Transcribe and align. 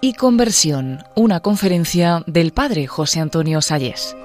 y 0.00 0.14
conversión, 0.14 1.04
una 1.14 1.40
conferencia 1.40 2.22
del 2.26 2.52
padre 2.52 2.86
José 2.86 3.20
Antonio 3.20 3.60
Salles. 3.60 4.16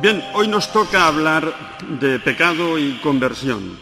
Bien, 0.00 0.22
hoy 0.34 0.48
nos 0.48 0.72
toca 0.72 1.08
hablar 1.08 1.52
de 2.00 2.18
pecado 2.20 2.78
y 2.78 2.98
conversión. 2.98 3.78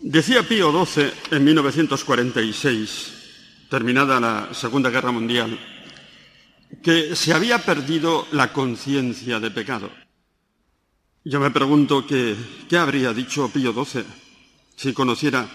Decía 0.00 0.42
Pío 0.42 0.72
XII 0.84 1.10
en 1.32 1.44
1946, 1.44 3.66
terminada 3.68 4.20
la 4.20 4.48
Segunda 4.52 4.90
Guerra 4.90 5.12
Mundial, 5.12 5.58
que 6.82 7.16
se 7.16 7.32
había 7.32 7.58
perdido 7.58 8.26
la 8.32 8.52
conciencia 8.52 9.40
de 9.40 9.50
pecado. 9.50 9.90
Yo 11.24 11.40
me 11.40 11.50
pregunto 11.50 12.06
qué, 12.06 12.36
habría 12.78 13.12
dicho 13.12 13.50
Pío 13.50 13.72
XII 13.72 14.04
si 14.76 14.92
conociera 14.92 15.48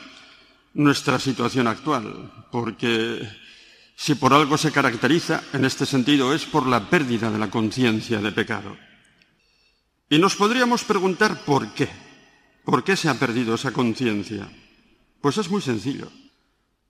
nuestra 0.74 1.20
situación 1.20 1.68
actual, 1.68 2.48
porque 2.52 3.28
si 3.96 4.16
por 4.16 4.34
algo 4.34 4.58
se 4.58 4.72
caracteriza 4.72 5.44
en 5.54 5.66
este 5.66 5.86
sentido 5.86 6.34
es 6.34 6.46
por 6.46 6.68
la 6.68 6.90
pérdida 6.90 7.32
de 7.32 7.40
la 7.40 7.50
conciencia 7.50 8.20
de 8.20 8.32
pecado. 8.32 8.76
Y 10.10 10.20
nos 10.20 10.36
podríamos 10.36 10.84
preguntar 10.84 11.46
por 11.46 11.74
qué. 11.74 11.90
¿Por 12.66 12.84
qué 12.84 12.96
se 12.96 13.10
ha 13.10 13.20
perdido 13.20 13.56
esa 13.56 13.72
conciencia? 13.72 14.50
Pues 15.22 15.38
es 15.38 15.50
muy 15.50 15.62
sencillo. 15.62 16.12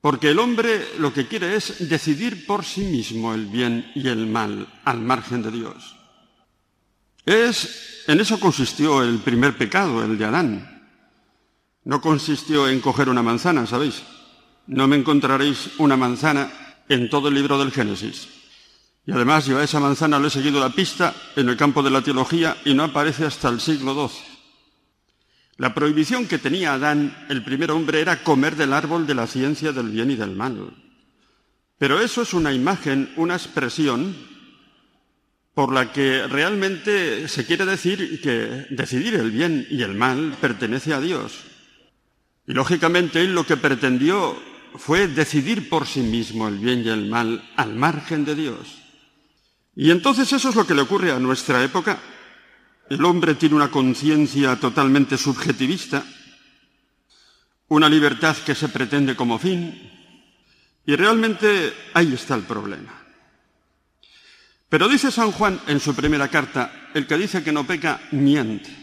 Porque 0.02 0.31
el 0.31 0.40
hombre 0.40 0.86
lo 0.98 1.14
que 1.14 1.28
quiere 1.28 1.55
es 1.55 1.88
decidir 1.88 2.45
por 2.45 2.66
sí 2.66 2.81
mismo 2.81 3.34
el 3.34 3.45
bien 3.45 3.92
y 3.95 4.08
el 4.08 4.28
mal 4.28 4.67
al 4.84 5.00
margen 5.00 5.42
de 5.42 5.52
Dios. 5.52 5.95
Es, 7.26 8.03
en 8.08 8.20
eso 8.20 8.39
consistió 8.39 9.02
el 9.02 9.20
primer 9.20 9.58
pecado, 9.58 10.03
el 10.03 10.17
de 10.17 10.25
Adán. 10.25 10.89
No 11.86 12.02
consistió 12.02 12.67
en 12.67 12.80
coger 12.80 13.09
una 13.09 13.23
manzana, 13.23 13.66
¿sabéis? 13.66 14.03
No 14.67 14.88
me 14.88 14.95
encontraréis 14.95 15.72
una 15.78 15.97
manzana 15.97 16.52
en 16.89 17.09
todo 17.09 17.28
el 17.28 17.36
libro 17.36 17.58
del 17.58 17.72
Génesis. 17.72 18.28
Y 19.06 19.12
además 19.12 19.45
yo 19.45 19.58
a 19.58 19.64
esa 19.64 19.80
manzana 19.80 20.20
le 20.20 20.28
he 20.28 20.31
seguido 20.31 20.59
la 20.59 20.70
pista 20.70 21.14
en 21.36 21.50
el 21.50 21.58
campo 21.58 21.84
de 21.84 21.89
la 21.89 22.02
teología 22.02 22.58
y 22.64 22.73
no 22.73 22.84
aparece 22.84 23.25
hasta 23.25 23.50
el 23.50 23.59
siglo 23.59 24.08
XII. 24.08 24.34
La 25.58 25.73
prohibición 25.73 26.28
que 26.28 26.40
tenía 26.40 26.73
Adán, 26.73 27.25
el 27.30 27.44
primer 27.44 27.72
hombre, 27.72 28.02
era 28.02 28.23
comer 28.23 28.56
del 28.56 28.73
árbol 28.73 29.06
de 29.06 29.16
la 29.16 29.28
ciencia 29.28 29.72
del 29.72 29.90
bien 29.90 30.12
y 30.12 30.16
del 30.16 30.36
mal. 30.36 30.73
Pero 31.78 32.00
eso 32.00 32.22
es 32.22 32.34
una 32.34 32.53
imagen, 32.53 33.14
una 33.17 33.36
expresión 33.36 34.16
por 35.54 35.72
la 35.72 35.92
que 35.92 36.28
realmente 36.28 37.28
se 37.28 37.46
quiere 37.46 37.66
decir 37.66 38.22
que 38.22 38.66
decidir 38.72 39.16
el 39.16 39.32
bien 39.32 39.68
y 39.70 39.84
el 39.84 39.94
mal 39.94 40.36
pertenece 40.42 40.94
a 40.94 41.02
Dios. 41.02 41.44
Y 42.48 42.54
lógicamente 42.54 43.22
él 43.22 43.36
lo 43.36 43.46
que 43.46 43.58
pretendió 43.58 44.38
fue 44.76 45.08
decidir 45.08 45.70
por 45.70 45.86
sí 45.86 46.02
mismo 46.02 46.48
el 46.48 46.58
bien 46.58 46.84
y 46.84 46.90
el 46.90 47.08
mal 47.08 47.48
al 47.56 47.76
margen 47.76 48.26
de 48.26 48.36
Dios. 48.36 48.81
Y 49.76 49.92
entonces 49.92 50.31
eso 50.34 50.50
es 50.50 50.56
lo 50.56 50.66
que 50.66 50.74
le 50.74 50.81
ocurre 50.81 51.12
a 51.12 51.20
nuestra 51.20 51.64
época. 51.64 52.00
El 52.90 53.06
hombre 53.06 53.36
tiene 53.36 53.56
una 53.56 53.72
conciencia 53.72 54.56
totalmente 54.59 55.18
subjetivista, 55.18 56.04
una 57.68 57.88
libertad 57.88 58.36
que 58.38 58.56
se 58.56 58.70
pretende 58.70 59.16
como 59.16 59.40
fin, 59.40 59.90
y 60.86 60.96
realmente 60.96 61.74
ahí 61.94 62.14
está 62.14 62.36
el 62.36 62.44
problema. 62.44 63.03
Pero 64.73 64.89
dice 64.89 65.11
San 65.11 65.31
Juan 65.31 65.61
en 65.67 65.79
su 65.79 65.93
primera 65.93 66.29
carta, 66.29 66.89
el 66.95 67.05
que 67.05 67.16
dice 67.16 67.43
que 67.43 67.52
no 67.52 67.63
peca, 67.63 68.02
miente. 68.09 68.75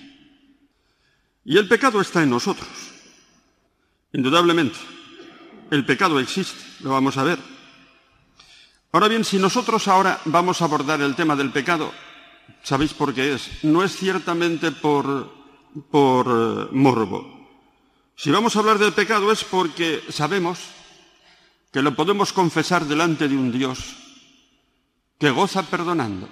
Y 1.44 1.58
el 1.58 1.66
pecado 1.66 2.00
está 2.00 2.22
en 2.22 2.30
nosotros. 2.30 2.69
Indudablemente, 4.12 4.79
el 5.68 5.84
pecado 5.84 6.20
existe, 6.20 6.62
lo 6.84 6.90
vamos 6.90 7.17
a 7.17 7.24
ver. 7.24 7.40
Ahora 8.92 9.08
bien, 9.08 9.24
si 9.24 9.39
nosotros 9.39 9.89
ahora 9.89 10.20
vamos 10.27 10.62
a 10.62 10.67
abordar 10.67 11.00
el 11.00 11.17
tema 11.17 11.34
del 11.34 11.50
pecado, 11.50 11.92
¿sabéis 12.62 12.95
por 12.95 13.12
qué 13.12 13.34
es? 13.34 13.64
No 13.64 13.83
es 13.83 13.96
ciertamente 13.96 14.70
por, 14.70 15.29
por 15.90 16.27
eh, 16.29 16.68
morbo. 16.70 17.50
Si 18.14 18.30
vamos 18.30 18.55
a 18.55 18.61
hablar 18.61 18.79
del 18.79 18.92
pecado 18.92 19.33
es 19.33 19.42
porque 19.42 20.05
sabemos 20.08 20.61
que 21.73 21.83
lo 21.83 21.96
podemos 21.96 22.33
confesar 22.33 22.84
delante 22.84 23.27
de 23.27 23.36
un 23.36 23.50
Dios 23.50 23.99
que 25.20 25.31
goza 25.31 25.63
perdonando. 25.63 26.29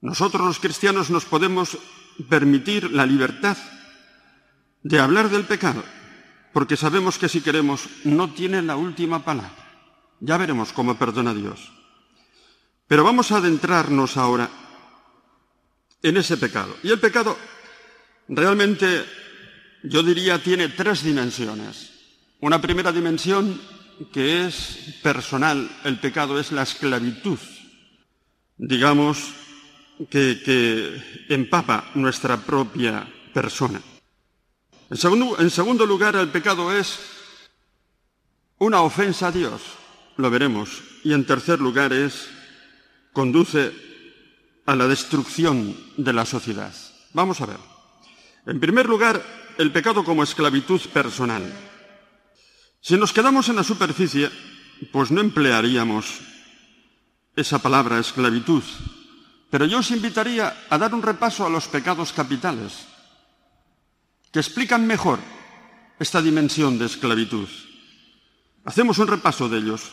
Nosotros 0.00 0.46
los 0.46 0.60
cristianos 0.60 1.10
nos 1.10 1.26
podemos 1.26 1.76
permitir 2.28 2.92
la 2.92 3.04
libertad 3.04 3.58
de 4.82 5.00
hablar 5.00 5.28
del 5.28 5.44
pecado, 5.44 5.82
porque 6.54 6.76
sabemos 6.76 7.18
que 7.18 7.28
si 7.28 7.40
queremos 7.42 7.88
no 8.04 8.32
tiene 8.32 8.62
la 8.62 8.76
última 8.76 9.24
palabra. 9.24 9.52
Ya 10.20 10.36
veremos 10.36 10.72
cómo 10.72 10.96
perdona 10.96 11.34
Dios. 11.34 11.72
Pero 12.86 13.02
vamos 13.02 13.32
a 13.32 13.38
adentrarnos 13.38 14.16
ahora 14.16 14.48
en 16.02 16.16
ese 16.16 16.36
pecado. 16.36 16.76
Y 16.84 16.90
el 16.90 17.00
pecado 17.00 17.36
realmente, 18.28 19.04
yo 19.82 20.02
diría, 20.02 20.40
tiene 20.42 20.68
tres 20.68 21.02
dimensiones. 21.02 21.90
Una 22.40 22.60
primera 22.60 22.92
dimensión 22.92 23.60
que 24.12 24.46
es 24.46 24.98
personal, 25.02 25.68
el 25.84 25.98
pecado 25.98 26.38
es 26.38 26.52
la 26.52 26.62
esclavitud 26.62 27.38
digamos, 28.60 29.32
que, 30.10 31.24
empapa 31.28 31.90
nuestra 31.94 32.36
propia 32.36 33.08
persona. 33.32 33.80
En 34.90 34.96
segundo, 34.96 35.38
en 35.38 35.50
segundo 35.50 35.86
lugar, 35.86 36.16
el 36.16 36.28
pecado 36.28 36.72
es 36.72 36.98
una 38.58 38.82
ofensa 38.82 39.28
a 39.28 39.32
Dios, 39.32 39.62
lo 40.16 40.30
veremos. 40.30 40.82
Y 41.04 41.14
en 41.14 41.24
tercer 41.24 41.60
lugar 41.60 41.92
es, 41.92 42.28
conduce 43.12 43.72
a 44.66 44.76
la 44.76 44.86
destrucción 44.86 45.74
de 45.96 46.12
la 46.12 46.26
sociedad. 46.26 46.74
Vamos 47.14 47.40
a 47.40 47.46
ver. 47.46 47.58
En 48.46 48.60
primer 48.60 48.86
lugar, 48.86 49.22
el 49.58 49.72
pecado 49.72 50.04
como 50.04 50.22
esclavitud 50.22 50.80
personal. 50.92 51.42
Si 52.80 52.96
nos 52.96 53.12
quedamos 53.12 53.48
en 53.48 53.56
la 53.56 53.64
superficie, 53.64 54.30
pues 54.92 55.10
no 55.10 55.20
emplearíamos 55.20 56.29
esa 57.40 57.58
palabra 57.58 57.98
esclavitud. 57.98 58.62
Pero 59.50 59.64
yo 59.64 59.78
os 59.78 59.90
invitaría 59.90 60.66
a 60.70 60.78
dar 60.78 60.94
un 60.94 61.02
repaso 61.02 61.44
a 61.44 61.50
los 61.50 61.66
pecados 61.66 62.12
capitales, 62.12 62.86
que 64.30 64.38
explican 64.38 64.86
mejor 64.86 65.18
esta 65.98 66.22
dimensión 66.22 66.78
de 66.78 66.86
esclavitud. 66.86 67.48
Hacemos 68.64 68.98
un 68.98 69.08
repaso 69.08 69.48
de 69.48 69.58
ellos. 69.58 69.90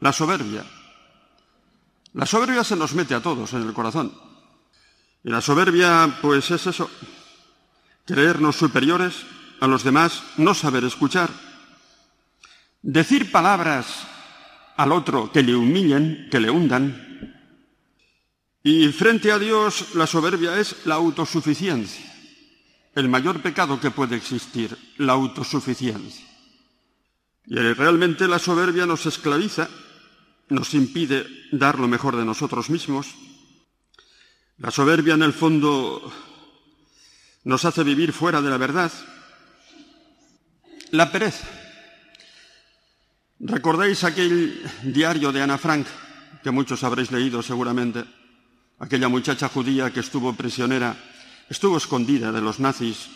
La 0.00 0.12
soberbia. 0.12 0.64
La 2.12 2.26
soberbia 2.26 2.62
se 2.62 2.76
nos 2.76 2.94
mete 2.94 3.14
a 3.14 3.22
todos 3.22 3.52
en 3.54 3.62
el 3.62 3.72
corazón. 3.72 4.12
Y 5.24 5.30
la 5.30 5.40
soberbia, 5.40 6.18
pues 6.20 6.50
es 6.50 6.66
eso, 6.66 6.90
creernos 8.04 8.56
superiores 8.56 9.14
a 9.60 9.66
los 9.66 9.82
demás, 9.82 10.22
no 10.36 10.54
saber 10.54 10.84
escuchar, 10.84 11.30
decir 12.82 13.32
palabras 13.32 14.06
al 14.76 14.92
otro 14.92 15.30
que 15.30 15.42
le 15.42 15.54
humillen, 15.54 16.28
que 16.30 16.40
le 16.40 16.50
hundan. 16.50 17.40
Y 18.62 18.88
frente 18.88 19.30
a 19.30 19.38
Dios 19.38 19.94
la 19.94 20.06
soberbia 20.06 20.58
es 20.58 20.86
la 20.86 20.94
autosuficiencia, 20.94 22.04
el 22.94 23.08
mayor 23.08 23.42
pecado 23.42 23.78
que 23.78 23.90
puede 23.90 24.16
existir, 24.16 24.76
la 24.98 25.12
autosuficiencia. 25.12 26.26
Y 27.46 27.56
realmente 27.56 28.26
la 28.26 28.38
soberbia 28.38 28.86
nos 28.86 29.04
esclaviza, 29.04 29.68
nos 30.48 30.72
impide 30.72 31.26
dar 31.52 31.78
lo 31.78 31.88
mejor 31.88 32.16
de 32.16 32.24
nosotros 32.24 32.70
mismos. 32.70 33.08
La 34.58 34.70
soberbia 34.70 35.14
en 35.14 35.22
el 35.22 35.34
fondo 35.34 36.10
nos 37.44 37.64
hace 37.66 37.84
vivir 37.84 38.12
fuera 38.12 38.40
de 38.40 38.48
la 38.48 38.56
verdad. 38.56 38.90
La 40.90 41.12
pereza 41.12 41.63
¿Recordáis 43.40 44.04
aquel 44.04 44.62
diario 44.84 45.32
de 45.32 45.42
Ana 45.42 45.58
Frank, 45.58 45.86
que 46.42 46.50
muchos 46.50 46.84
habréis 46.84 47.10
leído 47.10 47.42
seguramente? 47.42 48.04
Aquella 48.78 49.08
muchacha 49.08 49.48
judía 49.48 49.92
que 49.92 50.00
estuvo 50.00 50.32
prisionera, 50.34 50.96
estuvo 51.48 51.76
escondida 51.76 52.30
de 52.30 52.40
los 52.40 52.60
nazis 52.60 53.10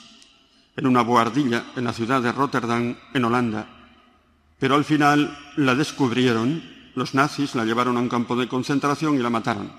en 0.76 0.86
una 0.86 1.02
boardilla 1.02 1.66
en 1.76 1.84
la 1.84 1.92
ciudad 1.92 2.20
de 2.20 2.32
Rotterdam, 2.32 2.96
en 3.14 3.24
Holanda. 3.24 3.66
Pero 4.58 4.74
al 4.74 4.84
final 4.84 5.36
la 5.56 5.74
descubrieron, 5.74 6.62
los 6.94 7.14
nazis 7.14 7.54
la 7.54 7.64
llevaron 7.64 7.96
a 7.96 8.00
un 8.00 8.08
campo 8.08 8.34
de 8.34 8.48
concentración 8.48 9.14
y 9.14 9.22
la 9.22 9.30
mataron. 9.30 9.70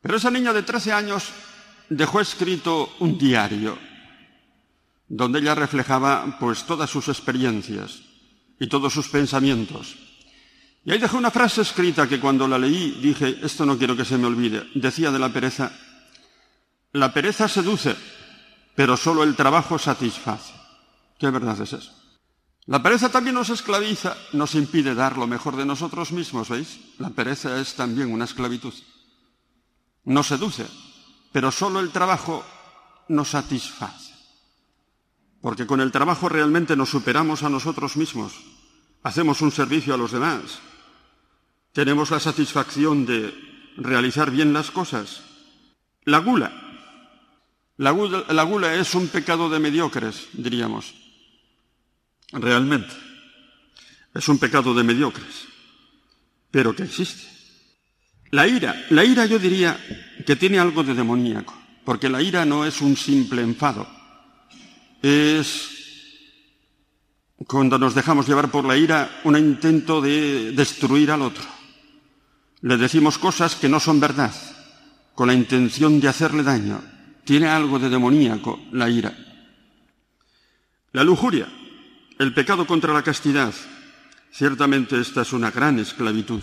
Pero 0.00 0.16
esa 0.16 0.30
niña 0.30 0.52
de 0.52 0.62
13 0.62 0.92
años 0.92 1.30
dejó 1.88 2.20
escrito 2.20 2.94
un 3.00 3.18
diario 3.18 3.76
donde 5.08 5.40
ella 5.40 5.54
reflejaba 5.54 6.36
pues 6.38 6.64
todas 6.64 6.90
sus 6.90 7.08
experiencias 7.08 8.05
y 8.58 8.66
todos 8.66 8.92
sus 8.92 9.08
pensamientos. 9.08 9.96
Y 10.84 10.92
ahí 10.92 10.98
dejé 10.98 11.16
una 11.16 11.30
frase 11.30 11.62
escrita 11.62 12.08
que 12.08 12.20
cuando 12.20 12.46
la 12.46 12.58
leí 12.58 12.98
dije, 13.02 13.40
esto 13.42 13.66
no 13.66 13.76
quiero 13.76 13.96
que 13.96 14.04
se 14.04 14.16
me 14.16 14.26
olvide. 14.26 14.68
Decía 14.74 15.10
de 15.10 15.18
la 15.18 15.30
pereza, 15.30 15.72
la 16.92 17.12
pereza 17.12 17.48
seduce, 17.48 17.96
pero 18.74 18.96
solo 18.96 19.24
el 19.24 19.34
trabajo 19.34 19.78
satisface. 19.78 20.54
¿Qué 21.18 21.28
verdad 21.30 21.60
es 21.60 21.72
eso? 21.72 21.92
La 22.66 22.82
pereza 22.82 23.08
también 23.08 23.34
nos 23.34 23.50
esclaviza, 23.50 24.16
nos 24.32 24.54
impide 24.54 24.94
dar 24.94 25.16
lo 25.16 25.26
mejor 25.26 25.56
de 25.56 25.64
nosotros 25.64 26.12
mismos, 26.12 26.48
¿veis? 26.48 26.78
La 26.98 27.10
pereza 27.10 27.60
es 27.60 27.74
también 27.74 28.12
una 28.12 28.24
esclavitud. 28.24 28.74
Nos 30.04 30.26
seduce, 30.26 30.66
pero 31.32 31.50
solo 31.52 31.80
el 31.80 31.90
trabajo 31.90 32.44
nos 33.08 33.30
satisface. 33.30 34.05
Porque 35.46 35.64
con 35.64 35.80
el 35.80 35.92
trabajo 35.92 36.28
realmente 36.28 36.74
nos 36.74 36.88
superamos 36.90 37.44
a 37.44 37.48
nosotros 37.48 37.96
mismos, 37.96 38.32
hacemos 39.04 39.40
un 39.42 39.52
servicio 39.52 39.94
a 39.94 39.96
los 39.96 40.10
demás, 40.10 40.58
tenemos 41.72 42.10
la 42.10 42.18
satisfacción 42.18 43.06
de 43.06 43.32
realizar 43.76 44.32
bien 44.32 44.52
las 44.52 44.72
cosas. 44.72 45.22
La 46.02 46.18
gula. 46.18 46.50
La 47.76 47.92
gula, 47.92 48.74
es 48.74 48.92
un 48.96 49.06
pecado 49.06 49.48
de 49.48 49.60
mediocres, 49.60 50.26
diríamos. 50.32 50.94
Realmente. 52.32 52.96
Es 54.14 54.28
un 54.28 54.38
pecado 54.38 54.74
de 54.74 54.82
mediocres. 54.82 55.46
Pero 56.50 56.74
que 56.74 56.82
existe. 56.82 57.22
La 58.32 58.48
ira. 58.48 58.84
La 58.90 59.04
ira 59.04 59.26
yo 59.26 59.38
diría 59.38 59.78
que 60.26 60.34
tiene 60.34 60.58
algo 60.58 60.82
de 60.82 60.94
demoníaco. 60.94 61.54
Porque 61.84 62.08
la 62.08 62.20
ira 62.20 62.44
no 62.44 62.66
es 62.66 62.80
un 62.80 62.96
simple 62.96 63.42
enfado. 63.42 63.95
Es 65.06 65.68
cuando 67.46 67.78
nos 67.78 67.94
dejamos 67.94 68.26
llevar 68.26 68.50
por 68.50 68.64
la 68.64 68.76
ira, 68.76 69.20
un 69.22 69.38
intento 69.38 70.00
de 70.00 70.50
destruir 70.50 71.12
al 71.12 71.22
otro. 71.22 71.44
Le 72.62 72.76
decimos 72.76 73.16
cosas 73.16 73.54
que 73.54 73.68
no 73.68 73.78
son 73.78 74.00
verdad, 74.00 74.34
con 75.14 75.28
la 75.28 75.34
intención 75.34 76.00
de 76.00 76.08
hacerle 76.08 76.42
daño. 76.42 76.82
Tiene 77.24 77.46
algo 77.46 77.78
de 77.78 77.88
demoníaco 77.88 78.58
la 78.72 78.90
ira. 78.90 79.16
La 80.90 81.04
lujuria, 81.04 81.46
el 82.18 82.34
pecado 82.34 82.66
contra 82.66 82.92
la 82.92 83.04
castidad. 83.04 83.54
Ciertamente 84.32 85.00
esta 85.00 85.22
es 85.22 85.32
una 85.32 85.52
gran 85.52 85.78
esclavitud. 85.78 86.42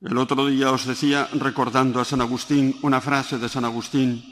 El 0.00 0.18
otro 0.18 0.46
día 0.46 0.70
os 0.70 0.86
decía, 0.86 1.28
recordando 1.32 1.98
a 1.98 2.04
San 2.04 2.20
Agustín, 2.20 2.78
una 2.82 3.00
frase 3.00 3.38
de 3.38 3.48
San 3.48 3.64
Agustín 3.64 4.22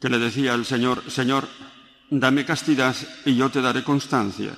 que 0.00 0.08
le 0.08 0.18
decía 0.18 0.54
al 0.54 0.64
Señor, 0.64 1.08
Señor, 1.08 1.48
dame 2.10 2.44
castidad 2.44 2.94
y 3.24 3.36
yo 3.36 3.50
te 3.50 3.60
daré 3.60 3.84
constancia. 3.84 4.52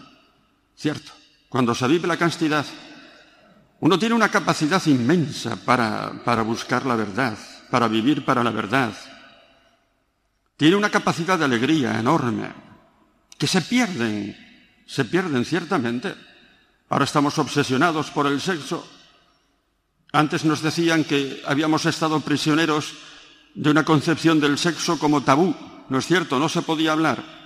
Cierto, 0.77 1.13
cuando 1.49 1.75
se 1.75 1.87
vive 1.89 2.09
la 2.09 2.17
castidad, 2.17 2.65
uno 3.81 3.99
tiene 3.99 4.15
una 4.15 4.29
capacidad 4.29 4.85
inmensa 4.87 5.57
para, 5.57 6.23
para 6.25 6.43
buscar 6.43 6.87
la 6.87 6.97
verdad, 6.97 7.37
para 7.71 7.89
vivir 7.89 8.25
para 8.25 8.45
la 8.45 8.51
verdad. 8.51 8.95
Tiene 10.57 10.77
una 10.77 10.91
capacidad 10.91 11.39
de 11.39 11.47
alegría 11.47 11.99
enorme, 11.99 12.53
que 13.39 13.47
se 13.47 13.63
pierden, 13.63 14.37
se 14.87 15.05
pierden 15.07 15.45
ciertamente. 15.45 16.15
Ahora 16.91 17.05
estamos 17.05 17.39
obsesionados 17.39 18.11
por 18.11 18.27
el 18.27 18.41
sexo. 18.41 18.87
Antes 20.13 20.45
nos 20.45 20.61
decían 20.61 21.05
que 21.05 21.43
habíamos 21.47 21.87
estado 21.87 22.21
prisioneros 22.21 22.93
de 23.55 23.71
una 23.71 23.85
concepción 23.85 24.41
del 24.41 24.59
sexo 24.59 24.99
como 24.99 25.23
tabú. 25.23 25.55
No 25.89 25.99
es 25.99 26.07
cierto, 26.07 26.39
no 26.39 26.49
se 26.49 26.63
podía 26.63 26.93
hablar. 26.93 27.40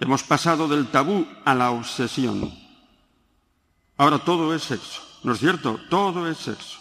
Hemos 0.00 0.22
pasado 0.22 0.68
del 0.68 0.86
tabú 0.86 1.26
a 1.44 1.54
la 1.54 1.70
obsesión. 1.70 2.52
Ahora 3.96 4.18
todo 4.20 4.54
es 4.54 4.62
sexo. 4.62 5.02
¿No 5.24 5.32
es 5.32 5.40
cierto? 5.40 5.80
Todo 5.90 6.28
es 6.30 6.38
sexo. 6.38 6.78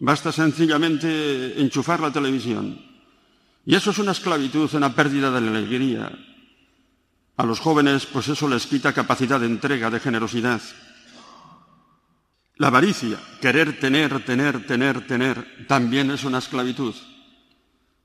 Basta 0.00 0.32
sencillamente 0.32 1.60
enchufar 1.60 2.00
la 2.00 2.10
televisión. 2.10 2.80
Y 3.66 3.74
eso 3.74 3.90
es 3.90 3.98
una 3.98 4.12
esclavitud, 4.12 4.72
una 4.74 4.94
pérdida 4.94 5.30
de 5.30 5.40
la 5.40 5.50
alegría. 5.50 6.12
A 7.36 7.44
los 7.44 7.60
jóvenes, 7.60 8.06
pues 8.06 8.28
eso 8.28 8.48
les 8.48 8.66
quita 8.66 8.92
capacidad 8.92 9.40
de 9.40 9.46
entrega, 9.46 9.90
de 9.90 10.00
generosidad. 10.00 10.60
La 12.56 12.68
avaricia, 12.68 13.18
querer 13.40 13.80
tener, 13.80 14.24
tener, 14.24 14.66
tener, 14.66 15.06
tener, 15.06 15.66
también 15.66 16.10
es 16.12 16.24
una 16.24 16.38
esclavitud. 16.38 16.94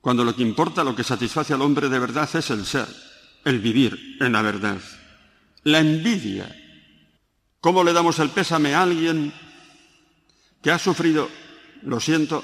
Cuando 0.02 0.24
lo 0.24 0.36
que 0.36 0.42
importa, 0.42 0.84
lo 0.84 0.96
que 0.96 1.04
satisface 1.04 1.54
al 1.54 1.62
hombre 1.62 1.90
de 1.90 2.00
verdad 2.00 2.30
es 2.34 2.50
el 2.50 2.66
ser, 2.66 2.88
el 3.45 3.59
vivir 3.59 4.18
en 4.19 4.33
la 4.33 4.41
verdad. 4.41 4.80
La 5.63 5.80
envidia. 5.80 6.56
¿Cómo 7.59 7.83
le 7.83 7.94
damos 7.94 8.19
el 8.19 8.30
pésame 8.30 8.74
a 8.74 8.83
alguien 8.83 9.33
que 10.62 10.71
ha 10.71 10.80
sufrido, 10.80 11.30
lo 11.83 12.00
siento, 12.00 12.44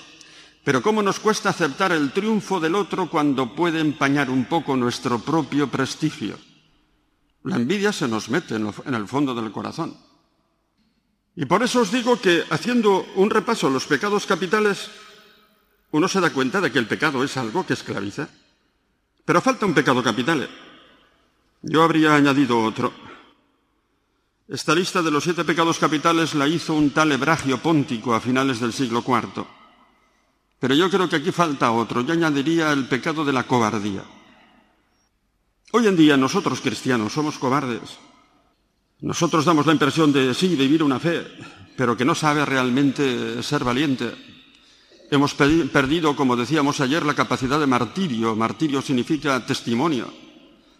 pero 0.63 0.81
cómo 0.81 1.03
nos 1.03 1.19
cuesta 1.19 1.49
aceptar 1.49 1.91
el 1.91 2.11
triunfo 2.11 2.59
del 2.59 2.75
otro 2.75 3.09
cuando 3.09 3.53
puede 3.53 3.79
empañar 3.79 4.29
un 4.29 4.45
poco 4.45 4.75
nuestro 4.75 5.19
propio 5.19 5.69
prestigio. 5.69 6.37
La 7.43 7.57
envidia 7.57 7.93
se 7.93 8.07
nos 8.07 8.29
mete 8.29 8.55
en, 8.55 8.95
el 8.95 9.07
fondo 9.07 9.35
del 9.35 9.51
corazón. 9.51 9.95
Y 11.35 11.45
por 11.45 11.61
eso 11.61 11.81
os 11.81 11.91
digo 11.91 12.19
que 12.19 12.43
haciendo 12.49 13.05
un 13.15 13.29
repaso 13.29 13.67
a 13.67 13.69
los 13.69 13.85
pecados 13.85 14.25
capitales, 14.25 14.89
uno 15.91 16.07
se 16.07 16.21
da 16.21 16.31
cuenta 16.31 16.59
de 16.61 16.71
que 16.71 16.79
el 16.79 16.87
pecado 16.87 17.23
es 17.23 17.37
algo 17.37 17.65
que 17.65 17.73
esclaviza. 17.73 18.29
Pero 19.25 19.41
falta 19.41 19.65
un 19.65 19.75
pecado 19.75 20.01
capital. 20.01 20.49
Yo 21.67 21.81
habría 21.81 22.13
añadido 22.13 22.61
otro. 22.61 22.93
Esta 24.47 24.75
lista 24.75 25.01
de 25.01 25.09
los 25.09 25.23
siete 25.23 25.43
pecados 25.43 25.79
capitales 25.79 26.35
la 26.35 26.47
hizo 26.47 26.75
un 26.75 26.91
tal 26.91 27.11
Hebragio 27.11 27.57
Póntico 27.57 28.13
a 28.13 28.21
finales 28.21 28.59
del 28.59 28.71
siglo 28.71 29.03
IV. 29.05 29.43
Pero 30.59 30.75
yo 30.75 30.91
creo 30.91 31.09
que 31.09 31.15
aquí 31.15 31.31
falta 31.31 31.71
otro. 31.71 32.01
Yo 32.01 32.13
añadiría 32.13 32.71
el 32.71 32.87
pecado 32.87 33.25
de 33.25 33.33
la 33.33 33.47
cobardía. 33.47 34.03
Hoy 35.71 35.87
en 35.87 35.95
día 35.97 36.15
nosotros 36.17 36.61
cristianos 36.61 37.13
somos 37.13 37.39
cobardes. 37.39 37.97
Nosotros 39.01 39.43
damos 39.43 39.65
la 39.65 39.73
impresión 39.73 40.13
de 40.13 40.35
sí, 40.35 40.55
vivir 40.55 40.83
una 40.83 40.99
fe, 40.99 41.25
pero 41.75 41.97
que 41.97 42.05
no 42.05 42.13
sabe 42.13 42.45
realmente 42.45 43.41
ser 43.41 43.63
valiente. 43.63 44.13
Hemos 45.09 45.33
perdido, 45.33 46.15
como 46.15 46.35
decíamos 46.35 46.79
ayer, 46.79 47.03
la 47.03 47.15
capacidad 47.15 47.59
de 47.59 47.65
martirio. 47.65 48.35
Martirio 48.35 48.83
significa 48.83 49.43
testimonio. 49.43 50.24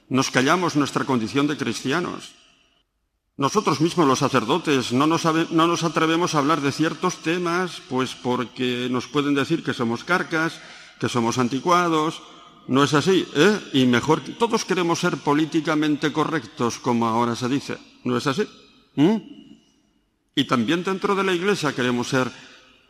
Nos 0.09 0.29
callamos 0.29 0.75
nuestra 0.75 1.05
condición 1.05 1.47
de 1.47 1.57
cristianos. 1.57 2.33
Nosotros 3.37 3.81
mismos, 3.81 4.07
los 4.07 4.19
sacerdotes, 4.19 4.93
no 4.93 5.07
nos, 5.07 5.83
atrevemos 5.83 6.35
a 6.35 6.37
hablar 6.37 6.61
de 6.61 6.71
ciertos 6.71 7.17
temas, 7.17 7.81
pues 7.89 8.15
porque 8.15 8.87
nos 8.89 9.07
pueden 9.07 9.33
decir 9.33 9.61
que 9.61 9.73
somos 9.73 10.05
carcas, 10.05 10.61
que 10.99 11.09
somos 11.09 11.37
anticuados. 11.37 12.21
No 12.67 12.83
es 12.83 12.93
así, 12.93 13.27
¿eh? 13.35 13.59
Y 13.73 13.85
mejor, 13.85 14.21
todos 14.39 14.63
queremos 14.63 14.99
ser 14.99 15.17
políticamente 15.17 16.13
correctos, 16.13 16.79
como 16.79 17.07
ahora 17.07 17.35
se 17.35 17.49
dice. 17.49 17.77
¿No 18.05 18.15
es 18.15 18.25
así? 18.25 18.47
¿Mm? 18.95 19.17
Y 20.35 20.45
también 20.45 20.83
dentro 20.83 21.13
de 21.13 21.23
la 21.23 21.33
Iglesia 21.33 21.75
queremos 21.75 22.07
ser, 22.07 22.31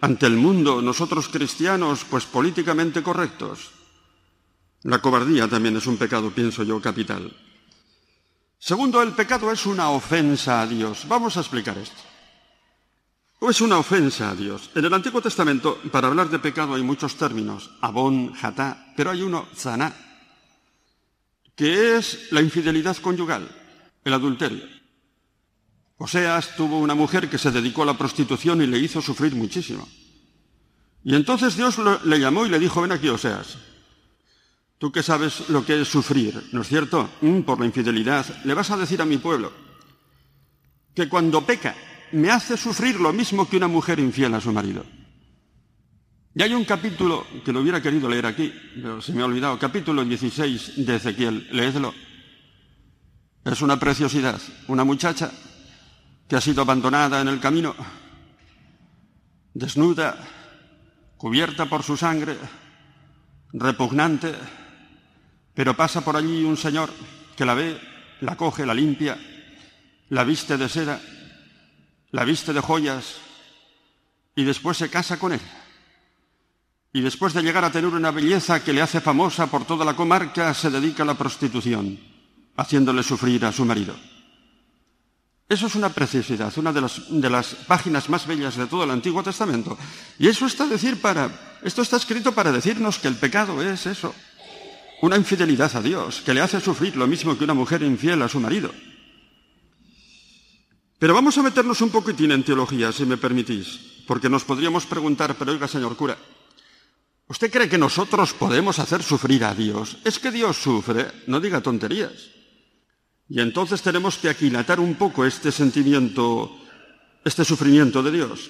ante 0.02 0.28
el 0.28 0.36
mundo, 0.36 0.82
nosotros 0.82 1.28
cristianos, 1.28 2.06
pues 2.08 2.26
políticamente 2.26 3.02
correctos. 3.02 3.72
La 4.86 5.00
cobardía 5.00 5.48
también 5.48 5.76
es 5.78 5.88
un 5.88 5.98
pecado, 5.98 6.30
pienso 6.30 6.62
yo, 6.62 6.80
capital. 6.80 7.36
Segundo, 8.60 9.02
el 9.02 9.14
pecado 9.14 9.52
es 9.52 9.66
una 9.66 9.90
ofensa 9.90 10.62
a 10.62 10.68
Dios. 10.68 11.08
Vamos 11.08 11.38
a 11.38 11.40
explicar 11.40 11.76
esto. 11.80 12.02
Es 13.42 13.62
una 13.62 13.80
ofensa 13.80 14.30
a 14.30 14.36
Dios. 14.36 14.70
En 14.76 14.86
el 14.86 14.94
Antiguo 14.94 15.22
Testamento, 15.22 15.82
para 15.92 16.08
hablar 16.08 16.30
de 16.30 16.38
pecado 16.38 16.76
hay 16.76 16.84
muchos 16.84 17.16
términos, 17.16 17.72
abón, 17.82 18.34
jatá, 18.36 18.94
pero 18.96 19.10
hay 19.10 19.24
uno, 19.24 19.48
zaná, 19.56 19.92
que 21.56 21.98
es 21.98 22.32
la 22.32 22.42
infidelidad 22.42 22.98
conyugal, 22.98 23.50
el 24.04 24.14
adulterio. 24.14 24.66
Oseas 25.98 26.56
tuvo 26.56 26.78
una 26.78 26.94
mujer 26.94 27.28
que 27.28 27.40
se 27.40 27.52
dedicó 27.52 27.82
a 27.82 27.88
la 27.88 27.98
prostitución 27.98 28.62
y 28.62 28.68
le 28.68 28.78
hizo 28.78 29.02
sufrir 29.02 29.34
muchísimo. 29.34 29.88
Y 31.04 31.16
entonces 31.16 31.56
Dios 31.56 31.78
le 32.04 32.20
llamó 32.20 32.46
y 32.46 32.50
le 32.50 32.60
dijo, 32.60 32.82
ven 32.82 32.92
aquí, 32.92 33.10
Oseas, 33.10 33.58
Tú 34.78 34.92
que 34.92 35.04
sabes 35.04 35.50
lo 35.50 35.66
que 35.66 35.82
es 35.82 35.88
sufrir, 35.88 36.50
¿no 36.52 36.62
es 36.62 36.68
cierto? 36.68 37.10
Mm, 37.22 37.42
por 37.42 37.60
la 37.60 37.66
infidelidad. 37.66 38.26
Le 38.44 38.54
vas 38.54 38.72
a 38.72 38.78
decir 38.78 39.02
a 39.02 39.06
mi 39.06 39.18
pueblo 39.18 39.52
que 40.94 41.08
cuando 41.10 41.46
peca 41.46 41.76
me 42.12 42.30
hace 42.32 42.58
sufrir 42.58 43.00
lo 43.00 43.12
mismo 43.14 43.48
que 43.48 43.58
una 43.58 43.68
mujer 43.68 44.00
infiel 44.00 44.34
a 44.34 44.42
su 44.42 44.52
marido. 44.52 44.86
Y 46.34 46.44
hay 46.44 46.54
un 46.54 46.66
capítulo 46.66 47.26
que 47.46 47.54
lo 47.54 47.62
hubiera 47.62 47.82
querido 47.82 48.10
leer 48.10 48.26
aquí, 48.26 48.54
pero 48.76 49.02
se 49.02 49.14
me 49.14 49.22
ha 49.22 49.26
olvidado, 49.26 49.58
capítulo 49.58 50.04
16 50.04 50.86
de 50.86 50.96
Ezequiel, 50.96 51.48
leedlo. 51.52 51.94
Es 53.46 53.62
una 53.62 53.80
preciosidad, 53.80 54.42
una 54.68 54.84
muchacha 54.84 55.32
que 56.28 56.36
ha 56.36 56.42
sido 56.42 56.62
abandonada 56.62 57.22
en 57.22 57.30
el 57.30 57.40
camino, 57.40 57.74
desnuda, 59.54 60.18
cubierta 61.16 61.68
por 61.68 61.84
su 61.84 61.96
sangre, 61.96 62.36
repugnante, 63.54 64.34
pero 65.56 65.76
pasa 65.76 66.02
por 66.02 66.18
allí 66.18 66.44
un 66.44 66.58
señor 66.58 66.92
que 67.36 67.46
la 67.46 67.54
ve, 67.54 67.80
la 68.22 68.36
coge, 68.36 68.66
la 68.66 68.74
limpia, 68.74 69.18
la 70.10 70.24
viste 70.24 70.58
de 70.58 70.70
seda, 70.70 71.02
la 72.12 72.26
viste 72.26 72.54
de 72.54 72.60
joyas 72.60 73.16
y 74.36 74.44
después 74.44 74.78
se 74.78 74.90
casa 74.90 75.18
con 75.18 75.32
él. 75.32 75.42
Y 76.94 77.02
después 77.02 77.34
de 77.34 77.42
llegar 77.42 77.66
a 77.66 77.72
tener 77.72 77.94
una 77.94 78.12
belleza 78.12 78.64
que 78.64 78.74
le 78.74 78.82
hace 78.82 79.02
famosa 79.02 79.48
por 79.48 79.66
toda 79.66 79.84
la 79.84 79.96
comarca, 79.96 80.54
se 80.54 80.70
dedica 80.70 81.04
a 81.04 81.06
la 81.06 81.16
prostitución, 81.16 82.00
haciéndole 82.56 83.04
sufrir 83.04 83.44
a 83.46 83.52
su 83.52 83.66
marido. 83.66 83.96
Eso 85.48 85.68
es 85.68 85.76
una 85.76 85.90
preciosidad, 85.90 86.52
una 86.58 86.74
de 86.74 86.82
las, 86.82 87.02
de 87.10 87.30
las, 87.30 87.54
páginas 87.68 88.10
más 88.10 88.26
bellas 88.26 88.56
de 88.56 88.66
todo 88.66 88.84
el 88.84 88.92
Antiguo 88.92 89.22
Testamento. 89.22 89.78
Y 90.18 90.28
eso 90.28 90.48
está 90.48 90.66
decir 90.66 91.00
para, 91.00 91.58
esto 91.62 91.82
está 91.82 91.98
escrito 91.98 92.32
para 92.32 92.52
decirnos 92.52 92.98
que 92.98 93.08
el 93.08 93.16
pecado 93.16 93.62
es 93.62 93.86
eso, 93.86 94.16
una 95.06 95.18
infidelidad 95.18 95.76
a 95.76 95.82
Dios, 95.82 96.22
que 96.26 96.34
le 96.34 96.42
hace 96.42 96.60
sufrir 96.60 96.96
lo 96.96 97.08
mismo 97.08 97.38
que 97.38 97.44
una 97.44 97.54
mujer 97.54 97.84
infiel 97.84 98.22
a 98.22 98.30
su 98.30 98.40
marido. 98.40 98.72
Pero 100.98 101.14
vamos 101.14 101.38
a 101.38 101.44
meternos 101.44 101.82
un 101.82 101.90
poquitín 101.90 102.32
en 102.32 102.44
teología, 102.44 102.92
si 102.92 103.06
me 103.06 103.18
permitís, 103.18 104.04
porque 104.08 104.30
nos 104.30 104.44
podríamos 104.44 104.86
preguntar, 104.86 105.36
pero 105.38 105.52
oiga, 105.52 105.68
señor 105.68 105.96
cura, 105.96 106.18
¿usted 107.28 107.52
cree 107.52 107.70
que 107.70 107.78
nosotros 107.78 108.34
podemos 108.34 108.80
hacer 108.80 109.04
sufrir 109.04 109.44
a 109.44 109.54
Dios? 109.54 109.98
Es 110.04 110.18
que 110.18 110.32
Dios 110.32 110.58
sufre, 110.58 111.12
no 111.28 111.40
diga 111.40 111.62
tonterías. 111.62 112.32
Y 113.28 113.42
entonces 113.42 113.82
tenemos 113.82 114.18
que 114.18 114.30
aquilatar 114.30 114.80
un 114.80 114.96
poco 114.96 115.26
este 115.26 115.52
sentimiento, 115.52 116.56
este 117.24 117.44
sufrimiento 117.44 118.02
de 118.02 118.12
Dios. 118.12 118.50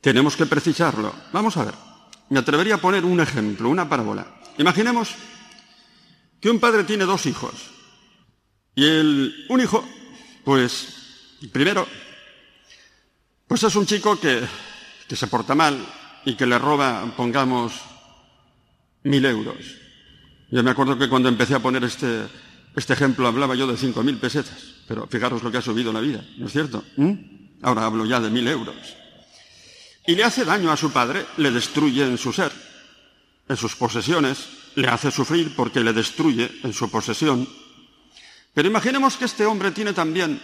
Tenemos 0.00 0.36
que 0.36 0.46
precisarlo. 0.46 1.14
Vamos 1.32 1.56
a 1.56 1.64
ver. 1.64 1.74
Me 2.30 2.38
atrevería 2.38 2.76
a 2.76 2.80
poner 2.80 3.04
un 3.04 3.20
ejemplo, 3.20 3.68
una 3.68 3.88
parábola. 3.88 4.40
Imaginemos 4.58 5.14
que 6.40 6.50
un 6.50 6.58
padre 6.58 6.84
tiene 6.84 7.04
dos 7.04 7.26
hijos. 7.26 7.52
Y 8.74 8.86
un 9.48 9.60
hijo, 9.60 9.86
pues, 10.44 10.88
primero, 11.52 11.86
pues 13.46 13.62
es 13.62 13.74
un 13.76 13.86
chico 13.86 14.18
que, 14.18 14.40
que 15.08 15.16
se 15.16 15.26
porta 15.26 15.54
mal 15.54 15.78
y 16.24 16.34
que 16.34 16.46
le 16.46 16.58
roba, 16.58 17.12
pongamos, 17.16 17.72
mil 19.02 19.24
euros. 19.24 19.58
Yo 20.50 20.62
me 20.62 20.70
acuerdo 20.70 20.98
que 20.98 21.08
cuando 21.08 21.28
empecé 21.28 21.54
a 21.54 21.60
poner 21.60 21.84
este, 21.84 22.26
este 22.74 22.92
ejemplo 22.92 23.26
hablaba 23.26 23.54
yo 23.54 23.66
de 23.66 23.76
cinco 23.76 24.02
mil 24.02 24.18
pesetas, 24.18 24.76
pero 24.86 25.06
fijaros 25.06 25.42
lo 25.42 25.50
que 25.50 25.58
ha 25.58 25.62
subido 25.62 25.92
la 25.92 26.00
vida, 26.00 26.24
¿no 26.38 26.46
es 26.46 26.52
cierto? 26.52 26.84
¿Mm? 26.96 27.12
Ahora 27.62 27.86
hablo 27.86 28.06
ya 28.06 28.20
de 28.20 28.30
mil 28.30 28.46
euros. 28.48 28.76
Y 30.06 30.14
le 30.14 30.24
hace 30.24 30.44
daño 30.44 30.72
a 30.72 30.76
su 30.76 30.90
padre, 30.90 31.26
le 31.36 31.50
destruye 31.50 32.04
en 32.04 32.18
su 32.18 32.32
ser, 32.32 32.50
en 33.48 33.56
sus 33.56 33.76
posesiones, 33.76 34.59
le 34.80 34.88
hace 34.88 35.10
sufrir 35.10 35.54
porque 35.54 35.80
le 35.80 35.92
destruye 35.92 36.50
en 36.62 36.72
su 36.72 36.90
posesión. 36.90 37.48
Pero 38.54 38.68
imaginemos 38.68 39.16
que 39.16 39.26
este 39.26 39.46
hombre 39.46 39.70
tiene 39.70 39.92
también 39.92 40.40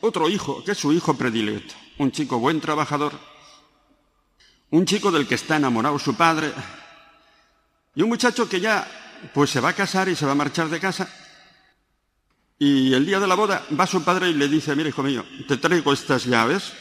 otro 0.00 0.28
hijo, 0.28 0.62
que 0.64 0.72
es 0.72 0.78
su 0.78 0.92
hijo 0.92 1.14
predilecto, 1.14 1.74
un 1.98 2.12
chico 2.12 2.38
buen 2.38 2.60
trabajador, 2.60 3.18
un 4.70 4.84
chico 4.86 5.10
del 5.10 5.26
que 5.26 5.34
está 5.34 5.56
enamorado 5.56 5.98
su 5.98 6.14
padre, 6.14 6.52
y 7.94 8.02
un 8.02 8.08
muchacho 8.08 8.48
que 8.48 8.60
ya 8.60 8.86
pues 9.32 9.50
se 9.50 9.60
va 9.60 9.70
a 9.70 9.74
casar 9.74 10.08
y 10.08 10.16
se 10.16 10.26
va 10.26 10.32
a 10.32 10.36
marchar 10.36 10.68
de 10.68 10.80
casa 10.80 11.08
y 12.58 12.92
el 12.94 13.04
día 13.04 13.20
de 13.20 13.26
la 13.26 13.34
boda 13.34 13.66
va 13.78 13.86
su 13.86 14.02
padre 14.02 14.30
y 14.30 14.34
le 14.34 14.48
dice, 14.48 14.74
mira 14.76 14.88
hijo 14.88 15.02
mío, 15.02 15.24
te 15.46 15.56
traigo 15.56 15.92
estas 15.92 16.24
llaves 16.24 16.72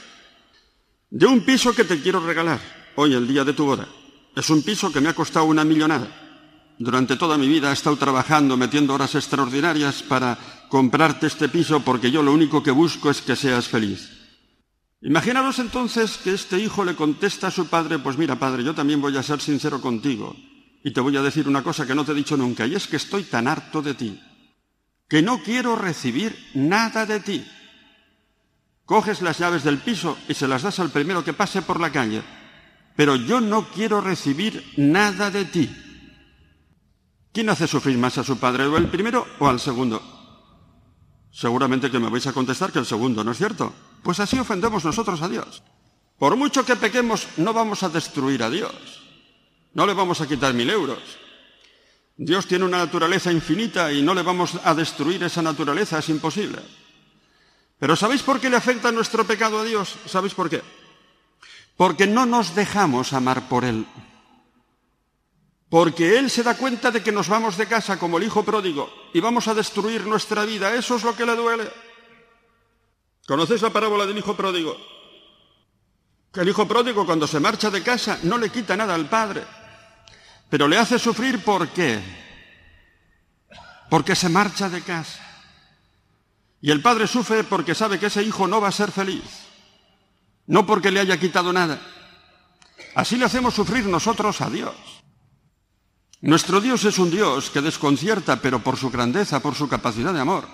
de 1.09 1.25
un 1.25 1.43
piso 1.43 1.73
que 1.73 1.83
te 1.83 2.01
quiero 2.01 2.19
regalar 2.19 2.59
hoy, 2.95 3.13
el 3.13 3.27
día 3.27 3.43
de 3.43 3.53
tu 3.53 3.65
boda. 3.65 3.87
Es 4.35 4.49
un 4.49 4.63
piso 4.63 4.91
que 4.91 5.01
me 5.01 5.09
ha 5.09 5.13
costado 5.13 5.45
una 5.45 5.63
millonada. 5.63 6.22
Durante 6.79 7.15
toda 7.15 7.37
mi 7.37 7.47
vida 7.47 7.69
he 7.69 7.73
estado 7.73 7.95
trabajando, 7.97 8.57
metiendo 8.57 8.93
horas 8.93 9.15
extraordinarias 9.15 10.03
para 10.03 10.37
comprarte 10.69 11.27
este 11.27 11.49
piso 11.49 11.81
porque 11.81 12.11
yo 12.11 12.23
lo 12.23 12.33
único 12.33 12.63
que 12.63 12.71
busco 12.71 13.09
es 13.09 13.21
que 13.21 13.35
seas 13.35 13.67
feliz. 13.67 14.09
Imaginaros 15.01 15.59
entonces 15.59 16.17
que 16.17 16.33
este 16.33 16.59
hijo 16.59 16.83
le 16.85 16.95
contesta 16.95 17.47
a 17.47 17.51
su 17.51 17.67
padre, 17.67 17.99
pues 17.99 18.17
mira 18.17 18.39
padre, 18.39 18.63
yo 18.63 18.73
también 18.73 19.01
voy 19.01 19.15
a 19.17 19.23
ser 19.23 19.41
sincero 19.41 19.81
contigo 19.81 20.35
y 20.83 20.91
te 20.91 21.01
voy 21.01 21.15
a 21.17 21.21
decir 21.21 21.47
una 21.47 21.63
cosa 21.63 21.85
que 21.85 21.93
no 21.93 22.03
te 22.05 22.11
he 22.11 22.15
dicho 22.15 22.37
nunca, 22.37 22.65
y 22.65 22.75
es 22.75 22.87
que 22.87 22.97
estoy 22.97 23.23
tan 23.23 23.47
harto 23.47 23.81
de 23.81 23.93
ti 23.93 24.19
que 25.07 25.21
no 25.21 25.43
quiero 25.43 25.75
recibir 25.75 26.35
nada 26.55 27.05
de 27.05 27.19
ti. 27.19 27.45
Coges 28.85 29.21
las 29.21 29.37
llaves 29.37 29.63
del 29.63 29.77
piso 29.77 30.17
y 30.27 30.33
se 30.33 30.47
las 30.47 30.63
das 30.63 30.79
al 30.79 30.89
primero 30.89 31.23
que 31.23 31.33
pase 31.33 31.61
por 31.61 31.79
la 31.79 31.91
calle, 31.91 32.23
pero 32.95 33.15
yo 33.15 33.39
no 33.39 33.67
quiero 33.69 34.01
recibir 34.01 34.63
nada 34.75 35.29
de 35.29 35.45
ti. 35.45 35.69
¿Quién 37.33 37.49
hace 37.49 37.67
sufrir 37.67 37.97
más 37.97 38.17
a 38.19 38.23
su 38.23 38.37
padre, 38.37 38.65
o 38.65 38.77
el 38.77 38.87
primero 38.89 39.25
o 39.39 39.47
al 39.47 39.59
segundo? 39.59 40.01
Seguramente 41.31 41.89
que 41.89 41.97
me 41.97 42.09
vais 42.09 42.27
a 42.27 42.33
contestar 42.33 42.71
que 42.71 42.77
el 42.77 42.85
segundo, 42.85 43.23
¿no 43.23 43.31
es 43.31 43.39
cierto? 43.39 43.73
Pues 44.03 44.19
así 44.19 44.37
ofendemos 44.37 44.85
nosotros 44.85 45.19
a 45.23 45.27
Dios. 45.27 45.63
Por 46.19 46.35
mucho 46.37 46.63
que 46.63 46.75
pequemos, 46.75 47.27
no 47.37 47.51
vamos 47.51 47.81
a 47.81 47.89
destruir 47.89 48.43
a 48.43 48.51
Dios. 48.51 49.01
No 49.73 49.87
le 49.87 49.95
vamos 49.95 50.21
a 50.21 50.27
quitar 50.27 50.53
mil 50.53 50.69
euros. 50.69 50.99
Dios 52.15 52.45
tiene 52.45 52.65
una 52.65 52.77
naturaleza 52.77 53.31
infinita 53.31 53.91
y 53.91 54.03
no 54.03 54.13
le 54.13 54.21
vamos 54.21 54.59
a 54.63 54.75
destruir 54.75 55.23
esa 55.23 55.41
naturaleza, 55.41 55.97
es 55.97 56.09
imposible. 56.09 56.59
Pero 57.79 57.95
¿sabéis 57.95 58.21
por 58.21 58.39
qué 58.39 58.51
le 58.51 58.57
afecta 58.57 58.91
nuestro 58.91 59.25
pecado 59.25 59.59
a 59.59 59.63
Dios? 59.63 59.95
¿Sabéis 60.05 60.35
por 60.35 60.51
qué? 60.51 60.61
Porque 61.75 62.05
no 62.05 62.27
nos 62.27 62.53
dejamos 62.53 63.11
amar 63.13 63.49
por 63.49 63.65
Él. 63.65 63.87
Porque 65.73 66.19
Él 66.19 66.29
se 66.29 66.43
da 66.43 66.55
cuenta 66.55 66.91
de 66.91 67.01
que 67.01 67.11
nos 67.11 67.27
vamos 67.27 67.57
de 67.57 67.65
casa 67.65 67.97
como 67.97 68.19
el 68.19 68.25
hijo 68.25 68.45
pródigo 68.45 68.93
y 69.11 69.19
vamos 69.19 69.47
a 69.47 69.55
destruir 69.55 70.05
nuestra 70.05 70.45
vida. 70.45 70.75
Eso 70.75 70.97
es 70.97 71.03
lo 71.03 71.15
que 71.15 71.25
le 71.25 71.35
duele. 71.35 71.67
¿Conocéis 73.25 73.63
la 73.63 73.71
parábola 73.71 74.05
del 74.05 74.19
hijo 74.19 74.37
pródigo? 74.37 74.77
Que 76.31 76.41
el 76.41 76.49
hijo 76.49 76.67
pródigo 76.67 77.07
cuando 77.07 77.25
se 77.25 77.39
marcha 77.39 77.71
de 77.71 77.81
casa 77.81 78.19
no 78.21 78.37
le 78.37 78.51
quita 78.51 78.77
nada 78.77 78.93
al 78.93 79.09
padre 79.09 79.41
pero 80.53 80.67
le 80.67 80.77
hace 80.77 80.99
sufrir 80.99 81.43
¿por 81.43 81.69
qué? 81.69 81.99
Porque 83.89 84.15
se 84.15 84.29
marcha 84.29 84.69
de 84.69 84.83
casa. 84.83 85.19
Y 86.61 86.69
el 86.69 86.79
padre 86.79 87.07
sufre 87.07 87.43
porque 87.43 87.73
sabe 87.73 87.97
que 87.97 88.05
ese 88.05 88.21
hijo 88.21 88.47
no 88.47 88.61
va 88.61 88.67
a 88.67 88.71
ser 88.71 88.91
feliz, 88.91 89.23
no 90.45 90.63
porque 90.67 90.91
le 90.91 90.99
haya 90.99 91.19
quitado 91.19 91.51
nada. 91.51 91.81
Así 92.93 93.17
le 93.17 93.25
hacemos 93.25 93.55
sufrir 93.55 93.85
nosotros 93.87 94.41
a 94.41 94.51
Dios. 94.51 94.75
Nuestro 96.23 96.61
Dios 96.61 96.85
es 96.85 96.99
un 96.99 97.11
Dios 97.11 97.49
que 97.49 97.59
desconcierta, 97.59 98.39
pero 98.39 98.63
por 98.63 98.77
su 98.77 98.89
grandeza, 98.89 99.41
por 99.41 99.55
su 99.55 99.67
capacidad 99.67 100.13
de 100.13 100.21
amor. 100.21 100.47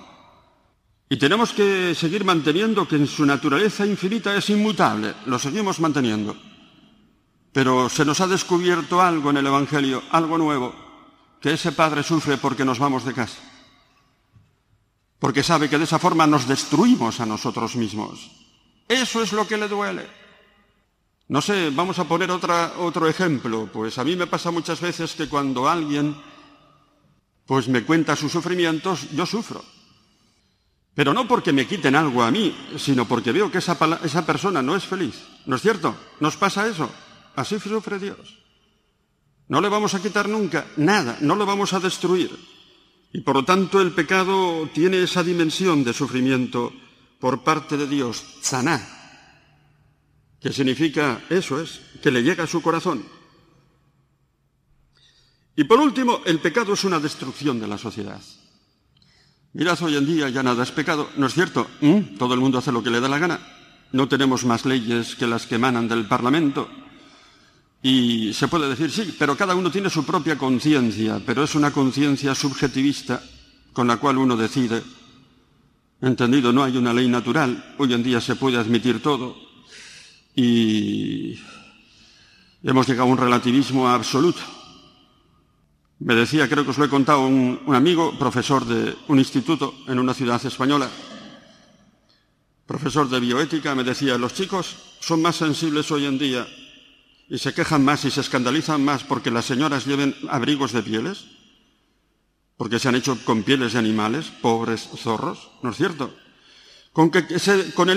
Y 1.08 1.18
tenemos 1.18 1.54
que 1.54 1.94
seguir 1.94 2.26
manteniendo 2.26 2.88
que 2.88 2.96
en 2.96 3.06
su 3.06 3.24
naturaleza 3.24 3.86
infinita 3.86 4.36
es 4.36 4.50
inmutable. 4.50 5.14
Lo 5.28 5.38
seguimos 5.38 5.80
manteniendo. 5.80 6.36
Pero 7.54 7.88
se 7.88 8.04
nos 8.04 8.20
ha 8.20 8.26
descubierto 8.26 9.00
algo 9.00 9.30
en 9.30 9.38
el 9.38 9.46
Evangelio, 9.46 10.02
algo 10.10 10.40
nuevo, 10.40 10.74
que 11.40 11.54
ese 11.54 11.72
padre 11.72 12.02
sufre 12.02 12.38
porque 12.38 12.66
nos 12.66 12.80
vamos 12.80 13.06
de 13.06 13.14
casa. 13.14 13.38
Porque 15.20 15.44
sabe 15.44 15.70
que 15.70 15.78
de 15.78 15.84
esa 15.84 16.00
forma 16.00 16.26
nos 16.26 16.48
destruimos 16.48 17.20
a 17.20 17.28
nosotros 17.28 17.76
mismos. 17.76 18.32
Eso 18.88 19.22
es 19.22 19.34
lo 19.34 19.48
que 19.48 19.58
le 19.58 19.68
duele. 19.68 20.08
No 21.30 21.42
sé, 21.42 21.70
vamos 21.70 22.00
a 22.00 22.06
poner 22.06 22.30
otro 22.32 23.08
ejemplo. 23.08 23.70
Pues 23.72 23.98
a 24.00 24.04
mí 24.04 24.16
me 24.16 24.28
pasa 24.28 24.50
muchas 24.50 24.82
veces 24.82 25.14
que 25.14 25.30
cuando 25.30 25.70
alguien 25.70 26.16
pues 27.46 27.68
me 27.68 27.84
cuenta 27.84 28.16
sus 28.16 28.32
sufrimientos, 28.32 29.10
yo 29.12 29.26
sufro. 29.26 29.64
Pero 30.96 31.14
no 31.14 31.28
porque 31.28 31.54
me 31.54 31.68
quiten 31.68 31.96
algo 31.96 32.24
a 32.24 32.32
mí, 32.32 32.56
sino 32.78 33.06
porque 33.06 33.32
veo 33.32 33.52
que 33.52 33.60
esa, 33.60 33.78
esa 34.04 34.26
persona 34.26 34.62
no 34.62 34.76
es 34.76 34.84
feliz. 34.84 35.16
¿No 35.46 35.56
es 35.56 35.62
cierto? 35.62 35.96
¿Nos 36.20 36.36
pasa 36.36 36.68
eso? 36.68 36.90
Así 37.36 37.60
sufre 37.60 38.00
Dios. 38.00 38.38
No 39.48 39.62
le 39.62 39.70
vamos 39.70 39.94
a 39.94 40.02
quitar 40.02 40.28
nunca 40.28 40.66
nada, 40.78 41.18
no 41.22 41.36
lo 41.36 41.46
vamos 41.46 41.74
a 41.74 41.80
destruir. 41.80 42.32
Y 43.14 43.22
por 43.22 43.36
lo 43.36 43.46
tanto 43.46 43.82
el 43.82 43.92
pecado 43.94 44.70
tiene 44.74 45.02
esa 45.02 45.24
dimensión 45.24 45.84
de 45.84 45.94
sufrimiento 45.94 46.74
por 47.20 47.44
parte 47.44 47.78
de 47.78 47.88
Dios, 47.88 48.24
saná, 48.42 48.99
que 50.42 50.54
significa, 50.54 51.22
eso 51.30 51.62
es, 51.62 51.82
que 52.02 52.12
le 52.12 52.24
llega 52.24 52.46
a 52.46 52.48
su 52.48 52.62
corazón. 52.62 53.04
Y 55.56 55.66
por 55.66 55.80
último, 55.80 56.22
el 56.26 56.40
pecado 56.40 56.74
es 56.74 56.84
una 56.86 57.00
destrucción 57.00 57.60
de 57.60 57.68
la 57.68 57.78
sociedad. 57.78 58.22
Mirad, 59.54 59.82
hoy 59.84 59.98
en 59.98 60.06
día 60.06 60.30
ya 60.30 60.44
nada 60.44 60.64
es 60.64 60.72
pecado, 60.72 61.10
¿no 61.18 61.28
es 61.28 61.34
cierto? 61.34 61.68
¿Mm? 61.82 62.18
Todo 62.18 62.34
el 62.34 62.40
mundo 62.40 62.60
hace 62.60 62.72
lo 62.72 62.82
que 62.82 62.90
le 62.90 63.02
da 63.02 63.10
la 63.10 63.20
gana. 63.20 63.40
No 63.92 64.08
tenemos 64.08 64.46
más 64.46 64.66
leyes 64.66 65.16
que 65.16 65.28
las 65.28 65.46
que 65.46 65.56
emanan 65.56 65.88
del 65.88 66.08
Parlamento. 66.08 66.70
Y 67.82 68.34
se 68.34 68.48
puede 68.48 68.70
decir, 68.70 68.92
sí, 68.92 69.16
pero 69.18 69.36
cada 69.36 69.56
uno 69.56 69.72
tiene 69.72 69.90
su 69.90 70.06
propia 70.06 70.38
conciencia, 70.38 71.22
pero 71.26 71.44
es 71.44 71.56
una 71.56 71.72
conciencia 71.72 72.36
subjetivista 72.36 73.22
con 73.74 73.88
la 73.88 73.98
cual 73.98 74.18
uno 74.18 74.38
decide. 74.38 74.84
Entendido, 76.02 76.54
no 76.54 76.64
hay 76.64 76.78
una 76.78 76.94
ley 76.94 77.10
natural, 77.10 77.76
hoy 77.78 77.94
en 77.94 78.04
día 78.04 78.22
se 78.22 78.36
puede 78.36 78.58
admitir 78.58 79.02
todo 79.02 79.49
y 80.40 81.38
hemos 82.64 82.88
llegado 82.88 83.10
a 83.10 83.12
un 83.12 83.18
relativismo 83.18 83.90
absoluto. 83.90 84.40
Me 86.00 86.16
decía, 86.16 86.48
creo 86.48 86.64
que 86.64 86.72
os 86.72 86.78
lo 86.78 86.86
he 86.86 86.90
contado, 86.90 87.28
un, 87.28 87.60
un 87.66 87.76
amigo, 87.76 88.18
profesor 88.18 88.64
de 88.64 88.96
un 89.10 89.20
instituto 89.20 89.76
en 89.88 90.00
una 90.00 90.14
ciudad 90.14 90.44
española, 90.46 90.90
profesor 92.66 93.10
de 93.10 93.20
bioética, 93.20 93.76
me 93.76 93.84
decía, 93.84 94.18
los 94.18 94.34
chicos 94.34 94.78
son 95.02 95.22
más 95.22 95.36
sensibles 95.36 95.92
hoy 95.92 96.06
en 96.06 96.18
día 96.18 96.48
y 97.28 97.38
se 97.38 97.54
quejan 97.54 97.84
más 97.84 98.06
y 98.06 98.12
se 98.12 98.22
escandalizan 98.22 98.84
más 98.84 99.04
porque 99.04 99.32
las 99.32 99.44
señoras 99.44 99.86
lleven 99.86 100.16
abrigos 100.30 100.72
de 100.72 100.84
pieles, 100.84 101.26
porque 102.56 102.80
se 102.80 102.88
han 102.88 102.96
hecho 102.96 103.18
con 103.26 103.44
pieles 103.44 103.74
de 103.74 103.80
animales, 103.80 104.32
pobres 104.42 104.88
zorros, 104.96 105.52
¿no 105.64 105.72
es 105.72 105.76
cierto? 105.76 106.14
Con 106.94 107.12
que, 107.12 107.26
con 107.76 107.90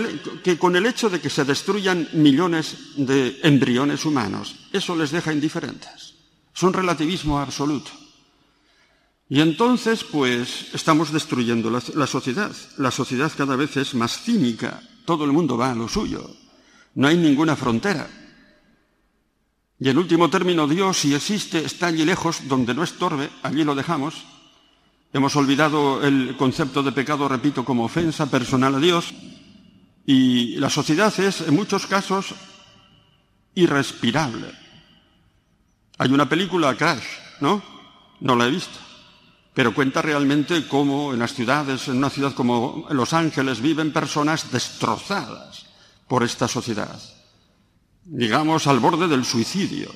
el, 0.76 0.86
hecho 0.86 1.08
de 1.08 1.20
que 1.20 1.30
se 1.30 1.44
destruyan 1.44 2.08
millones 2.12 2.76
de 2.96 3.40
embriones 3.42 4.04
humanos. 4.04 4.68
Eso 4.72 4.94
les 4.94 5.10
deja 5.10 5.32
indiferentes. 5.32 6.14
Es 6.54 6.62
un 6.62 6.72
relativismo 6.72 7.38
absoluto. 7.38 7.90
Y 9.28 9.40
entonces, 9.40 10.04
pues, 10.04 10.74
estamos 10.74 11.10
destruyendo 11.10 11.70
la, 11.70 11.82
la, 11.94 12.06
sociedad. 12.06 12.52
La 12.76 12.90
sociedad 12.90 13.32
cada 13.34 13.56
vez 13.56 13.76
es 13.78 13.94
más 13.94 14.20
cínica. 14.20 14.82
Todo 15.06 15.24
el 15.24 15.32
mundo 15.32 15.56
va 15.56 15.72
a 15.72 15.74
lo 15.74 15.88
suyo. 15.88 16.36
No 16.94 17.08
hay 17.08 17.16
ninguna 17.16 17.56
frontera. 17.56 18.08
Y 19.80 19.88
en 19.88 19.98
último 19.98 20.30
término, 20.30 20.68
Dios, 20.68 20.98
si 20.98 21.14
existe, 21.14 21.64
está 21.64 21.86
allí 21.86 22.04
lejos, 22.04 22.46
donde 22.46 22.72
no 22.72 22.84
estorbe, 22.84 23.30
allí 23.42 23.64
lo 23.64 23.74
dejamos. 23.74 24.14
Hemos 25.12 25.36
olvidado 25.36 26.02
el 26.02 26.36
concepto 26.36 26.82
de 26.82 26.92
pecado, 26.92 27.28
repito, 27.28 27.64
como 27.64 27.84
ofensa 27.84 28.30
personal 28.30 28.74
a 28.74 28.78
Dios. 28.78 29.12
Y 30.06 30.56
la 30.56 30.70
sociedad 30.70 31.12
es, 31.20 31.42
en 31.42 31.54
muchos 31.54 31.86
casos, 31.86 32.34
irrespirable. 33.54 34.48
Hay 35.98 36.10
una 36.10 36.28
película, 36.28 36.74
Crash, 36.76 37.04
¿no? 37.40 37.62
No 38.20 38.36
la 38.36 38.46
he 38.46 38.50
visto. 38.50 38.78
Pero 39.54 39.74
cuenta 39.74 40.00
realmente 40.00 40.66
cómo 40.66 41.12
en 41.12 41.18
las 41.18 41.34
ciudades, 41.34 41.88
en 41.88 41.98
una 41.98 42.08
ciudad 42.08 42.32
como 42.32 42.86
Los 42.90 43.12
Ángeles, 43.12 43.60
viven 43.60 43.92
personas 43.92 44.50
destrozadas 44.50 45.66
por 46.08 46.22
esta 46.22 46.48
sociedad 46.48 46.98
digamos, 48.04 48.66
al 48.66 48.80
borde 48.80 49.08
del 49.08 49.24
suicidio, 49.24 49.90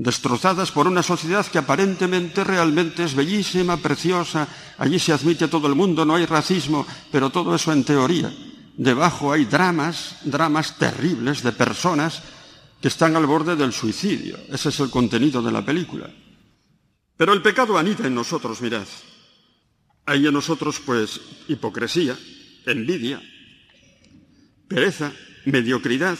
destrozadas 0.00 0.72
por 0.72 0.86
una 0.86 1.02
sociedad 1.02 1.44
que 1.44 1.58
aparentemente 1.58 2.42
realmente 2.42 3.04
es 3.04 3.14
bellísima, 3.14 3.76
preciosa, 3.76 4.48
allí 4.78 4.98
se 4.98 5.12
admite 5.12 5.46
todo 5.46 5.66
el 5.66 5.74
mundo, 5.74 6.06
no 6.06 6.14
hay 6.14 6.24
racismo, 6.24 6.86
pero 7.12 7.28
todo 7.28 7.54
eso 7.54 7.70
en 7.70 7.84
teoría. 7.84 8.32
Debajo 8.78 9.30
hay 9.30 9.44
dramas, 9.44 10.16
dramas 10.24 10.78
terribles 10.78 11.42
de 11.42 11.52
personas 11.52 12.22
que 12.80 12.88
están 12.88 13.14
al 13.14 13.26
borde 13.26 13.56
del 13.56 13.74
suicidio. 13.74 14.38
Ese 14.48 14.70
es 14.70 14.80
el 14.80 14.88
contenido 14.88 15.42
de 15.42 15.52
la 15.52 15.62
película. 15.62 16.08
Pero 17.14 17.34
el 17.34 17.42
pecado 17.42 17.76
anida 17.76 18.06
en 18.06 18.14
nosotros, 18.14 18.62
mirad. 18.62 18.86
Hay 20.06 20.26
en 20.26 20.32
nosotros, 20.32 20.80
pues, 20.80 21.20
hipocresía, 21.46 22.16
envidia, 22.64 23.20
pereza, 24.66 25.12
mediocridad, 25.44 26.16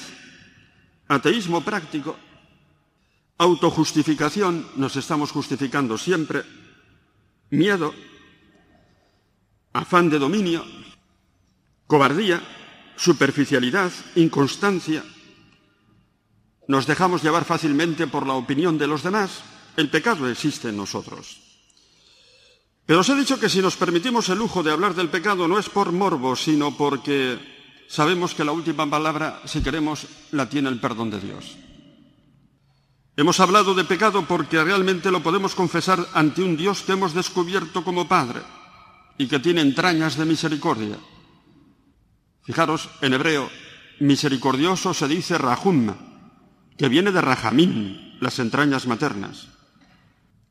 Ateísmo 1.11 1.61
práctico, 1.63 2.17
autojustificación, 3.41 4.69
nos 4.77 5.01
estamos 5.01 5.33
justificando 5.33 5.97
siempre, 5.97 6.45
miedo, 7.49 7.95
afán 9.73 10.13
de 10.13 10.21
dominio, 10.21 10.61
cobardía, 11.87 12.37
superficialidad, 12.97 13.91
inconstancia. 14.17 15.03
Nos 16.69 16.87
dejamos 16.87 17.23
llevar 17.23 17.49
fácilmente 17.49 18.07
por 18.07 18.27
la 18.27 18.35
opinión 18.35 18.77
de 18.77 18.87
los 18.87 19.03
demás. 19.03 19.41
El 19.75 19.89
pecado 19.89 20.29
existe 20.29 20.69
en 20.69 20.77
nosotros. 20.77 21.41
Pero 22.85 23.01
os 23.01 23.09
he 23.09 23.17
dicho 23.17 23.41
que 23.41 23.49
si 23.49 23.65
nos 23.65 23.77
permitimos 23.81 24.29
el 24.29 24.37
lujo 24.37 24.63
de 24.63 24.71
hablar 24.71 24.93
del 24.95 25.09
pecado 25.09 25.49
no 25.49 25.59
es 25.59 25.71
por 25.71 25.93
morbo, 25.93 26.37
sino 26.37 26.77
porque 26.77 27.41
sabemos 27.89 28.35
que 28.35 28.45
la 28.45 28.53
última 28.53 28.85
palabra, 28.85 29.41
si 29.47 29.63
queremos, 29.63 30.07
la 30.33 30.45
tiene 30.51 30.69
el 30.69 30.79
perdón 30.79 31.09
de 31.09 31.21
Dios. 31.21 31.70
Hemos 33.21 33.39
hablado 33.39 33.75
de 33.75 33.85
pecado 33.85 34.25
porque 34.25 34.65
realmente 34.65 35.11
lo 35.11 35.23
podemos 35.23 35.55
confesar 35.55 36.09
ante 36.15 36.43
un 36.43 36.57
Dios 36.57 36.81
que 36.81 36.93
hemos 36.93 37.13
descubierto 37.13 37.85
como 37.85 38.09
Padre 38.09 38.41
y 39.19 39.27
que 39.27 39.39
tiene 39.39 39.61
entrañas 39.61 40.17
de 40.17 40.25
misericordia. 40.25 40.97
Fijaros, 42.45 42.89
en 43.03 43.13
hebreo, 43.13 43.51
misericordioso 43.99 44.95
se 44.95 45.07
dice 45.07 45.37
rahum, 45.37 45.93
que 46.79 46.89
viene 46.89 47.13
de 47.13 47.21
rajamín, 47.21 48.17
las 48.23 48.39
entrañas 48.39 48.87
maternas. 48.87 49.49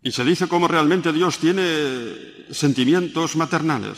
Y 0.04 0.12
se 0.12 0.24
dice 0.24 0.48
cómo 0.48 0.67
realmente 0.67 1.12
Dios 1.12 1.39
tiene 1.39 2.46
sentimientos 2.52 3.36
maternales. 3.36 3.98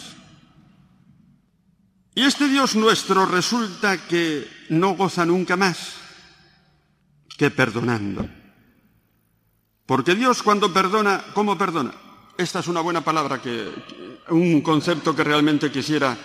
Y 2.15 2.21
este 2.21 2.47
Dios 2.47 2.77
nuestro 2.77 3.25
resulta 3.25 3.97
que 4.07 4.47
no 4.69 4.95
goza 4.95 5.25
nunca 5.25 5.57
más 5.57 5.95
que 7.37 7.51
perdonando. 7.51 8.29
Porque 9.91 10.15
Dios 10.15 10.41
cuando 10.41 10.71
perdona, 10.71 11.21
¿cómo 11.33 11.57
perdona? 11.57 11.91
Esta 12.37 12.59
es 12.59 12.67
una 12.69 12.79
buena 12.79 13.03
palabra, 13.03 13.41
que, 13.41 13.69
un 14.29 14.61
concepto 14.61 15.13
que 15.13 15.21
realmente 15.21 15.69
quisiera 15.69 16.17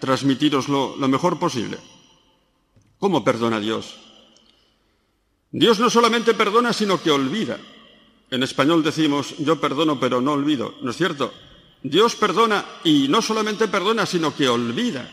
transmitiros 0.00 0.68
lo, 0.68 0.96
lo 0.96 1.06
mejor 1.06 1.38
posible. 1.38 1.78
¿Cómo 2.98 3.22
perdona 3.22 3.60
Dios? 3.60 3.94
Dios 5.52 5.78
no 5.78 5.88
solamente 5.88 6.34
perdona, 6.34 6.72
sino 6.72 7.00
que 7.00 7.12
olvida. 7.12 7.60
En 8.28 8.42
español 8.42 8.82
decimos, 8.82 9.36
yo 9.38 9.60
perdono 9.60 10.00
pero 10.00 10.20
no 10.20 10.32
olvido, 10.32 10.74
¿no 10.82 10.90
es 10.90 10.96
cierto? 10.96 11.32
Dios 11.80 12.16
perdona 12.16 12.64
y 12.82 13.06
no 13.06 13.22
solamente 13.22 13.68
perdona, 13.68 14.04
sino 14.04 14.34
que 14.34 14.48
olvida. 14.48 15.08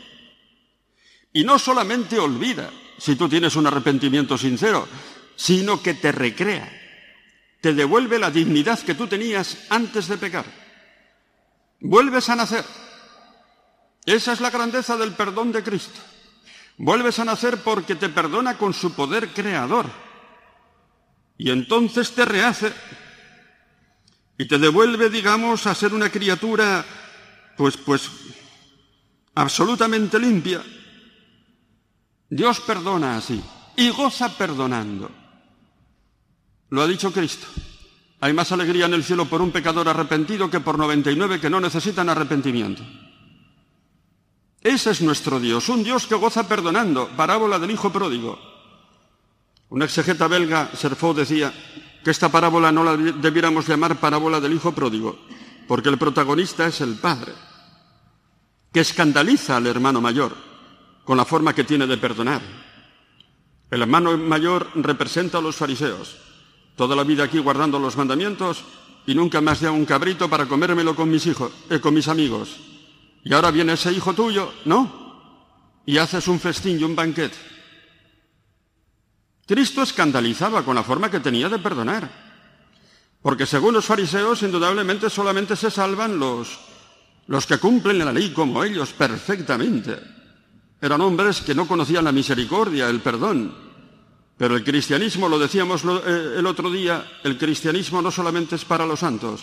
Y 1.32 1.44
no 1.44 1.60
solamente 1.60 2.18
olvida, 2.18 2.70
si 2.98 3.14
tú 3.14 3.28
tienes 3.28 3.54
un 3.54 3.68
arrepentimiento 3.68 4.36
sincero, 4.36 4.88
sino 5.36 5.80
que 5.80 5.94
te 5.94 6.10
recrea, 6.10 6.79
te 7.60 7.74
devuelve 7.74 8.18
la 8.18 8.30
dignidad 8.30 8.78
que 8.80 8.94
tú 8.94 9.06
tenías 9.06 9.66
antes 9.68 10.08
de 10.08 10.16
pecar. 10.16 10.44
Vuelves 11.80 12.28
a 12.28 12.36
nacer. 12.36 12.64
Esa 14.04 14.32
es 14.32 14.40
la 14.40 14.50
grandeza 14.50 14.96
del 14.96 15.12
perdón 15.12 15.52
de 15.52 15.62
Cristo. 15.62 16.00
Vuelves 16.78 17.18
a 17.18 17.24
nacer 17.24 17.58
porque 17.58 17.94
te 17.94 18.08
perdona 18.08 18.56
con 18.56 18.72
su 18.72 18.94
poder 18.94 19.28
creador. 19.28 19.86
Y 21.36 21.50
entonces 21.50 22.12
te 22.12 22.24
rehace 22.24 22.72
y 24.38 24.46
te 24.46 24.58
devuelve, 24.58 25.10
digamos, 25.10 25.66
a 25.66 25.74
ser 25.74 25.92
una 25.92 26.08
criatura, 26.08 26.84
pues, 27.56 27.76
pues, 27.76 28.08
absolutamente 29.34 30.18
limpia, 30.18 30.62
Dios 32.30 32.60
perdona 32.60 33.18
así 33.18 33.42
y 33.76 33.90
goza 33.90 34.36
perdonando. 34.36 35.19
Lo 36.70 36.82
ha 36.82 36.86
dicho 36.86 37.12
Cristo. 37.12 37.46
Hay 38.20 38.32
más 38.32 38.52
alegría 38.52 38.86
en 38.86 38.94
el 38.94 39.04
cielo 39.04 39.26
por 39.26 39.40
un 39.40 39.50
pecador 39.50 39.88
arrepentido 39.88 40.50
que 40.50 40.60
por 40.60 40.78
99 40.78 41.40
que 41.40 41.50
no 41.50 41.60
necesitan 41.60 42.08
arrepentimiento. 42.08 42.82
Ese 44.60 44.90
es 44.90 45.00
nuestro 45.00 45.40
Dios, 45.40 45.68
un 45.68 45.82
Dios 45.82 46.06
que 46.06 46.14
goza 46.14 46.46
perdonando. 46.46 47.08
Parábola 47.16 47.58
del 47.58 47.70
Hijo 47.70 47.90
Pródigo. 47.90 48.38
Un 49.70 49.82
exegeta 49.82 50.28
belga, 50.28 50.70
Serfo, 50.74 51.14
decía 51.14 51.52
que 52.04 52.10
esta 52.10 52.28
parábola 52.28 52.70
no 52.72 52.84
la 52.84 52.96
debiéramos 52.96 53.66
llamar 53.66 53.96
parábola 53.96 54.40
del 54.40 54.52
Hijo 54.52 54.72
Pródigo, 54.72 55.18
porque 55.66 55.88
el 55.88 55.98
protagonista 55.98 56.66
es 56.66 56.80
el 56.80 56.96
Padre, 56.96 57.32
que 58.72 58.80
escandaliza 58.80 59.56
al 59.56 59.66
hermano 59.66 60.00
mayor 60.00 60.36
con 61.04 61.16
la 61.16 61.24
forma 61.24 61.54
que 61.54 61.64
tiene 61.64 61.86
de 61.86 61.96
perdonar. 61.96 62.42
El 63.70 63.82
hermano 63.82 64.16
mayor 64.18 64.68
representa 64.74 65.38
a 65.38 65.40
los 65.40 65.56
fariseos, 65.56 66.16
toda 66.80 66.96
la 66.96 67.04
vida 67.04 67.24
aquí 67.24 67.38
guardando 67.38 67.78
los 67.78 67.94
mandamientos 67.94 68.64
y 69.06 69.14
nunca 69.14 69.42
más 69.42 69.60
da 69.60 69.70
un 69.70 69.84
cabrito 69.84 70.30
para 70.30 70.46
comérmelo 70.46 70.96
con 70.96 71.10
mis 71.10 71.26
hijos, 71.26 71.52
eh, 71.68 71.78
con 71.78 71.92
mis 71.92 72.08
amigos. 72.08 72.56
Y 73.22 73.34
ahora 73.34 73.50
viene 73.50 73.74
ese 73.74 73.92
hijo 73.92 74.14
tuyo, 74.14 74.50
¿no? 74.64 75.82
Y 75.84 75.98
haces 75.98 76.26
un 76.26 76.40
festín 76.40 76.80
y 76.80 76.84
un 76.84 76.96
banquete. 76.96 77.36
Cristo 79.46 79.82
escandalizaba 79.82 80.64
con 80.64 80.74
la 80.74 80.82
forma 80.82 81.10
que 81.10 81.20
tenía 81.20 81.50
de 81.50 81.58
perdonar. 81.58 82.10
Porque 83.20 83.44
según 83.44 83.74
los 83.74 83.84
fariseos, 83.84 84.42
indudablemente 84.42 85.10
solamente 85.10 85.56
se 85.56 85.70
salvan 85.70 86.18
los, 86.18 86.60
los 87.26 87.44
que 87.44 87.58
cumplen 87.58 87.98
la 87.98 88.10
ley 88.10 88.32
como 88.32 88.64
ellos 88.64 88.94
perfectamente. 88.94 90.00
Eran 90.80 91.02
hombres 91.02 91.42
que 91.42 91.54
no 91.54 91.68
conocían 91.68 92.04
la 92.04 92.12
misericordia, 92.12 92.88
el 92.88 93.00
perdón. 93.00 93.69
Pero 94.40 94.56
el 94.56 94.64
cristianismo, 94.64 95.28
lo 95.28 95.38
decíamos 95.38 95.82
eh, 95.84 96.36
el 96.38 96.46
otro 96.46 96.70
día, 96.70 97.20
el 97.24 97.36
cristianismo 97.36 98.00
no 98.00 98.10
solamente 98.10 98.54
es 98.54 98.64
para 98.64 98.86
los 98.86 99.00
santos, 99.00 99.42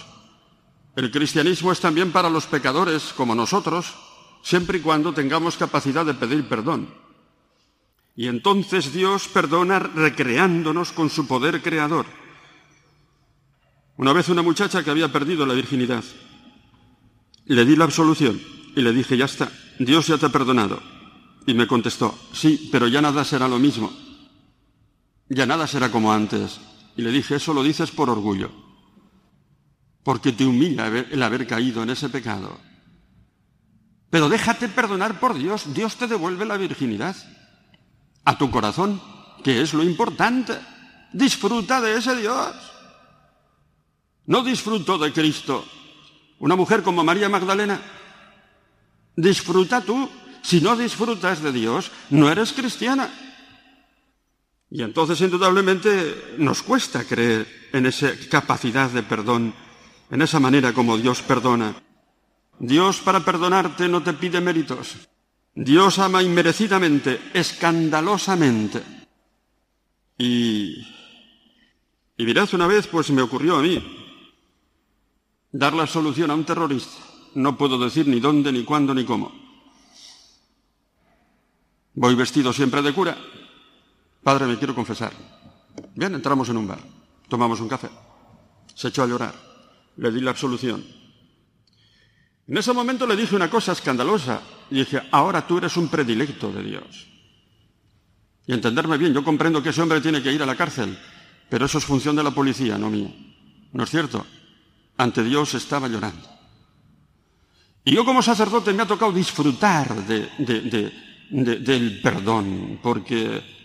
el 0.96 1.12
cristianismo 1.12 1.72
es 1.72 1.80
también 1.80 2.12
para 2.12 2.32
los 2.32 2.48
pecadores 2.48 3.14
como 3.16 3.36
nosotros, 3.36 3.94
siempre 4.42 4.80
y 4.80 4.82
cuando 4.82 5.14
tengamos 5.14 5.56
capacidad 5.56 6.04
de 6.04 6.16
pedir 6.16 6.50
perdón. 6.50 6.90
Y 8.16 8.26
entonces 8.26 8.92
Dios 8.92 9.28
perdona 9.28 9.78
recreándonos 9.78 10.92
con 10.94 11.12
su 11.12 11.28
poder 11.28 11.62
creador. 11.62 12.08
Una 13.98 14.14
vez 14.14 14.30
una 14.30 14.42
muchacha 14.42 14.84
que 14.84 14.90
había 14.90 15.14
perdido 15.14 15.46
la 15.46 15.54
virginidad, 15.54 16.04
le 17.46 17.66
di 17.66 17.76
la 17.76 17.86
absolución 17.86 18.42
y 18.76 18.82
le 18.82 18.94
dije, 18.94 19.16
ya 19.16 19.26
está, 19.26 19.52
Dios 19.78 20.08
ya 20.08 20.18
te 20.18 20.26
ha 20.26 20.30
perdonado, 20.30 20.82
y 21.46 21.54
me 21.54 21.68
contestó, 21.68 22.18
sí, 22.34 22.68
pero 22.72 22.88
ya 22.88 23.00
nada 23.00 23.24
será 23.24 23.48
lo 23.48 23.60
mismo. 23.60 24.07
Ya 25.30 25.46
nada 25.46 25.68
será 25.68 25.92
como 25.92 26.12
antes. 26.12 26.60
Y 26.96 27.02
le 27.02 27.12
dije, 27.12 27.36
eso 27.36 27.54
lo 27.54 27.64
dices 27.64 27.92
por 27.92 28.10
orgullo, 28.10 28.52
porque 30.04 30.32
te 30.32 30.46
humilla 30.46 30.88
el 30.88 31.22
haber 31.22 31.46
caído 31.46 31.84
en 31.84 31.92
ese 31.92 32.10
pecado. 32.10 32.58
Pero 34.10 34.30
déjate 34.30 34.70
perdonar 34.70 35.20
por 35.20 35.38
Dios, 35.38 35.74
Dios 35.74 35.96
te 35.98 36.08
devuelve 36.08 36.46
la 36.46 36.58
virginidad 36.58 37.16
a 38.24 38.38
tu 38.38 38.50
corazón, 38.50 39.02
que 39.44 39.62
es 39.62 39.74
lo 39.74 39.84
importante. 39.84 40.58
Disfruta 41.14 41.82
de 41.82 41.98
ese 41.98 42.16
Dios. 42.16 42.56
No 44.26 44.44
disfruto 44.44 44.98
de 44.98 45.14
Cristo. 45.14 45.66
Una 46.40 46.56
mujer 46.56 46.84
como 46.84 47.04
María 47.04 47.30
Magdalena. 47.30 47.80
Disfruta 49.16 49.82
tú. 49.82 50.10
Si 50.42 50.62
no 50.62 50.76
disfrutas 50.76 51.42
de 51.42 51.52
Dios, 51.52 51.92
no 52.10 52.30
eres 52.30 52.54
cristiana. 52.54 53.10
Y 54.70 54.84
entonces, 54.84 55.22
indudablemente, 55.22 56.36
nos 56.38 56.62
cuesta 56.62 57.06
creer 57.06 57.70
en 57.72 57.86
esa 57.86 58.12
capacidad 58.30 58.90
de 58.90 59.04
perdón, 59.04 59.54
en 60.12 60.22
esa 60.22 60.40
manera 60.40 60.74
como 60.74 60.98
Dios 60.98 61.22
perdona. 61.22 61.76
Dios 62.60 63.00
para 63.00 63.24
perdonarte 63.24 63.88
no 63.88 64.04
te 64.04 64.14
pide 64.14 64.42
méritos. 64.42 64.96
Dios 65.54 66.00
ama 66.00 66.22
inmerecidamente, 66.22 67.20
escandalosamente. 67.34 68.84
Y, 70.18 70.86
y 72.18 72.26
mirad, 72.26 72.50
una 72.54 72.68
vez 72.68 72.88
pues 72.88 73.10
me 73.12 73.22
ocurrió 73.22 73.58
a 73.58 73.62
mí 73.62 73.82
dar 75.52 75.74
la 75.74 75.88
solución 75.88 76.30
a 76.30 76.36
un 76.36 76.46
terrorista. 76.46 76.98
No 77.36 77.58
puedo 77.58 77.78
decir 77.78 78.08
ni 78.08 78.20
dónde, 78.20 78.52
ni 78.52 78.64
cuándo, 78.64 78.94
ni 78.94 79.06
cómo. 79.06 79.32
Voy 81.94 82.16
vestido 82.16 82.52
siempre 82.52 82.82
de 82.82 82.94
cura. 82.94 83.18
Padre, 84.28 84.46
me 84.46 84.58
quiero 84.58 84.76
confesar. 84.76 85.14
Bien, 85.96 86.14
entramos 86.14 86.50
en 86.50 86.58
un 86.58 86.68
bar. 86.68 86.82
Tomamos 87.30 87.62
un 87.62 87.70
café. 87.70 87.88
Se 88.76 88.90
echó 88.90 89.04
a 89.04 89.08
llorar. 89.08 89.34
Le 89.96 90.12
di 90.12 90.20
la 90.20 90.32
absolución. 90.32 90.84
En 92.46 92.58
ese 92.58 92.74
momento 92.74 93.08
le 93.08 93.16
dije 93.16 93.38
una 93.38 93.50
cosa 93.50 93.72
escandalosa 93.72 94.42
y 94.70 94.80
dije, 94.80 95.02
ahora 95.12 95.48
tú 95.48 95.60
eres 95.60 95.78
un 95.78 95.88
predilecto 95.88 96.52
de 96.52 96.62
Dios. 96.62 97.08
Y 98.46 98.52
entenderme 98.52 98.98
bien, 98.98 99.14
yo 99.14 99.24
comprendo 99.24 99.64
que 99.64 99.70
ese 99.70 99.82
hombre 99.82 100.02
tiene 100.02 100.22
que 100.22 100.34
ir 100.34 100.44
a 100.44 100.46
la 100.46 100.58
cárcel, 100.58 101.00
pero 101.50 101.66
eso 101.66 101.78
es 101.78 101.86
función 101.86 102.18
de 102.18 102.24
la 102.24 102.32
policía, 102.32 102.78
no 102.78 102.90
mía. 102.90 103.16
¿No 103.72 103.86
es 103.86 103.90
cierto? 103.90 104.26
Ante 104.98 105.24
Dios 105.24 105.54
estaba 105.54 105.88
llorando. 105.88 106.28
Y 107.86 107.96
yo 107.96 108.04
como 108.04 108.22
sacerdote 108.22 108.74
me 108.74 108.84
ha 108.84 108.88
tocado 108.88 109.14
disfrutar 109.14 109.96
del 110.06 110.92
perdón, 112.04 112.82
porque, 112.84 113.56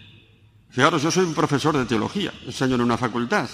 fijaros, 0.73 1.03
yo 1.03 1.11
soy 1.11 1.25
un 1.25 1.35
profesor 1.35 1.77
de 1.77 1.85
teología, 1.85 2.33
enseño 2.45 2.75
en 2.75 2.81
una 2.81 2.99
facultad, 2.99 3.49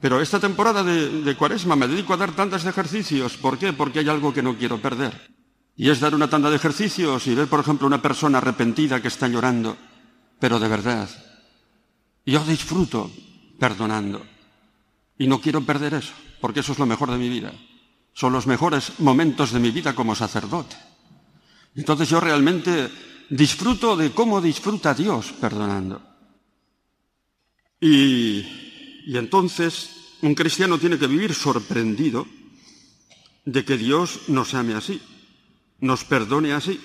pero 0.00 0.20
esta 0.20 0.40
temporada 0.40 0.82
de, 0.82 1.36
cuaresma 1.36 1.76
me 1.76 1.86
dedico 1.86 2.14
a 2.14 2.16
dar 2.16 2.32
tantos 2.32 2.64
ejercicios. 2.64 3.36
¿Por 3.36 3.58
qué? 3.58 3.74
Porque 3.74 3.98
hay 3.98 4.08
algo 4.08 4.32
que 4.32 4.42
no 4.42 4.56
quiero 4.56 4.80
perder. 4.80 5.30
Y 5.76 5.90
es 5.90 6.00
dar 6.00 6.14
una 6.14 6.28
tanda 6.28 6.48
de 6.48 6.56
ejercicios 6.56 7.26
y 7.26 7.34
ver, 7.34 7.48
por 7.48 7.60
ejemplo, 7.60 7.86
una 7.86 8.00
persona 8.00 8.38
arrepentida 8.38 9.02
que 9.02 9.08
está 9.08 9.28
llorando, 9.28 9.76
pero 10.38 10.58
de 10.58 10.68
verdad. 10.68 11.08
Yo 12.24 12.42
disfruto 12.44 13.10
perdonando. 13.58 14.24
Y 15.18 15.26
no 15.26 15.38
quiero 15.38 15.60
perder 15.60 15.94
eso, 15.94 16.14
porque 16.40 16.60
eso 16.60 16.72
es 16.72 16.78
lo 16.78 16.86
mejor 16.86 17.10
de 17.10 17.18
mi 17.18 17.28
vida. 17.28 17.52
Son 18.14 18.32
los 18.32 18.46
mejores 18.46 19.00
momentos 19.00 19.52
de 19.52 19.60
mi 19.60 19.70
vida 19.70 19.94
como 19.94 20.14
sacerdote. 20.14 20.76
Entonces 21.74 22.08
yo 22.08 22.20
realmente 22.20 22.90
disfruto 23.28 23.96
de 23.96 24.12
cómo 24.12 24.40
disfruta 24.40 24.94
Dios 24.94 25.32
perdonando. 25.38 26.09
Y 27.80 28.44
entonces 29.06 30.00
un 30.22 30.34
cristiano 30.34 30.78
tiene 30.78 30.98
que 30.98 31.06
vivir 31.06 31.34
sorprendido 31.34 32.26
de 33.44 33.64
que 33.64 33.76
Dios 33.76 34.28
nos 34.28 34.54
ame 34.54 34.74
así, 34.74 35.00
nos 35.80 36.04
perdone 36.04 36.52
así. 36.52 36.80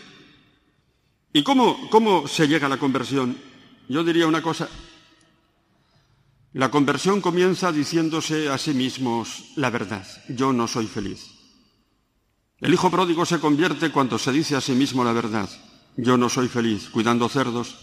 ¿Y 1.33 1.43
cómo, 1.43 1.89
cómo 1.89 2.27
se 2.27 2.47
llega 2.47 2.67
a 2.67 2.69
la 2.69 2.77
conversión? 2.77 3.37
Yo 3.89 4.03
diría 4.03 4.27
una 4.27 4.41
cosa. 4.41 4.69
La 6.53 6.71
conversión 6.71 7.19
comienza 7.19 7.73
diciéndose 7.73 8.49
a 8.49 8.57
sí 8.57 8.73
mismos 8.73 9.51
la 9.57 9.69
verdad. 9.69 10.07
Yo 10.29 10.53
no 10.53 10.67
soy 10.67 10.87
feliz. 10.87 11.31
El 12.61 12.73
hijo 12.73 12.89
pródigo 12.89 13.25
se 13.25 13.39
convierte 13.39 13.91
cuando 13.91 14.17
se 14.17 14.31
dice 14.31 14.55
a 14.55 14.61
sí 14.61 14.71
mismo 14.71 15.03
la 15.03 15.11
verdad. 15.11 15.49
Yo 15.97 16.15
no 16.15 16.29
soy 16.29 16.47
feliz, 16.47 16.89
cuidando 16.89 17.27
cerdos. 17.27 17.75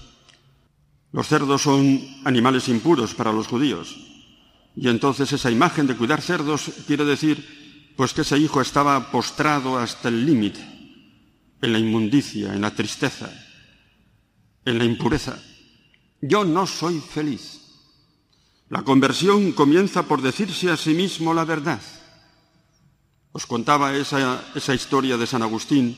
Los 1.13 1.29
cerdos 1.29 1.63
son 1.63 2.01
animales 2.25 2.69
impuros 2.69 3.15
para 3.15 3.33
los 3.33 3.47
judíos. 3.47 3.97
Y 4.75 4.89
entonces 4.89 5.31
esa 5.33 5.51
imagen 5.51 5.87
de 5.87 5.97
cuidar 5.97 6.23
cerdos 6.23 6.71
quiere 6.87 7.05
decir 7.05 7.93
pues 7.97 8.15
que 8.15 8.23
ese 8.23 8.39
hijo 8.39 8.63
estaba 8.63 9.11
postrado 9.11 9.79
hasta 9.79 10.09
el 10.09 10.25
límite, 10.25 10.61
en 11.61 11.73
la 11.73 11.79
inmundicia, 11.79 12.55
en 12.55 12.63
la 12.63 12.75
tristeza, 12.75 13.31
en 14.65 14.79
la 14.79 14.85
impureza. 14.85 15.39
Yo 16.23 16.45
no 16.45 16.67
soy 16.67 17.01
feliz. 17.01 17.61
La 18.71 18.83
conversión 18.83 19.53
comienza 19.53 20.05
por 20.05 20.23
decirse 20.23 20.71
a 20.71 20.79
sí 20.79 20.95
mismo 20.95 21.35
la 21.35 21.45
verdad. 21.45 21.81
Os 23.33 23.45
contaba 23.45 23.95
esa, 23.95 24.43
esa 24.55 24.75
historia 24.75 25.19
de 25.19 25.27
San 25.27 25.43
Agustín, 25.43 25.97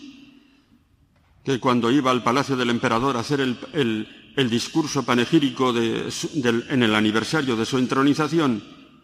que 1.44 1.60
cuando 1.60 1.92
iba 1.92 2.10
al 2.10 2.24
palacio 2.24 2.56
del 2.56 2.70
emperador 2.70 3.16
a 3.16 3.20
hacer 3.20 3.40
el, 3.40 3.56
el 3.72 4.23
discurso 4.50 5.04
panegírico 5.04 5.74
en 5.76 6.82
el 6.82 6.94
aniversario 6.94 7.56
de 7.56 7.64
su 7.64 7.78
entronización, 7.78 8.62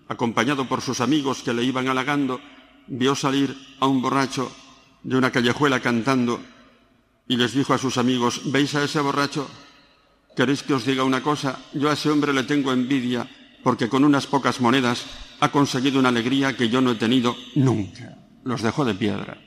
acompañado 0.08 0.68
por 0.68 0.82
sus 0.82 1.00
amigos 1.00 1.42
que 1.42 1.54
le 1.54 1.62
iban 1.62 1.88
halagando, 1.88 2.40
vio 2.88 3.14
salir 3.14 3.56
a 3.78 3.86
un 3.86 4.02
borracho 4.02 4.50
de 5.02 5.16
una 5.16 5.30
callejuela 5.30 5.80
cantando 5.80 6.40
y 7.28 7.36
les 7.36 7.54
dijo 7.54 7.72
a 7.72 7.78
sus 7.78 7.96
amigos, 7.96 8.42
¿veis 8.50 8.74
a 8.74 8.82
ese 8.82 9.00
borracho? 9.00 9.48
¿Queréis 10.36 10.62
que 10.62 10.74
os 10.74 10.84
diga 10.84 11.04
una 11.04 11.22
cosa? 11.22 11.58
Yo 11.74 11.88
a 11.88 11.92
ese 11.92 12.10
hombre 12.10 12.32
le 12.32 12.42
tengo 12.42 12.72
envidia 12.72 13.28
porque 13.62 13.88
con 13.88 14.04
unas 14.04 14.26
pocas 14.26 14.60
monedas 14.60 15.06
ha 15.38 15.52
conseguido 15.52 16.00
una 16.00 16.08
alegría 16.08 16.56
que 16.56 16.68
yo 16.68 16.80
no 16.80 16.92
he 16.92 16.96
tenido 16.96 17.36
nunca. 17.54 18.16
Los 18.44 18.62
dejó 18.62 18.84
de 18.84 18.94
piedra. 18.94 19.38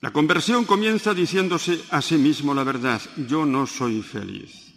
La 0.00 0.12
conversión 0.12 0.64
comienza 0.64 1.12
diciéndose 1.12 1.84
a 1.90 2.00
sí 2.00 2.16
mismo 2.16 2.54
la 2.54 2.64
verdad, 2.64 3.00
yo 3.28 3.44
no 3.44 3.66
soy 3.66 4.00
feliz. 4.00 4.72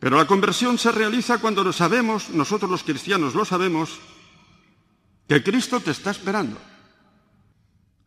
Pero 0.00 0.18
la 0.18 0.26
conversión 0.26 0.76
se 0.76 0.90
realiza 0.90 1.38
cuando 1.38 1.72
sabemos, 1.72 2.30
nosotros 2.30 2.70
los 2.70 2.82
cristianos 2.82 3.34
lo 3.34 3.44
sabemos, 3.44 3.90
que 5.28 5.42
Cristo 5.42 5.80
te 5.80 5.92
está 5.92 6.10
esperando 6.10 6.58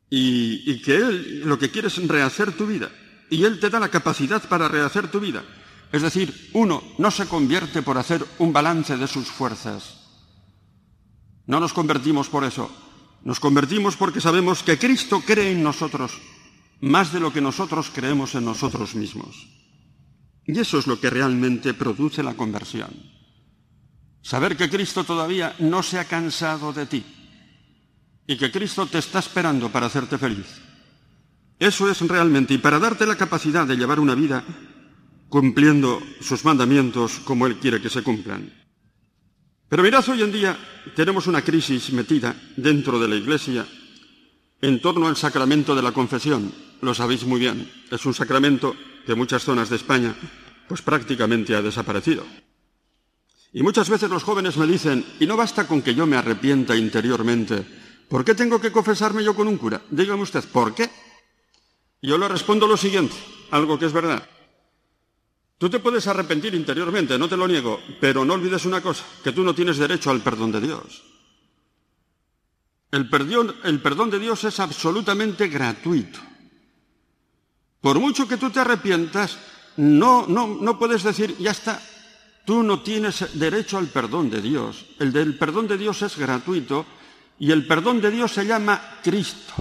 y, 0.09 0.69
y, 0.69 0.81
que 0.81 0.97
Él 0.97 1.41
lo 1.45 1.57
que 1.57 1.71
quiere 1.71 1.87
es 1.87 2.07
rehacer 2.07 2.51
tu 2.51 2.67
vida 2.67 2.91
y 3.29 3.45
Él 3.45 3.59
te 3.59 3.69
da 3.69 3.79
la 3.79 3.89
capacidad 3.89 4.47
para 4.47 4.67
rehacer 4.67 5.09
tu 5.09 5.19
vida. 5.19 5.43
Es 5.91 6.01
decir, 6.01 6.49
uno 6.53 6.83
no 6.97 7.09
se 7.09 7.25
convierte 7.25 7.81
por 7.81 7.97
hacer 7.97 8.23
un 8.37 8.51
balance 8.51 8.97
de 8.97 9.07
sus 9.07 9.27
fuerzas. 9.27 10.01
No 11.45 11.61
nos 11.61 11.73
convertimos 11.73 12.27
por 12.27 12.43
eso, 12.43 12.69
nos 13.27 13.41
convertimos 13.41 13.97
porque 13.97 14.21
sabemos 14.21 14.63
que 14.63 14.79
Cristo 14.79 15.19
cree 15.19 15.51
en 15.51 15.61
nosotros 15.61 16.15
más 16.79 17.11
de 17.11 17.19
lo 17.19 17.33
que 17.33 17.41
nosotros 17.41 17.91
creemos 17.93 18.35
en 18.35 18.45
nosotros 18.45 18.95
mismos. 18.95 19.49
Y 20.45 20.57
eso 20.57 20.79
es 20.79 20.87
lo 20.87 20.97
que 20.97 21.09
realmente 21.09 21.73
produce 21.73 22.23
la 22.23 22.35
conversión. 22.35 22.87
Saber 24.21 24.55
que 24.55 24.69
Cristo 24.69 25.03
todavía 25.03 25.53
no 25.59 25.83
se 25.83 25.99
ha 25.99 26.05
cansado 26.05 26.71
de 26.71 26.85
ti 26.85 27.03
y 28.25 28.37
que 28.37 28.49
Cristo 28.49 28.85
te 28.85 28.99
está 28.99 29.19
esperando 29.19 29.69
para 29.69 29.87
hacerte 29.87 30.17
feliz. 30.17 30.47
Eso 31.59 31.91
es 31.91 31.99
realmente, 31.99 32.53
y 32.53 32.59
para 32.59 32.79
darte 32.79 33.05
la 33.05 33.17
capacidad 33.17 33.67
de 33.67 33.75
llevar 33.75 33.99
una 33.99 34.15
vida 34.15 34.45
cumpliendo 35.27 36.01
sus 36.21 36.45
mandamientos 36.45 37.19
como 37.25 37.45
Él 37.45 37.57
quiere 37.57 37.81
que 37.81 37.89
se 37.89 38.03
cumplan. 38.03 38.66
Pero 39.69 39.83
mirad, 39.83 40.07
hoy 40.07 40.23
en 40.23 40.31
día 40.31 40.57
tenemos 40.95 41.27
una 41.27 41.41
crisis 41.41 41.91
metida 41.91 42.35
dentro 42.55 42.99
de 42.99 43.07
la 43.07 43.15
Iglesia 43.15 43.65
en 44.61 44.81
torno 44.81 45.07
al 45.07 45.17
sacramento 45.17 45.75
de 45.75 45.81
la 45.81 45.91
confesión. 45.91 46.53
Lo 46.81 46.93
sabéis 46.93 47.25
muy 47.25 47.39
bien. 47.39 47.69
Es 47.91 48.05
un 48.05 48.13
sacramento 48.13 48.75
que 49.05 49.11
en 49.11 49.17
muchas 49.17 49.43
zonas 49.43 49.69
de 49.69 49.75
España 49.75 50.15
pues 50.69 50.81
prácticamente 50.81 51.55
ha 51.55 51.61
desaparecido. 51.61 52.25
Y 53.51 53.61
muchas 53.61 53.89
veces 53.89 54.09
los 54.09 54.23
jóvenes 54.23 54.57
me 54.57 54.67
dicen, 54.67 55.05
y 55.19 55.25
no 55.25 55.35
basta 55.35 55.67
con 55.67 55.81
que 55.81 55.95
yo 55.95 56.05
me 56.05 56.17
arrepienta 56.17 56.75
interiormente, 56.75 57.65
¿por 58.09 58.23
qué 58.23 58.35
tengo 58.35 58.59
que 58.59 58.71
confesarme 58.71 59.23
yo 59.23 59.35
con 59.35 59.47
un 59.47 59.57
cura? 59.57 59.81
Dígame 59.89 60.23
usted, 60.23 60.43
¿por 60.45 60.75
qué? 60.75 60.89
Yo 62.01 62.17
le 62.17 62.27
respondo 62.27 62.67
lo 62.67 62.77
siguiente, 62.77 63.15
algo 63.51 63.79
que 63.79 63.85
es 63.85 63.93
verdad. 63.93 64.27
Tú 65.57 65.69
te 65.69 65.79
puedes 65.79 66.05
arrepentir 66.05 66.53
interiormente, 66.53 67.17
no 67.17 67.27
te 67.27 67.35
lo 67.35 67.47
niego, 67.47 67.81
pero 67.99 68.23
no 68.23 68.35
olvides 68.35 68.65
una 68.65 68.81
cosa, 68.81 69.03
que 69.23 69.31
tú 69.31 69.43
no 69.43 69.55
tienes 69.55 69.77
derecho 69.77 70.11
al 70.11 70.21
perdón 70.21 70.51
de 70.51 70.61
Dios. 70.61 71.03
El 72.91 73.09
perdón, 73.09 74.09
de 74.09 74.19
Dios 74.19 74.43
es 74.43 74.59
absolutamente 74.59 75.47
gratuito. 75.47 76.19
Por 77.81 77.99
mucho 77.99 78.27
que 78.27 78.37
tú 78.37 78.49
te 78.49 78.59
arrepientas, 78.59 79.37
no, 79.77 80.25
no, 80.27 80.47
no 80.47 80.79
puedes 80.79 81.03
decir, 81.03 81.35
ya 81.37 81.51
está, 81.51 81.81
tú 82.45 82.63
no 82.63 82.81
tienes 82.81 83.37
derecho 83.37 83.77
al 83.77 83.87
perdón 83.87 84.29
de 84.29 84.41
Dios. 84.41 84.85
El 84.99 85.11
del 85.11 85.37
perdón 85.37 85.67
de 85.67 85.77
Dios 85.77 86.01
es 86.01 86.17
gratuito 86.17 86.85
y 87.39 87.51
el 87.51 87.67
perdón 87.67 87.99
de 87.99 88.11
Dios 88.11 88.31
se 88.31 88.45
llama 88.45 88.99
Cristo. 89.03 89.53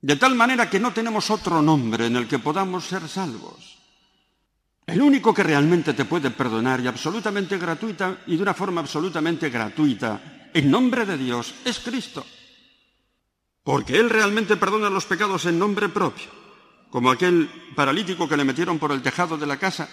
De 0.00 0.16
tal 0.16 0.34
manera 0.34 0.70
que 0.70 0.78
no 0.78 0.92
tenemos 0.92 1.30
otro 1.30 1.60
nombre 1.60 2.06
en 2.06 2.16
el 2.16 2.28
que 2.28 2.38
podamos 2.38 2.84
ser 2.84 3.08
salvos. 3.08 3.75
El 4.86 5.02
único 5.02 5.34
que 5.34 5.42
realmente 5.42 5.94
te 5.94 6.04
puede 6.04 6.30
perdonar 6.30 6.80
y 6.80 6.86
absolutamente 6.86 7.58
gratuita 7.58 8.18
y 8.28 8.36
de 8.36 8.42
una 8.42 8.54
forma 8.54 8.80
absolutamente 8.80 9.50
gratuita 9.50 10.50
en 10.54 10.70
nombre 10.70 11.04
de 11.04 11.18
Dios 11.18 11.54
es 11.64 11.80
Cristo. 11.80 12.24
Porque 13.64 13.98
Él 13.98 14.08
realmente 14.08 14.56
perdona 14.56 14.88
los 14.88 15.04
pecados 15.04 15.44
en 15.46 15.58
nombre 15.58 15.88
propio, 15.88 16.28
como 16.88 17.10
aquel 17.10 17.50
paralítico 17.74 18.28
que 18.28 18.36
le 18.36 18.44
metieron 18.44 18.78
por 18.78 18.92
el 18.92 19.02
tejado 19.02 19.36
de 19.36 19.46
la 19.46 19.56
casa. 19.56 19.88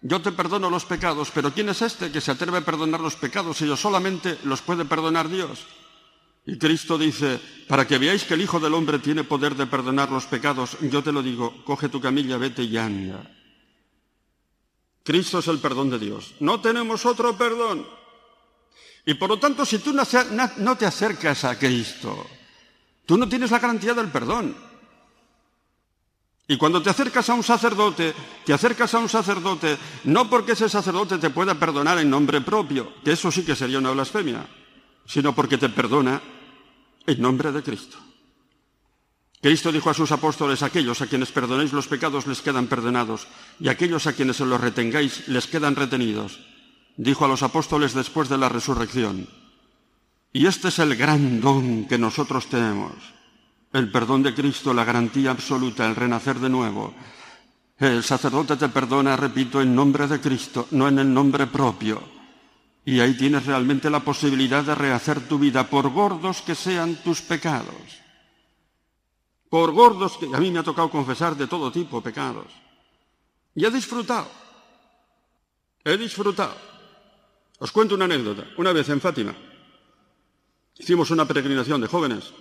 Yo 0.00 0.22
te 0.22 0.30
perdono 0.30 0.70
los 0.70 0.84
pecados, 0.84 1.32
pero 1.34 1.52
¿quién 1.52 1.70
es 1.70 1.82
este 1.82 2.12
que 2.12 2.20
se 2.20 2.30
atreve 2.30 2.58
a 2.58 2.64
perdonar 2.64 3.00
los 3.00 3.16
pecados 3.16 3.58
yo 3.58 3.76
solamente 3.76 4.38
los 4.44 4.62
puede 4.62 4.84
perdonar 4.84 5.28
Dios? 5.28 5.66
Y 6.46 6.56
Cristo 6.56 6.96
dice, 6.96 7.40
para 7.66 7.84
que 7.84 7.98
veáis 7.98 8.22
que 8.22 8.34
el 8.34 8.42
Hijo 8.42 8.60
del 8.60 8.74
Hombre 8.74 9.00
tiene 9.00 9.24
poder 9.24 9.56
de 9.56 9.66
perdonar 9.66 10.12
los 10.12 10.26
pecados, 10.26 10.76
yo 10.82 11.02
te 11.02 11.10
lo 11.10 11.20
digo, 11.20 11.64
coge 11.64 11.88
tu 11.88 12.00
camilla, 12.00 12.36
vete 12.36 12.62
y 12.62 12.76
anda. 12.76 13.33
Cristo 15.04 15.38
es 15.38 15.48
el 15.48 15.58
perdón 15.58 15.90
de 15.90 15.98
Dios. 15.98 16.34
No 16.40 16.60
tenemos 16.60 17.04
otro 17.04 17.36
perdón. 17.36 17.86
Y 19.04 19.14
por 19.14 19.28
lo 19.28 19.38
tanto, 19.38 19.64
si 19.66 19.78
tú 19.78 19.92
no 19.92 20.76
te 20.76 20.86
acercas 20.86 21.44
a 21.44 21.58
Cristo, 21.58 22.26
tú 23.04 23.18
no 23.18 23.28
tienes 23.28 23.50
la 23.50 23.58
garantía 23.58 23.92
del 23.92 24.10
perdón. 24.10 24.56
Y 26.48 26.56
cuando 26.56 26.82
te 26.82 26.90
acercas 26.90 27.28
a 27.28 27.34
un 27.34 27.42
sacerdote, 27.42 28.14
te 28.44 28.52
acercas 28.52 28.94
a 28.94 28.98
un 28.98 29.08
sacerdote 29.08 29.78
no 30.04 30.28
porque 30.28 30.52
ese 30.52 30.68
sacerdote 30.68 31.18
te 31.18 31.30
pueda 31.30 31.54
perdonar 31.54 31.98
en 31.98 32.08
nombre 32.08 32.40
propio, 32.40 32.94
que 33.04 33.12
eso 33.12 33.30
sí 33.30 33.44
que 33.44 33.56
sería 33.56 33.78
una 33.78 33.92
blasfemia, 33.92 34.46
sino 35.06 35.34
porque 35.34 35.58
te 35.58 35.68
perdona 35.68 36.20
en 37.06 37.20
nombre 37.20 37.52
de 37.52 37.62
Cristo. 37.62 37.98
Cristo 39.44 39.70
dijo 39.70 39.90
a 39.90 39.94
sus 39.94 40.10
apóstoles, 40.10 40.62
aquellos 40.62 41.02
a 41.02 41.06
quienes 41.06 41.30
perdonéis 41.30 41.74
los 41.74 41.86
pecados 41.86 42.26
les 42.26 42.40
quedan 42.40 42.66
perdonados, 42.66 43.26
y 43.60 43.68
aquellos 43.68 44.06
a 44.06 44.14
quienes 44.14 44.36
se 44.36 44.46
los 44.46 44.58
retengáis 44.58 45.28
les 45.28 45.46
quedan 45.46 45.76
retenidos. 45.76 46.40
Dijo 46.96 47.26
a 47.26 47.28
los 47.28 47.42
apóstoles 47.42 47.92
después 47.92 48.30
de 48.30 48.38
la 48.38 48.48
resurrección. 48.48 49.28
Y 50.32 50.46
este 50.46 50.68
es 50.68 50.78
el 50.78 50.96
gran 50.96 51.42
don 51.42 51.84
que 51.84 51.98
nosotros 51.98 52.46
tenemos. 52.46 52.94
El 53.70 53.92
perdón 53.92 54.22
de 54.22 54.32
Cristo, 54.32 54.72
la 54.72 54.86
garantía 54.86 55.32
absoluta, 55.32 55.84
el 55.84 55.94
renacer 55.94 56.38
de 56.38 56.48
nuevo. 56.48 56.94
El 57.78 58.02
sacerdote 58.02 58.56
te 58.56 58.70
perdona, 58.70 59.14
repito, 59.14 59.60
en 59.60 59.74
nombre 59.74 60.06
de 60.08 60.22
Cristo, 60.22 60.68
no 60.70 60.88
en 60.88 61.00
el 61.00 61.12
nombre 61.12 61.48
propio. 61.48 62.02
Y 62.86 62.98
ahí 62.98 63.12
tienes 63.12 63.44
realmente 63.44 63.90
la 63.90 64.00
posibilidad 64.00 64.64
de 64.64 64.74
rehacer 64.74 65.20
tu 65.28 65.38
vida, 65.38 65.68
por 65.68 65.90
gordos 65.90 66.40
que 66.40 66.54
sean 66.54 66.94
tus 67.04 67.20
pecados 67.20 68.03
por 69.54 69.70
gordos 69.70 70.18
que 70.18 70.26
a 70.34 70.40
mí 70.40 70.50
me 70.50 70.58
ha 70.58 70.64
tocado 70.64 70.90
confesar 70.90 71.36
de 71.36 71.46
todo 71.46 71.70
tipo 71.70 72.02
pecados. 72.02 72.50
Y 73.54 73.64
he 73.64 73.70
disfrutado. 73.70 74.26
He 75.84 75.96
disfrutado. 75.96 76.56
Os 77.60 77.70
cuento 77.70 77.94
una 77.94 78.06
anécdota. 78.06 78.42
Una 78.58 78.72
vez 78.72 78.88
en 78.88 79.00
Fátima 79.00 79.32
hicimos 80.76 81.12
una 81.12 81.24
peregrinación 81.24 81.80
de 81.80 81.86
jóvenes, 81.86 82.34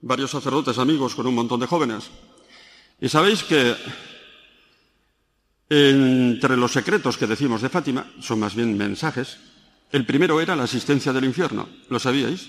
varios 0.00 0.30
sacerdotes 0.30 0.78
amigos 0.78 1.14
con 1.14 1.26
un 1.26 1.34
montón 1.34 1.60
de 1.60 1.66
jóvenes. 1.66 2.08
Y 2.98 3.10
sabéis 3.10 3.44
que 3.44 3.76
entre 5.68 6.56
los 6.56 6.72
secretos 6.72 7.18
que 7.18 7.26
decimos 7.26 7.60
de 7.60 7.68
Fátima, 7.68 8.10
son 8.22 8.40
más 8.40 8.54
bien 8.54 8.74
mensajes, 8.74 9.36
el 9.92 10.06
primero 10.06 10.40
era 10.40 10.56
la 10.56 10.64
asistencia 10.64 11.12
del 11.12 11.26
infierno. 11.26 11.68
¿Lo 11.90 11.98
sabíais? 11.98 12.48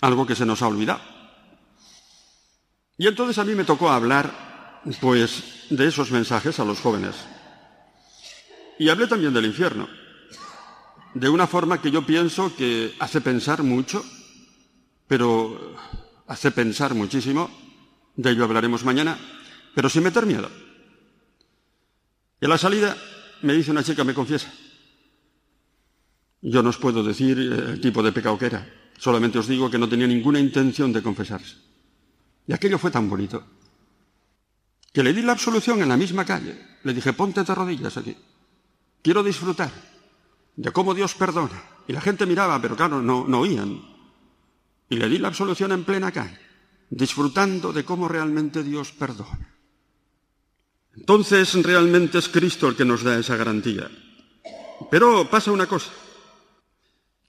Algo 0.00 0.24
que 0.24 0.36
se 0.36 0.46
nos 0.46 0.62
ha 0.62 0.68
olvidado. 0.68 1.17
Y 2.98 3.06
entonces 3.06 3.38
a 3.38 3.44
mí 3.44 3.54
me 3.54 3.64
tocó 3.64 3.90
hablar, 3.90 4.82
pues, 5.00 5.66
de 5.70 5.86
esos 5.86 6.10
mensajes 6.10 6.58
a 6.58 6.64
los 6.64 6.80
jóvenes. 6.80 7.14
Y 8.76 8.88
hablé 8.88 9.06
también 9.06 9.32
del 9.32 9.46
infierno, 9.46 9.88
de 11.14 11.28
una 11.28 11.46
forma 11.46 11.80
que 11.80 11.92
yo 11.92 12.04
pienso 12.04 12.54
que 12.56 12.94
hace 12.98 13.20
pensar 13.20 13.62
mucho, 13.62 14.04
pero 15.06 15.76
hace 16.26 16.50
pensar 16.50 16.94
muchísimo, 16.94 17.48
de 18.16 18.30
ello 18.30 18.44
hablaremos 18.44 18.84
mañana, 18.84 19.16
pero 19.76 19.88
sin 19.88 20.02
meter 20.02 20.26
miedo. 20.26 20.50
Y 22.40 22.46
a 22.46 22.48
la 22.48 22.58
salida 22.58 22.96
me 23.42 23.52
dice 23.52 23.70
una 23.70 23.84
chica, 23.84 24.02
me 24.02 24.14
confiesa. 24.14 24.52
Yo 26.42 26.62
no 26.64 26.70
os 26.70 26.78
puedo 26.78 27.04
decir 27.04 27.38
el 27.38 27.80
tipo 27.80 28.02
de 28.02 28.12
pecado 28.12 28.38
que 28.38 28.46
era, 28.46 28.68
solamente 28.98 29.38
os 29.38 29.46
digo 29.46 29.70
que 29.70 29.78
no 29.78 29.88
tenía 29.88 30.06
ninguna 30.08 30.40
intención 30.40 30.92
de 30.92 31.02
confesarse. 31.02 31.67
Y 32.48 32.54
aquello 32.54 32.78
fue 32.78 32.90
tan 32.90 33.08
bonito 33.08 33.44
que 34.92 35.02
le 35.02 35.12
di 35.12 35.22
la 35.22 35.32
absolución 35.32 35.82
en 35.82 35.88
la 35.88 35.96
misma 35.96 36.24
calle. 36.24 36.58
Le 36.82 36.94
dije, 36.94 37.12
ponte 37.12 37.44
de 37.44 37.54
rodillas 37.54 37.96
aquí. 37.98 38.16
Quiero 39.02 39.22
disfrutar 39.22 39.70
de 40.56 40.72
cómo 40.72 40.94
Dios 40.94 41.14
perdona. 41.14 41.62
Y 41.86 41.92
la 41.92 42.00
gente 42.00 42.26
miraba, 42.26 42.60
pero 42.60 42.74
claro, 42.74 43.02
no, 43.02 43.26
no 43.28 43.40
oían. 43.40 43.80
Y 44.88 44.96
le 44.96 45.08
di 45.08 45.18
la 45.18 45.28
absolución 45.28 45.72
en 45.72 45.84
plena 45.84 46.10
calle, 46.10 46.38
disfrutando 46.88 47.72
de 47.72 47.84
cómo 47.84 48.08
realmente 48.08 48.62
Dios 48.62 48.92
perdona. 48.92 49.54
Entonces 50.96 51.54
realmente 51.62 52.18
es 52.18 52.28
Cristo 52.28 52.66
el 52.66 52.76
que 52.76 52.84
nos 52.86 53.02
da 53.02 53.18
esa 53.18 53.36
garantía. 53.36 53.90
Pero 54.90 55.28
pasa 55.28 55.52
una 55.52 55.66
cosa. 55.66 55.90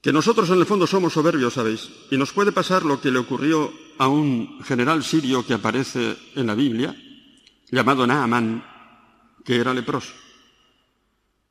Que 0.00 0.14
nosotros 0.14 0.48
en 0.48 0.58
el 0.58 0.66
fondo 0.66 0.86
somos 0.86 1.12
soberbios, 1.12 1.54
¿sabéis? 1.54 1.90
Y 2.10 2.16
nos 2.16 2.32
puede 2.32 2.52
pasar 2.52 2.84
lo 2.84 3.00
que 3.02 3.10
le 3.10 3.18
ocurrió 3.18 3.70
a 4.00 4.08
un 4.08 4.64
general 4.64 5.04
sirio 5.04 5.44
que 5.44 5.52
aparece 5.52 6.16
en 6.34 6.46
la 6.46 6.54
Biblia, 6.54 6.96
llamado 7.70 8.06
Naaman, 8.06 8.64
que 9.44 9.56
era 9.56 9.74
leproso. 9.74 10.14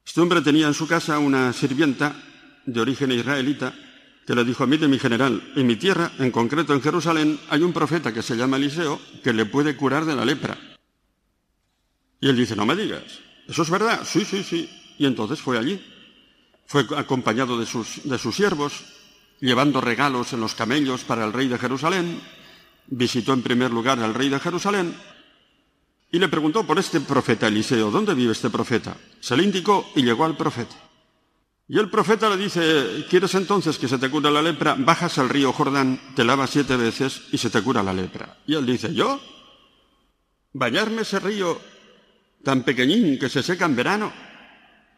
Este 0.04 0.20
hombre 0.20 0.42
tenía 0.42 0.66
en 0.66 0.74
su 0.74 0.88
casa 0.88 1.20
una 1.20 1.54
sirvienta 1.54 2.16
de 2.66 2.82
origen 2.82 3.12
israelita 3.12 3.72
que 4.26 4.34
le 4.34 4.44
dijo, 4.44 4.66
mire 4.66 4.88
mi 4.88 4.98
general, 4.98 5.54
en 5.56 5.68
mi 5.68 5.76
tierra, 5.76 6.12
en 6.18 6.32
concreto 6.32 6.74
en 6.74 6.82
Jerusalén, 6.82 7.40
hay 7.52 7.62
un 7.62 7.72
profeta 7.72 8.12
que 8.12 8.24
se 8.24 8.36
llama 8.36 8.58
Eliseo 8.58 9.00
que 9.24 9.32
le 9.32 9.46
puede 9.46 9.78
curar 9.78 10.06
de 10.06 10.16
la 10.16 10.26
lepra. 10.26 10.58
Y 12.20 12.30
él 12.30 12.36
dice, 12.36 12.56
no 12.56 12.66
me 12.66 12.76
digas, 12.76 13.04
¿eso 13.48 13.62
es 13.62 13.70
verdad? 13.70 14.02
Sí, 14.04 14.26
sí, 14.26 14.44
sí. 14.44 14.68
Y 14.98 15.06
entonces 15.06 15.40
fue 15.40 15.60
allí. 15.60 15.80
Fue 16.66 16.84
acompañado 16.98 17.60
de 17.60 17.68
sus, 17.68 18.02
de 18.06 18.18
sus 18.18 18.36
siervos, 18.36 18.86
llevando 19.40 19.82
regalos 19.82 20.34
en 20.34 20.40
los 20.40 20.56
camellos 20.56 21.04
para 21.04 21.26
el 21.26 21.32
rey 21.32 21.48
de 21.48 21.60
Jerusalén. 21.60 22.39
Visitó 22.92 23.34
en 23.34 23.44
primer 23.44 23.72
lugar 23.72 24.00
al 24.00 24.14
rey 24.14 24.30
de 24.30 24.40
Jerusalén 24.40 24.96
y 26.12 26.18
le 26.18 26.28
preguntó 26.28 26.66
por 26.66 26.80
este 26.80 27.02
profeta 27.02 27.48
Eliseo, 27.48 27.92
¿dónde 27.92 28.16
vive 28.16 28.32
este 28.32 28.50
profeta? 28.50 28.98
Se 29.20 29.38
le 29.38 29.44
indicó 29.44 29.92
y 29.96 30.02
llegó 30.02 30.26
al 30.26 30.36
profeta. 30.36 30.76
Y 31.68 31.78
el 31.78 31.90
profeta 31.90 32.32
le 32.32 32.38
dice, 32.38 33.06
¿quieres 33.08 33.36
entonces 33.36 33.78
que 33.78 33.88
se 33.88 34.00
te 34.00 34.10
cure 34.10 34.32
la 34.32 34.42
lepra? 34.42 34.76
Bajas 34.76 35.20
al 35.20 35.30
río 35.30 35.54
Jordán, 35.54 36.02
te 36.16 36.24
lavas 36.24 36.50
siete 36.50 36.76
veces 36.76 37.22
y 37.32 37.38
se 37.38 37.52
te 37.52 37.62
cura 37.62 37.84
la 37.84 37.94
lepra. 37.94 38.40
Y 38.48 38.56
él 38.56 38.66
dice, 38.66 38.92
¿yo? 38.92 39.22
¿Bañarme 40.54 41.04
ese 41.04 41.20
río 41.20 41.62
tan 42.44 42.64
pequeñín 42.64 43.20
que 43.20 43.30
se 43.30 43.44
seca 43.44 43.66
en 43.66 43.76
verano? 43.76 44.12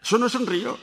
Eso 0.01 0.17
no 0.17 0.27
es 0.27 0.35
un 0.35 0.47
río. 0.47 0.79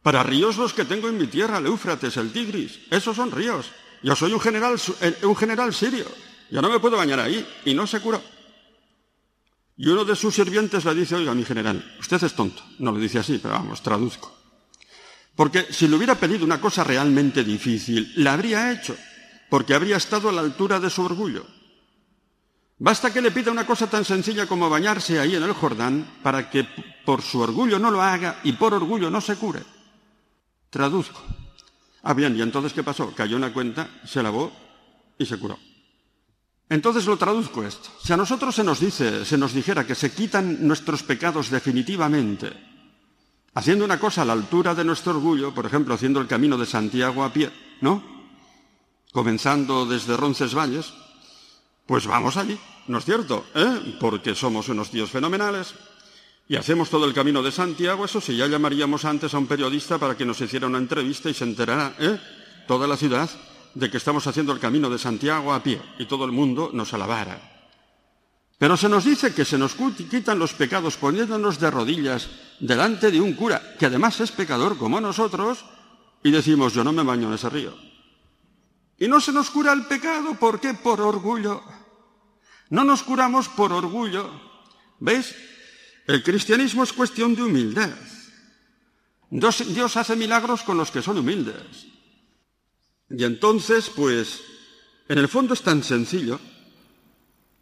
Para 0.00 0.22
ríos 0.22 0.56
los 0.56 0.72
que 0.72 0.84
tengo 0.84 1.08
en 1.08 1.18
mi 1.18 1.26
tierra, 1.26 1.58
el 1.58 1.66
Éufrates, 1.66 2.16
el 2.16 2.30
Tigris, 2.30 2.78
esos 2.88 3.16
son 3.16 3.32
ríos. 3.32 3.72
Yo 4.02 4.14
soy 4.14 4.32
un 4.32 4.40
general, 4.40 4.80
un 5.22 5.36
general 5.36 5.74
sirio. 5.74 6.06
Yo 6.50 6.62
no 6.62 6.68
me 6.68 6.78
puedo 6.78 6.96
bañar 6.96 7.20
ahí. 7.20 7.46
Y 7.64 7.74
no 7.74 7.86
se 7.86 8.00
curó. 8.00 8.22
Y 9.76 9.88
uno 9.88 10.04
de 10.04 10.16
sus 10.16 10.34
sirvientes 10.34 10.84
le 10.84 10.94
dice, 10.94 11.14
oiga, 11.14 11.34
mi 11.34 11.44
general, 11.44 11.96
usted 12.00 12.22
es 12.22 12.34
tonto. 12.34 12.62
No 12.80 12.90
le 12.92 13.00
dice 13.00 13.20
así, 13.20 13.38
pero 13.40 13.54
vamos, 13.54 13.80
traduzco. 13.80 14.36
Porque 15.36 15.72
si 15.72 15.86
le 15.86 15.94
hubiera 15.94 16.16
pedido 16.16 16.44
una 16.44 16.60
cosa 16.60 16.82
realmente 16.82 17.44
difícil, 17.44 18.12
la 18.16 18.32
habría 18.32 18.72
hecho, 18.72 18.96
porque 19.48 19.74
habría 19.74 19.96
estado 19.96 20.28
a 20.28 20.32
la 20.32 20.40
altura 20.40 20.80
de 20.80 20.90
su 20.90 21.02
orgullo. 21.02 21.46
Basta 22.80 23.12
que 23.12 23.22
le 23.22 23.30
pida 23.30 23.52
una 23.52 23.64
cosa 23.64 23.88
tan 23.88 24.04
sencilla 24.04 24.46
como 24.46 24.68
bañarse 24.68 25.20
ahí 25.20 25.36
en 25.36 25.44
el 25.44 25.52
Jordán 25.52 26.18
para 26.24 26.50
que 26.50 26.66
por 27.04 27.22
su 27.22 27.38
orgullo 27.40 27.78
no 27.78 27.92
lo 27.92 28.02
haga 28.02 28.40
y 28.42 28.52
por 28.52 28.74
orgullo 28.74 29.10
no 29.10 29.20
se 29.20 29.36
cure. 29.36 29.62
Traduzco. 30.70 31.22
Ah, 32.08 32.14
bien, 32.14 32.34
¿y 32.34 32.40
entonces 32.40 32.72
qué 32.72 32.82
pasó? 32.82 33.12
Cayó 33.14 33.36
en 33.36 33.42
la 33.42 33.52
cuenta, 33.52 33.86
se 34.06 34.22
lavó 34.22 34.50
y 35.18 35.26
se 35.26 35.38
curó. 35.38 35.58
Entonces 36.70 37.04
lo 37.04 37.18
traduzco 37.18 37.62
esto. 37.62 37.90
Si 38.02 38.10
a 38.14 38.16
nosotros 38.16 38.54
se 38.54 38.64
nos 38.64 38.80
dice, 38.80 39.26
se 39.26 39.36
nos 39.36 39.52
dijera 39.52 39.86
que 39.86 39.94
se 39.94 40.10
quitan 40.10 40.66
nuestros 40.66 41.02
pecados 41.02 41.50
definitivamente, 41.50 42.50
haciendo 43.52 43.84
una 43.84 44.00
cosa 44.00 44.22
a 44.22 44.24
la 44.24 44.32
altura 44.32 44.74
de 44.74 44.86
nuestro 44.86 45.12
orgullo, 45.12 45.52
por 45.52 45.66
ejemplo, 45.66 45.92
haciendo 45.92 46.18
el 46.18 46.26
camino 46.26 46.56
de 46.56 46.64
Santiago 46.64 47.22
a 47.22 47.30
pie, 47.30 47.50
¿no? 47.82 48.02
Comenzando 49.12 49.84
desde 49.84 50.16
Roncesvalles, 50.16 50.94
pues 51.84 52.06
vamos 52.06 52.38
allí, 52.38 52.58
¿no 52.86 52.96
es 52.96 53.04
cierto? 53.04 53.44
¿Eh? 53.54 53.98
Porque 54.00 54.34
somos 54.34 54.70
unos 54.70 54.90
tíos 54.90 55.10
fenomenales, 55.10 55.74
y 56.48 56.56
hacemos 56.56 56.88
todo 56.88 57.04
el 57.04 57.12
camino 57.12 57.42
de 57.42 57.52
Santiago, 57.52 58.06
eso 58.06 58.22
sí, 58.22 58.34
ya 58.34 58.46
llamaríamos 58.46 59.04
antes 59.04 59.34
a 59.34 59.38
un 59.38 59.46
periodista 59.46 59.98
para 59.98 60.16
que 60.16 60.24
nos 60.24 60.40
hiciera 60.40 60.66
una 60.66 60.78
entrevista 60.78 61.28
y 61.28 61.34
se 61.34 61.44
enterara, 61.44 61.94
¿eh? 61.98 62.18
Toda 62.66 62.86
la 62.86 62.96
ciudad 62.96 63.28
de 63.74 63.90
que 63.90 63.98
estamos 63.98 64.26
haciendo 64.26 64.52
el 64.52 64.58
camino 64.58 64.88
de 64.88 64.98
Santiago 64.98 65.52
a 65.52 65.62
pie 65.62 65.80
y 65.98 66.06
todo 66.06 66.24
el 66.24 66.32
mundo 66.32 66.70
nos 66.72 66.94
alabara. 66.94 67.58
Pero 68.56 68.76
se 68.76 68.88
nos 68.88 69.04
dice 69.04 69.34
que 69.34 69.44
se 69.44 69.58
nos 69.58 69.76
quitan 70.10 70.38
los 70.38 70.54
pecados 70.54 70.96
poniéndonos 70.96 71.60
de 71.60 71.70
rodillas 71.70 72.28
delante 72.58 73.10
de 73.10 73.20
un 73.20 73.34
cura, 73.34 73.76
que 73.78 73.86
además 73.86 74.18
es 74.20 74.32
pecador 74.32 74.78
como 74.78 75.00
nosotros, 75.00 75.64
y 76.24 76.30
decimos, 76.30 76.72
yo 76.72 76.82
no 76.82 76.92
me 76.92 77.04
baño 77.04 77.28
en 77.28 77.34
ese 77.34 77.50
río. 77.50 77.76
Y 78.98 79.06
no 79.06 79.20
se 79.20 79.32
nos 79.32 79.50
cura 79.50 79.72
el 79.72 79.86
pecado, 79.86 80.34
¿por 80.34 80.60
qué? 80.60 80.74
Por 80.74 81.00
orgullo. 81.00 81.62
No 82.70 82.84
nos 82.84 83.02
curamos 83.02 83.48
por 83.48 83.72
orgullo. 83.72 84.28
¿Veis? 84.98 85.36
El 86.08 86.22
cristianismo 86.22 86.84
es 86.84 86.94
cuestión 86.94 87.34
de 87.34 87.42
humildad. 87.42 87.94
Dios 89.30 89.96
hace 89.98 90.16
milagros 90.16 90.62
con 90.62 90.78
los 90.78 90.90
que 90.90 91.02
son 91.02 91.18
humildes. 91.18 91.86
Y 93.10 93.24
entonces, 93.24 93.90
pues, 93.94 94.40
en 95.06 95.18
el 95.18 95.28
fondo 95.28 95.52
es 95.52 95.60
tan 95.60 95.84
sencillo, 95.84 96.40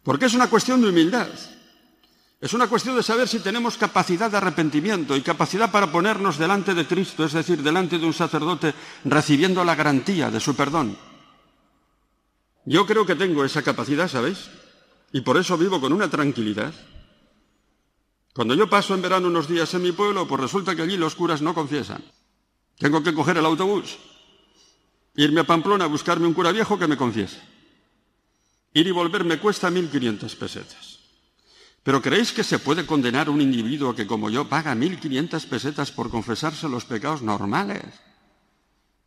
porque 0.01 0.27
es 0.27 0.33
una 0.33 0.49
cuestión 0.49 0.81
de 0.81 0.87
humildad. 0.87 1.27
Es 2.39 2.53
una 2.53 2.67
cuestión 2.67 2.95
de 2.95 3.03
saber 3.03 3.27
si 3.27 3.39
tenemos 3.39 3.77
capacidad 3.77 4.31
de 4.31 4.37
arrepentimiento 4.37 5.17
y 5.17 5.21
capacidad 5.21 5.69
para 5.69 5.91
ponernos 5.91 6.37
delante 6.37 6.73
de 6.73 6.87
Cristo, 6.87 7.25
es 7.25 7.33
decir, 7.33 7.61
delante 7.61 7.99
de 7.99 8.05
un 8.05 8.13
sacerdote, 8.13 8.73
recibiendo 9.03 9.61
la 9.65 9.75
garantía 9.75 10.31
de 10.31 10.39
su 10.39 10.55
perdón. 10.55 10.97
Yo 12.63 12.85
creo 12.85 13.05
que 13.05 13.15
tengo 13.15 13.43
esa 13.43 13.61
capacidad, 13.61 14.07
¿sabéis? 14.07 14.49
Y 15.11 15.19
por 15.19 15.35
eso 15.35 15.57
vivo 15.57 15.81
con 15.81 15.91
una 15.91 16.09
tranquilidad. 16.09 16.73
Cuando 18.37 18.53
yo 18.53 18.69
paso 18.69 18.93
en 18.93 19.01
verano 19.01 19.29
unos 19.29 19.47
días 19.47 19.73
en 19.73 19.81
mi 19.81 19.93
pueblo, 19.93 20.27
pues 20.27 20.39
resulta 20.39 20.75
que 20.75 20.83
allí 20.83 20.95
los 20.95 21.15
curas 21.15 21.41
no 21.41 21.55
confiesan. 21.55 22.03
Tengo 22.77 23.01
que 23.01 23.11
coger 23.11 23.35
el 23.37 23.45
autobús, 23.47 23.97
irme 25.15 25.41
a 25.41 25.43
Pamplona 25.43 25.85
a 25.85 25.87
buscarme 25.87 26.27
un 26.27 26.35
cura 26.35 26.51
viejo 26.51 26.77
que 26.77 26.85
me 26.85 26.97
confiese. 26.97 27.41
Ir 28.73 28.85
y 28.85 28.91
volver 28.91 29.23
me 29.23 29.39
cuesta 29.39 29.71
1.500 29.71 30.37
pesetas. 30.37 30.99
¿Pero 31.81 31.99
creéis 31.99 32.31
que 32.31 32.43
se 32.43 32.59
puede 32.59 32.85
condenar 32.85 33.25
a 33.25 33.31
un 33.31 33.41
individuo 33.41 33.95
que 33.95 34.05
como 34.05 34.29
yo 34.29 34.47
paga 34.47 34.75
1.500 34.75 35.47
pesetas 35.47 35.91
por 35.91 36.11
confesarse 36.11 36.69
los 36.69 36.85
pecados 36.85 37.23
normales? 37.23 37.85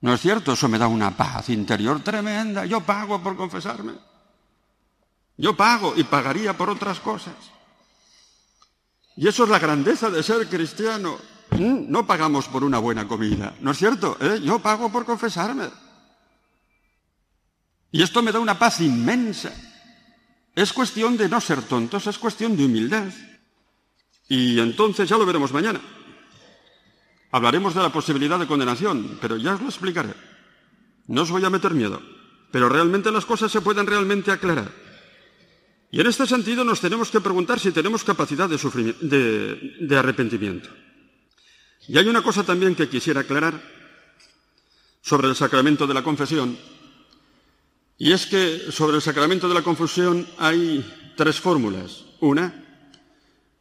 ¿No 0.00 0.12
es 0.12 0.20
cierto? 0.20 0.54
Eso 0.54 0.68
me 0.68 0.76
da 0.76 0.88
una 0.88 1.16
paz 1.16 1.50
interior 1.50 2.02
tremenda. 2.02 2.66
Yo 2.66 2.80
pago 2.80 3.22
por 3.22 3.36
confesarme. 3.36 3.92
Yo 5.36 5.56
pago 5.56 5.94
y 5.96 6.02
pagaría 6.02 6.58
por 6.58 6.68
otras 6.68 6.98
cosas. 6.98 7.59
Y 9.16 9.28
eso 9.28 9.44
es 9.44 9.50
la 9.50 9.58
grandeza 9.58 10.10
de 10.10 10.22
ser 10.22 10.46
cristiano. 10.48 11.18
Mm, 11.52 11.90
no 11.90 12.06
pagamos 12.06 12.48
por 12.48 12.64
una 12.64 12.78
buena 12.78 13.08
comida, 13.08 13.54
¿no 13.60 13.72
es 13.72 13.78
cierto? 13.78 14.16
¿Eh? 14.20 14.40
Yo 14.42 14.60
pago 14.60 14.90
por 14.90 15.04
confesarme. 15.04 15.68
Y 17.92 18.02
esto 18.02 18.22
me 18.22 18.32
da 18.32 18.38
una 18.38 18.58
paz 18.58 18.80
inmensa. 18.80 19.52
Es 20.54 20.72
cuestión 20.72 21.16
de 21.16 21.28
no 21.28 21.40
ser 21.40 21.62
tontos, 21.62 22.06
es 22.06 22.18
cuestión 22.18 22.56
de 22.56 22.64
humildad. 22.64 23.08
Y 24.28 24.60
entonces 24.60 25.08
ya 25.08 25.18
lo 25.18 25.26
veremos 25.26 25.52
mañana. 25.52 25.80
Hablaremos 27.32 27.74
de 27.74 27.82
la 27.82 27.90
posibilidad 27.90 28.38
de 28.38 28.46
condenación, 28.46 29.18
pero 29.20 29.36
ya 29.36 29.54
os 29.54 29.60
lo 29.60 29.68
explicaré. 29.68 30.14
No 31.06 31.22
os 31.22 31.30
voy 31.30 31.44
a 31.44 31.50
meter 31.50 31.74
miedo, 31.74 32.00
pero 32.52 32.68
realmente 32.68 33.10
las 33.10 33.26
cosas 33.26 33.50
se 33.50 33.60
pueden 33.60 33.86
realmente 33.86 34.30
aclarar. 34.30 34.70
Y 35.92 36.00
en 36.00 36.06
este 36.06 36.26
sentido 36.26 36.64
nos 36.64 36.80
tenemos 36.80 37.10
que 37.10 37.20
preguntar 37.20 37.58
si 37.58 37.72
tenemos 37.72 38.04
capacidad 38.04 38.48
de, 38.48 39.96
arrepentimiento. 39.98 40.68
Y 41.88 41.98
hay 41.98 42.06
una 42.06 42.22
cosa 42.22 42.44
también 42.44 42.76
que 42.76 42.88
quisiera 42.88 43.20
aclarar 43.20 43.60
sobre 45.02 45.28
el 45.28 45.34
sacramento 45.34 45.86
de 45.86 45.94
la 45.94 46.04
confesión, 46.04 46.56
y 47.98 48.12
es 48.12 48.26
que 48.26 48.70
sobre 48.70 48.96
el 48.96 49.02
sacramento 49.02 49.48
de 49.48 49.54
la 49.54 49.62
confesión 49.62 50.26
hay 50.38 51.12
tres 51.16 51.40
fórmulas. 51.40 52.04
Una, 52.20 52.64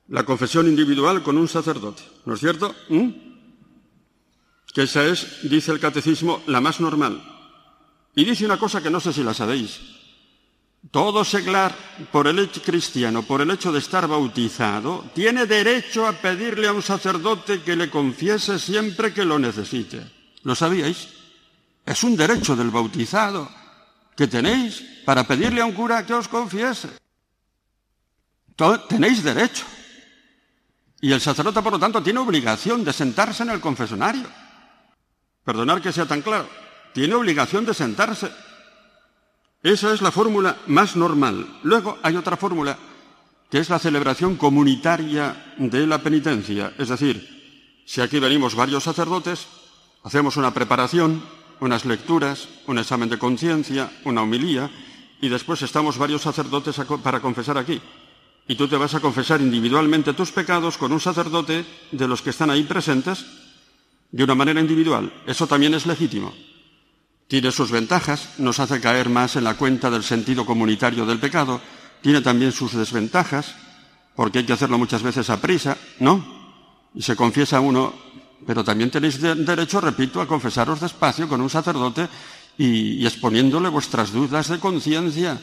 la 0.07 0.23
confesión 0.23 0.67
individual 0.67 1.23
con 1.23 1.37
un 1.37 1.47
sacerdote, 1.47 2.03
¿no 2.25 2.35
es 2.35 2.39
cierto? 2.39 2.75
¿Mm? 2.89 3.09
Que 4.73 4.83
esa 4.83 5.05
es, 5.05 5.49
dice 5.49 5.71
el 5.71 5.79
catecismo, 5.79 6.43
la 6.45 6.61
más 6.61 6.79
normal. 6.79 7.21
Y 8.15 8.23
dice 8.23 8.45
una 8.45 8.59
cosa 8.59 8.81
que 8.81 8.89
no 8.89 8.99
sé 8.99 9.11
si 9.11 9.23
la 9.23 9.33
sabéis. 9.33 9.98
Todo 10.91 11.23
seglar, 11.23 11.75
por 12.11 12.27
el 12.27 12.39
hecho 12.39 12.61
cristiano, 12.63 13.21
por 13.23 13.41
el 13.41 13.51
hecho 13.51 13.71
de 13.71 13.79
estar 13.79 14.07
bautizado, 14.07 15.05
tiene 15.13 15.45
derecho 15.45 16.07
a 16.07 16.13
pedirle 16.13 16.67
a 16.67 16.73
un 16.73 16.81
sacerdote 16.81 17.61
que 17.61 17.75
le 17.75 17.89
confiese 17.89 18.57
siempre 18.57 19.13
que 19.13 19.25
lo 19.25 19.37
necesite. 19.37 20.01
¿Lo 20.43 20.55
sabíais? 20.55 21.09
Es 21.85 22.03
un 22.03 22.15
derecho 22.15 22.55
del 22.55 22.71
bautizado 22.71 23.49
que 24.15 24.27
tenéis 24.27 24.81
para 25.05 25.25
pedirle 25.25 25.61
a 25.61 25.65
un 25.65 25.73
cura 25.73 26.05
que 26.05 26.13
os 26.13 26.27
confiese. 26.27 26.89
tenéis 28.87 29.23
derecho. 29.23 29.65
Y 31.01 31.11
el 31.11 31.21
sacerdote, 31.21 31.61
por 31.61 31.73
lo 31.73 31.79
tanto, 31.79 32.01
tiene 32.01 32.19
obligación 32.19 32.83
de 32.83 32.93
sentarse 32.93 33.43
en 33.43 33.51
el 33.51 33.61
confesonario. 33.61 34.27
Perdonar 35.43 35.81
que 35.81 35.93
sea 35.93 36.05
tan 36.05 36.21
claro. 36.21 36.49
Tiene 36.93 37.15
obligación 37.15 37.65
de 37.65 37.73
sentarse. 37.73 38.31
Esa 39.61 39.93
es 39.93 40.01
la 40.01 40.11
fórmula 40.11 40.57
más 40.67 40.95
normal. 40.95 41.59
Luego 41.63 41.97
hay 42.01 42.15
otra 42.15 42.37
fórmula 42.37 42.77
que 43.49 43.59
es 43.59 43.69
la 43.69 43.79
celebración 43.79 44.35
comunitaria 44.35 45.53
de 45.57 45.85
la 45.85 46.01
penitencia. 46.01 46.73
Es 46.77 46.89
decir, 46.89 47.83
si 47.85 47.99
aquí 47.99 48.19
venimos 48.19 48.55
varios 48.55 48.83
sacerdotes, 48.83 49.47
hacemos 50.03 50.37
una 50.37 50.53
preparación, 50.53 51.23
unas 51.59 51.83
lecturas, 51.83 52.47
un 52.67 52.77
examen 52.77 53.09
de 53.09 53.19
conciencia, 53.19 53.91
una 54.05 54.21
homilía, 54.21 54.69
y 55.19 55.27
después 55.27 55.61
estamos 55.61 55.97
varios 55.97 56.21
sacerdotes 56.21 56.79
para 57.03 57.19
confesar 57.19 57.57
aquí. 57.57 57.81
Y 58.47 58.55
tú 58.55 58.67
te 58.67 58.77
vas 58.77 58.95
a 58.95 59.01
confesar 59.01 59.41
individualmente 59.41 60.13
tus 60.13 60.31
pecados 60.31 60.77
con 60.77 60.93
un 60.93 61.01
sacerdote 61.01 61.65
de 61.91 62.07
los 62.07 62.21
que 62.21 62.29
están 62.29 62.49
ahí 62.49 62.63
presentes 62.63 63.25
de 64.11 64.23
una 64.23 64.35
manera 64.35 64.61
individual. 64.61 65.11
Eso 65.27 65.47
también 65.47 65.73
es 65.73 65.85
legítimo. 65.85 66.33
Tiene 67.29 67.53
sus 67.53 67.71
ventajas, 67.71 68.31
nos 68.39 68.59
hace 68.59 68.81
caer 68.81 69.07
más 69.07 69.37
en 69.37 69.45
la 69.45 69.53
cuenta 69.53 69.89
del 69.89 70.03
sentido 70.03 70.45
comunitario 70.45 71.05
del 71.05 71.19
pecado, 71.19 71.61
tiene 72.01 72.19
también 72.19 72.51
sus 72.51 72.73
desventajas, 72.73 73.55
porque 74.13 74.39
hay 74.39 74.45
que 74.45 74.53
hacerlo 74.53 74.77
muchas 74.77 75.03
veces 75.03 75.29
a 75.29 75.39
prisa, 75.39 75.77
¿no? 75.99 76.89
Y 76.93 77.01
se 77.01 77.15
confiesa 77.15 77.61
uno 77.61 78.09
pero 78.45 78.63
también 78.63 78.89
tenéis 78.89 79.19
derecho, 79.21 79.81
repito, 79.81 80.21
a 80.21 80.27
confesaros 80.27 80.79
despacio 80.79 81.27
con 81.27 81.41
un 81.41 81.49
sacerdote 81.49 82.07
y, 82.57 83.05
exponiéndole 83.05 83.69
vuestras 83.69 84.11
dudas 84.11 84.49
de 84.49 84.59
conciencia. 84.59 85.39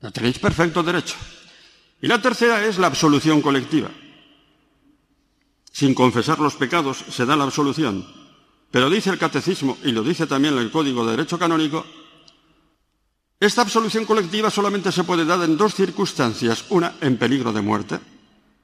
Lo 0.00 0.10
tenéis 0.10 0.38
perfecto 0.38 0.82
derecho. 0.82 1.16
Y 2.00 2.06
la 2.06 2.20
tercera 2.20 2.64
es 2.64 2.78
la 2.78 2.88
absolución 2.88 3.40
colectiva. 3.40 3.90
Sin 5.72 5.94
confesar 5.94 6.38
los 6.38 6.54
pecados 6.54 7.04
se 7.10 7.26
da 7.26 7.36
la 7.36 7.44
absolución. 7.44 8.06
Pero 8.74 8.90
dice 8.90 9.10
el 9.10 9.18
catecismo, 9.18 9.78
y 9.84 9.92
lo 9.92 10.02
dice 10.02 10.26
también 10.26 10.58
el 10.58 10.72
Código 10.72 11.06
de 11.06 11.12
Derecho 11.12 11.38
Canónico, 11.38 11.86
esta 13.38 13.62
absolución 13.62 14.04
colectiva 14.04 14.50
solamente 14.50 14.90
se 14.90 15.04
puede 15.04 15.24
dar 15.24 15.40
en 15.44 15.56
dos 15.56 15.76
circunstancias. 15.76 16.64
Una, 16.70 16.96
en 17.00 17.16
peligro 17.16 17.52
de 17.52 17.62
muerte, 17.62 18.00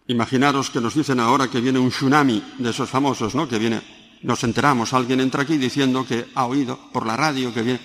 Imaginaros 0.09 0.71
que 0.71 0.81
nos 0.81 0.97
dicen 0.97 1.21
ahora 1.21 1.47
que 1.47 1.61
viene 1.61 1.79
un 1.79 1.91
tsunami 1.91 2.43
de 2.59 2.71
esos 2.71 2.91
famosos, 2.91 3.37
¿no? 3.37 3.47
Que 3.47 3.61
viene, 3.61 3.81
nos 4.23 4.43
enteramos, 4.43 4.93
alguien 4.93 5.21
entra 5.21 5.43
aquí 5.43 5.57
diciendo 5.59 6.05
que 6.05 6.27
ha 6.35 6.47
oído 6.47 6.91
por 6.93 7.07
la 7.07 7.17
radio 7.17 7.55
que 7.55 7.63
viene. 7.63 7.81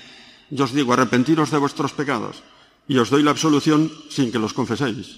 Yo 0.49 0.65
os 0.65 0.73
digo, 0.73 0.93
arrepentiros 0.93 1.51
de 1.51 1.59
vuestros 1.59 1.93
pecados 1.93 2.41
y 2.87 2.97
os 2.97 3.11
doy 3.11 3.21
la 3.21 3.29
absolución 3.29 3.91
sin 4.09 4.31
que 4.31 4.39
los 4.39 4.53
confeséis. 4.53 5.17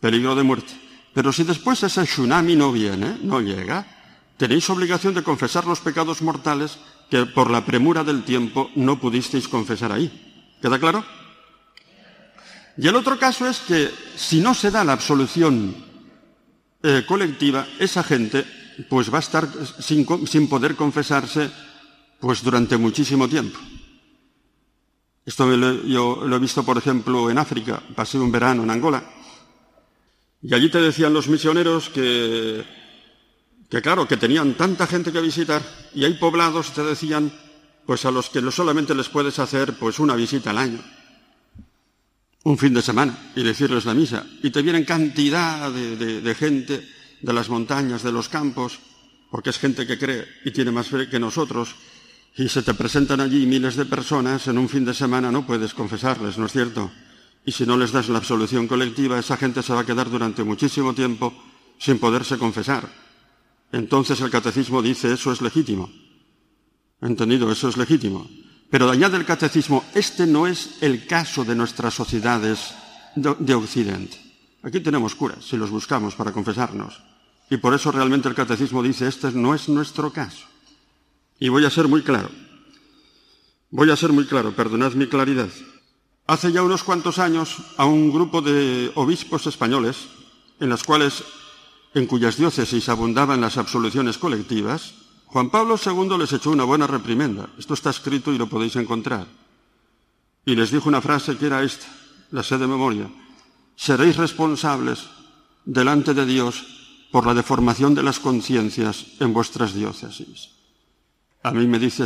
Peligro 0.00 0.34
de 0.34 0.42
muerte. 0.42 0.74
Pero 1.14 1.32
si 1.32 1.44
después 1.44 1.80
ese 1.84 2.02
tsunami 2.02 2.56
no 2.56 2.72
viene, 2.72 3.18
no 3.22 3.40
llega, 3.40 4.01
tenéis 4.36 4.68
obligación 4.70 5.14
de 5.14 5.22
confesar 5.22 5.66
los 5.66 5.80
pecados 5.80 6.22
mortales 6.22 6.78
que 7.10 7.26
por 7.26 7.50
la 7.50 7.64
premura 7.64 8.04
del 8.04 8.24
tiempo 8.24 8.70
no 8.74 8.98
pudisteis 8.98 9.48
confesar 9.48 9.92
ahí. 9.92 10.10
¿Queda 10.60 10.78
claro? 10.78 11.04
Y 12.76 12.88
el 12.88 12.96
otro 12.96 13.18
caso 13.18 13.46
es 13.46 13.58
que 13.60 13.90
si 14.16 14.40
no 14.40 14.54
se 14.54 14.70
da 14.70 14.84
la 14.84 14.92
absolución 14.92 15.74
eh, 16.82 17.04
colectiva, 17.06 17.66
esa 17.78 18.02
gente 18.02 18.44
pues 18.88 19.12
va 19.12 19.18
a 19.18 19.20
estar 19.20 19.46
sin, 19.80 20.06
sin 20.26 20.48
poder 20.48 20.74
confesarse 20.74 21.50
pues 22.18 22.42
durante 22.42 22.76
muchísimo 22.76 23.28
tiempo. 23.28 23.58
Esto 25.24 25.54
yo 25.84 26.24
lo 26.26 26.36
he 26.36 26.38
visto, 26.38 26.64
por 26.64 26.78
ejemplo, 26.78 27.30
en 27.30 27.38
África. 27.38 27.80
Pasé 27.94 28.18
un 28.18 28.32
verano 28.32 28.64
en 28.64 28.70
Angola. 28.70 29.04
Y 30.40 30.52
allí 30.52 30.68
te 30.68 30.80
decían 30.80 31.12
los 31.12 31.28
misioneros 31.28 31.90
que, 31.90 32.64
que 33.72 33.80
claro, 33.80 34.06
que 34.06 34.18
tenían 34.18 34.52
tanta 34.52 34.86
gente 34.86 35.10
que 35.10 35.22
visitar. 35.22 35.62
Y 35.94 36.04
hay 36.04 36.12
poblados, 36.12 36.74
te 36.74 36.82
decían, 36.82 37.32
pues 37.86 38.04
a 38.04 38.10
los 38.10 38.28
que 38.28 38.42
solamente 38.50 38.94
les 38.94 39.08
puedes 39.08 39.38
hacer 39.38 39.72
pues 39.78 39.98
una 39.98 40.14
visita 40.14 40.50
al 40.50 40.58
año 40.58 40.84
un 42.44 42.58
fin 42.58 42.74
de 42.74 42.82
semana 42.82 43.32
y 43.34 43.42
decirles 43.42 43.86
la 43.86 43.94
misa. 43.94 44.26
Y 44.42 44.50
te 44.50 44.60
vienen 44.60 44.84
cantidad 44.84 45.72
de, 45.72 46.34
gente 46.34 46.86
de 47.22 47.32
las 47.32 47.48
montañas, 47.48 48.02
de 48.02 48.12
los 48.12 48.28
campos, 48.28 48.78
porque 49.30 49.48
es 49.48 49.58
gente 49.58 49.86
que 49.86 49.98
cree 49.98 50.26
y 50.44 50.50
tiene 50.50 50.70
más 50.70 50.88
fe 50.88 51.08
que 51.08 51.18
nosotros. 51.18 51.74
y 52.36 52.50
se 52.50 52.60
te 52.60 52.74
presentan 52.74 53.20
allí 53.20 53.46
miles 53.46 53.76
de 53.76 53.86
personas, 53.86 54.48
en 54.48 54.58
un 54.58 54.68
fin 54.68 54.84
de 54.84 54.92
semana 54.92 55.32
no 55.32 55.46
puedes 55.46 55.72
confesarles, 55.72 56.36
¿no 56.36 56.44
es 56.44 56.52
cierto? 56.52 56.92
Y 57.46 57.52
si 57.52 57.64
no 57.64 57.78
les 57.78 57.92
das 57.92 58.10
la 58.10 58.18
absolución 58.18 58.68
colectiva, 58.68 59.18
esa 59.18 59.38
gente 59.38 59.62
se 59.62 59.72
va 59.72 59.80
a 59.80 59.86
quedar 59.86 60.10
durante 60.10 60.44
muchísimo 60.44 60.92
tiempo 60.92 61.32
sin 61.78 61.98
poderse 61.98 62.36
confesar. 62.36 63.01
Entonces 63.72 64.20
el 64.20 64.30
catecismo 64.30 64.82
dice 64.82 65.12
eso 65.12 65.32
es 65.32 65.40
legítimo. 65.40 65.90
¿Entendido? 67.00 67.50
Eso 67.50 67.68
es 67.68 67.76
legítimo. 67.76 68.28
Pero 68.70 68.88
añade 68.90 69.16
el 69.16 69.26
catecismo, 69.26 69.84
este 69.94 70.26
no 70.26 70.46
es 70.46 70.78
el 70.80 71.06
caso 71.06 71.44
de 71.44 71.54
nuestras 71.54 71.92
sociedades 71.92 72.74
de, 73.14 73.54
Occidente. 73.54 74.16
Aquí 74.62 74.80
tenemos 74.80 75.14
curas, 75.14 75.44
si 75.44 75.56
los 75.56 75.70
buscamos 75.70 76.14
para 76.14 76.32
confesarnos. 76.32 77.02
Y 77.50 77.58
por 77.58 77.74
eso 77.74 77.92
realmente 77.92 78.28
el 78.28 78.34
catecismo 78.34 78.82
dice, 78.82 79.08
este 79.08 79.30
no 79.32 79.54
es 79.54 79.68
nuestro 79.68 80.10
caso. 80.10 80.46
Y 81.38 81.50
voy 81.50 81.66
a 81.66 81.70
ser 81.70 81.88
muy 81.88 82.02
claro. 82.02 82.30
Voy 83.70 83.90
a 83.90 83.96
ser 83.96 84.12
muy 84.12 84.26
claro, 84.26 84.56
perdonad 84.56 84.92
mi 84.92 85.06
claridad. 85.06 85.50
Hace 86.26 86.52
ya 86.52 86.62
unos 86.62 86.84
cuantos 86.84 87.18
años 87.18 87.56
a 87.76 87.84
un 87.84 88.12
grupo 88.12 88.40
de 88.40 88.92
obispos 88.94 89.46
españoles, 89.46 89.96
en 90.60 90.70
las 90.70 90.84
cuales, 90.84 91.24
en 91.94 92.06
cuyas 92.06 92.36
diócesis 92.36 92.88
abundaban 92.88 93.40
las 93.40 93.58
absoluciones 93.58 94.18
colectivas, 94.18 94.94
Juan 95.26 95.50
Pablo 95.50 95.76
II 95.82 96.18
les 96.18 96.32
echó 96.32 96.50
una 96.50 96.64
buena 96.64 96.86
reprimenda. 96.86 97.48
Esto 97.58 97.74
está 97.74 97.90
escrito 97.90 98.32
y 98.32 98.38
lo 98.38 98.48
podéis 98.48 98.76
encontrar. 98.76 99.26
Y 100.44 100.54
les 100.54 100.70
dijo 100.70 100.88
una 100.88 101.00
frase 101.00 101.36
que 101.36 101.46
era 101.46 101.62
esta, 101.62 101.86
la 102.30 102.42
sé 102.42 102.58
de 102.58 102.66
memoria. 102.66 103.08
Seréis 103.76 104.16
responsables 104.16 105.08
delante 105.64 106.14
de 106.14 106.26
Dios 106.26 106.64
por 107.10 107.26
la 107.26 107.34
deformación 107.34 107.94
de 107.94 108.02
las 108.02 108.18
conciencias 108.18 109.06
en 109.20 109.32
vuestras 109.32 109.74
diócesis. 109.74 110.50
A 111.42 111.52
mí 111.52 111.66
me 111.66 111.78
dice, 111.78 112.04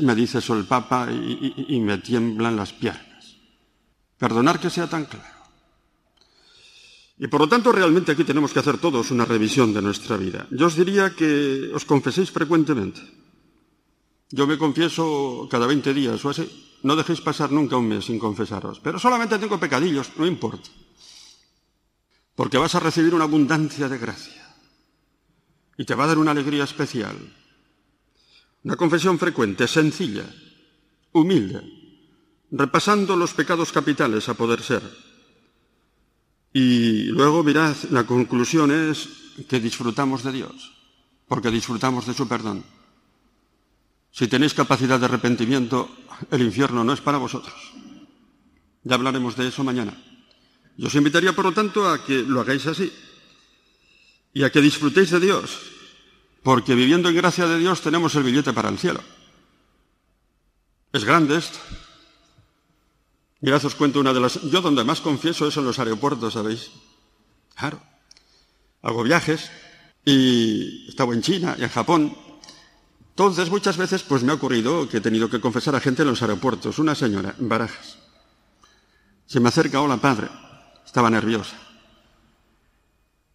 me 0.00 0.14
dice 0.14 0.38
eso 0.38 0.54
el 0.54 0.64
Papa 0.64 1.08
y, 1.10 1.80
me 1.80 1.98
tiemblan 1.98 2.56
las 2.56 2.72
piernas. 2.72 3.36
Perdonar 4.16 4.58
que 4.58 4.70
sea 4.70 4.88
tan 4.88 5.04
claro. 5.04 5.37
Y 7.18 7.26
por 7.26 7.40
lo 7.40 7.48
tanto, 7.48 7.72
realmente 7.72 8.12
aquí 8.12 8.22
tenemos 8.22 8.52
que 8.52 8.60
hacer 8.60 8.78
todos 8.78 9.10
una 9.10 9.24
revisión 9.24 9.74
de 9.74 9.82
nuestra 9.82 10.16
vida. 10.16 10.46
Yo 10.50 10.66
os 10.66 10.76
diría 10.76 11.14
que 11.14 11.70
os 11.74 11.84
confeséis 11.84 12.30
frecuentemente. 12.30 13.02
Yo 14.30 14.46
me 14.46 14.58
confieso 14.58 15.48
cada 15.50 15.66
20 15.66 15.94
días 15.94 16.24
o 16.24 16.30
así. 16.30 16.46
No 16.82 16.94
dejéis 16.94 17.20
pasar 17.20 17.50
nunca 17.50 17.76
un 17.76 17.88
mes 17.88 18.04
sin 18.04 18.20
confesaros. 18.20 18.78
Pero 18.78 19.00
solamente 19.00 19.38
tengo 19.38 19.58
pecadillos, 19.58 20.12
no 20.16 20.26
importa. 20.26 20.70
Porque 22.36 22.58
vas 22.58 22.74
a 22.76 22.80
recibir 22.80 23.14
una 23.14 23.24
abundancia 23.24 23.88
de 23.88 23.98
gracia. 23.98 24.54
Y 25.76 25.84
te 25.84 25.94
va 25.94 26.04
a 26.04 26.08
dar 26.08 26.18
una 26.18 26.30
alegría 26.30 26.62
especial. 26.62 27.16
Una 28.62 28.76
confesión 28.76 29.18
frecuente, 29.18 29.66
sencilla, 29.66 30.26
humilde, 31.12 31.62
repasando 32.50 33.16
los 33.16 33.34
pecados 33.34 33.72
capitales 33.72 34.28
a 34.28 34.34
poder 34.34 34.62
ser. 34.62 35.07
Y 36.58 37.04
luego 37.14 37.44
mirad, 37.44 37.76
la 37.92 38.02
conclusión 38.02 38.72
es 38.72 39.08
que 39.48 39.60
disfrutamos 39.60 40.24
de 40.24 40.32
Dios, 40.32 40.72
porque 41.28 41.52
disfrutamos 41.52 42.04
de 42.04 42.14
su 42.14 42.26
perdón. 42.26 42.64
Si 44.10 44.26
tenéis 44.26 44.54
capacidad 44.54 44.98
de 44.98 45.04
arrepentimiento, 45.04 45.88
el 46.32 46.42
infierno 46.42 46.82
no 46.82 46.92
es 46.92 47.00
para 47.00 47.18
vosotros. 47.18 47.54
Ya 48.82 48.96
hablaremos 48.96 49.36
de 49.36 49.46
eso 49.46 49.62
mañana. 49.62 49.94
Yo 50.76 50.88
os 50.88 50.94
invitaría, 50.96 51.32
por 51.32 51.44
lo 51.44 51.52
tanto, 51.52 51.88
a 51.88 52.04
que 52.04 52.24
lo 52.26 52.40
hagáis 52.40 52.66
así 52.66 52.90
y 54.34 54.42
a 54.42 54.50
que 54.50 54.60
disfrutéis 54.60 55.10
de 55.10 55.20
Dios, 55.20 55.62
porque 56.42 56.74
viviendo 56.74 57.08
en 57.08 57.14
gracia 57.14 57.46
de 57.46 57.60
Dios 57.60 57.82
tenemos 57.82 58.16
el 58.16 58.24
billete 58.24 58.52
para 58.52 58.68
el 58.68 58.78
cielo. 58.78 59.00
Es 60.92 61.04
grande 61.04 61.38
esto. 61.38 61.60
Mirad, 63.40 63.64
os 63.64 63.74
cuento 63.74 64.00
una 64.00 64.12
de 64.12 64.20
las... 64.20 64.40
Yo 64.42 64.60
donde 64.60 64.84
más 64.84 65.00
confieso 65.00 65.46
es 65.46 65.56
en 65.56 65.64
los 65.64 65.78
aeropuertos, 65.78 66.34
¿sabéis? 66.34 66.70
Claro. 67.54 67.80
Hago 68.82 69.02
viajes 69.02 69.50
y 70.04 70.88
estaba 70.88 71.14
en 71.14 71.22
China 71.22 71.56
y 71.58 71.62
en 71.62 71.68
Japón. 71.68 72.16
Entonces, 73.10 73.50
muchas 73.50 73.76
veces, 73.76 74.02
pues 74.02 74.22
me 74.22 74.32
ha 74.32 74.36
ocurrido 74.36 74.88
que 74.88 74.98
he 74.98 75.00
tenido 75.00 75.28
que 75.28 75.40
confesar 75.40 75.74
a 75.74 75.80
gente 75.80 76.02
en 76.02 76.08
los 76.08 76.22
aeropuertos. 76.22 76.78
Una 76.78 76.94
señora, 76.94 77.34
en 77.38 77.48
Barajas. 77.48 77.98
Se 79.26 79.40
me 79.40 79.48
acerca, 79.48 79.80
hola 79.80 79.98
padre. 79.98 80.28
Estaba 80.84 81.10
nerviosa. 81.10 81.56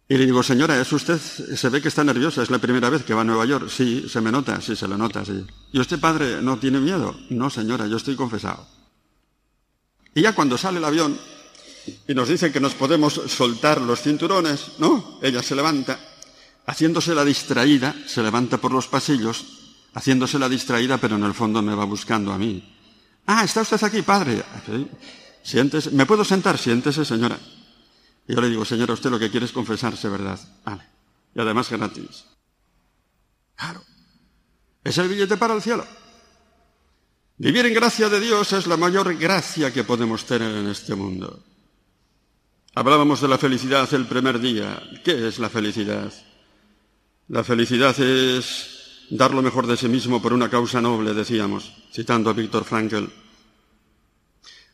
Y 0.08 0.16
le 0.16 0.26
digo, 0.26 0.42
señora, 0.42 0.78
¿es 0.80 0.92
usted? 0.92 1.18
Se 1.18 1.68
ve 1.70 1.80
que 1.80 1.88
está 1.88 2.04
nerviosa, 2.04 2.42
es 2.42 2.50
la 2.50 2.58
primera 2.58 2.90
vez 2.90 3.04
que 3.04 3.14
va 3.14 3.22
a 3.22 3.24
Nueva 3.24 3.46
York. 3.46 3.68
Sí, 3.70 4.06
se 4.08 4.20
me 4.20 4.30
nota, 4.30 4.60
sí, 4.60 4.76
se 4.76 4.86
le 4.86 4.98
nota, 4.98 5.24
sí. 5.24 5.46
¿Y 5.72 5.80
usted, 5.80 5.98
padre, 5.98 6.42
no 6.42 6.58
tiene 6.58 6.78
miedo? 6.78 7.16
No, 7.30 7.48
señora, 7.48 7.86
yo 7.86 7.96
estoy 7.96 8.16
confesado. 8.16 8.66
Y 10.14 10.22
ya 10.22 10.34
cuando 10.34 10.56
sale 10.56 10.78
el 10.78 10.84
avión 10.84 11.18
y 12.06 12.14
nos 12.14 12.28
dicen 12.28 12.52
que 12.52 12.60
nos 12.60 12.74
podemos 12.74 13.14
soltar 13.26 13.80
los 13.80 14.00
cinturones, 14.00 14.78
¿no? 14.78 15.18
Ella 15.22 15.42
se 15.42 15.54
levanta, 15.54 15.98
haciéndose 16.66 17.14
la 17.14 17.24
distraída, 17.24 17.94
se 18.06 18.22
levanta 18.22 18.58
por 18.58 18.72
los 18.72 18.86
pasillos, 18.86 19.44
haciéndose 19.92 20.38
la 20.38 20.48
distraída, 20.48 20.98
pero 20.98 21.16
en 21.16 21.24
el 21.24 21.34
fondo 21.34 21.62
me 21.62 21.74
va 21.74 21.84
buscando 21.84 22.32
a 22.32 22.38
mí. 22.38 22.72
Ah, 23.26 23.44
¿está 23.44 23.62
usted 23.62 23.82
aquí, 23.82 24.02
padre? 24.02 24.42
Siéntese. 25.42 25.90
¿Me 25.90 26.06
puedo 26.06 26.24
sentar? 26.24 26.58
Siéntese, 26.58 27.04
señora. 27.04 27.38
Y 28.26 28.34
yo 28.34 28.40
le 28.40 28.48
digo, 28.48 28.64
señora, 28.64 28.94
usted 28.94 29.10
lo 29.10 29.18
que 29.18 29.30
quiere 29.30 29.46
es 29.46 29.52
confesarse, 29.52 30.08
¿verdad? 30.08 30.38
Vale. 30.64 30.84
Y 31.34 31.40
además 31.40 31.70
gratis. 31.70 32.24
Claro. 33.56 33.82
Es 34.82 34.96
el 34.98 35.08
billete 35.08 35.36
para 35.36 35.54
el 35.54 35.62
cielo. 35.62 35.86
Vivir 37.36 37.66
en 37.66 37.74
gracia 37.74 38.08
de 38.08 38.20
Dios 38.20 38.52
es 38.52 38.68
la 38.68 38.76
mayor 38.76 39.12
gracia 39.16 39.72
que 39.72 39.82
podemos 39.82 40.24
tener 40.24 40.54
en 40.54 40.68
este 40.68 40.94
mundo. 40.94 41.42
Hablábamos 42.76 43.20
de 43.20 43.26
la 43.26 43.38
felicidad 43.38 43.92
el 43.92 44.06
primer 44.06 44.38
día. 44.38 44.80
¿Qué 45.04 45.26
es 45.26 45.40
la 45.40 45.50
felicidad? 45.50 46.12
La 47.28 47.42
felicidad 47.42 47.98
es 47.98 49.08
dar 49.10 49.34
lo 49.34 49.42
mejor 49.42 49.66
de 49.66 49.76
sí 49.76 49.88
mismo 49.88 50.22
por 50.22 50.32
una 50.32 50.48
causa 50.48 50.80
noble, 50.80 51.12
decíamos, 51.12 51.72
citando 51.92 52.30
a 52.30 52.34
Víctor 52.34 52.64
Frankl. 52.64 53.06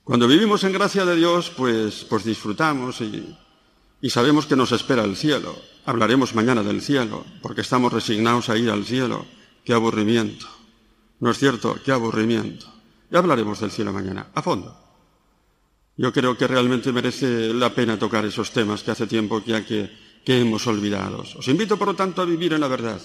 Cuando 0.04 0.28
vivimos 0.28 0.62
en 0.64 0.72
gracia 0.72 1.06
de 1.06 1.16
Dios, 1.16 1.50
pues, 1.56 2.04
pues 2.11 2.24
disfrutamos 2.24 3.00
y, 3.00 3.36
y 4.02 4.11
sabemos 4.11 4.44
que 4.44 4.56
nos 4.56 4.72
espera 4.72 5.04
el 5.04 5.16
cielo. 5.16 5.56
Hablaremos 5.86 6.34
mañana 6.34 6.62
del 6.62 6.82
cielo, 6.82 7.24
porque 7.40 7.62
estamos 7.62 7.90
resignados 7.90 8.50
a 8.50 8.58
ir 8.58 8.68
al 8.68 8.84
cielo. 8.84 9.24
Qué 9.64 9.72
aburrimiento. 9.72 10.59
¿No 11.21 11.31
es 11.31 11.39
cierto? 11.39 11.79
Qué 11.85 11.93
aburrimiento. 11.93 12.66
Ya 13.11 13.18
hablaremos 13.18 13.61
del 13.61 13.71
cielo 13.71 13.93
mañana, 13.93 14.29
a 14.35 14.43
fondo. 14.43 14.77
Yo 15.97 16.12
creo 16.12 16.37
que 16.37 16.47
realmente 16.47 16.93
merece 16.93 17.53
la 17.53 17.75
pena 17.75 17.99
tocar 17.99 18.25
esos 18.25 18.51
temas 18.53 18.83
que 18.83 18.91
hace 18.91 19.07
tiempo 19.07 19.43
que, 19.45 19.64
que, 19.64 19.91
que 20.25 20.41
hemos 20.41 20.66
olvidado. 20.66 21.25
Os 21.37 21.49
invito, 21.49 21.77
por 21.77 21.89
lo 21.89 21.95
tanto, 21.95 22.23
a 22.23 22.25
vivir 22.25 22.55
en 22.55 22.61
la 22.61 22.68
verdad. 22.68 23.01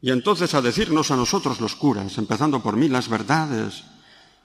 Y 0.00 0.10
entonces 0.10 0.54
a 0.54 0.62
decirnos 0.62 1.10
a 1.10 1.16
nosotros 1.16 1.60
los 1.60 1.76
curas, 1.76 2.16
empezando 2.18 2.62
por 2.62 2.76
mí, 2.76 2.88
las 2.88 3.08
verdades, 3.08 3.84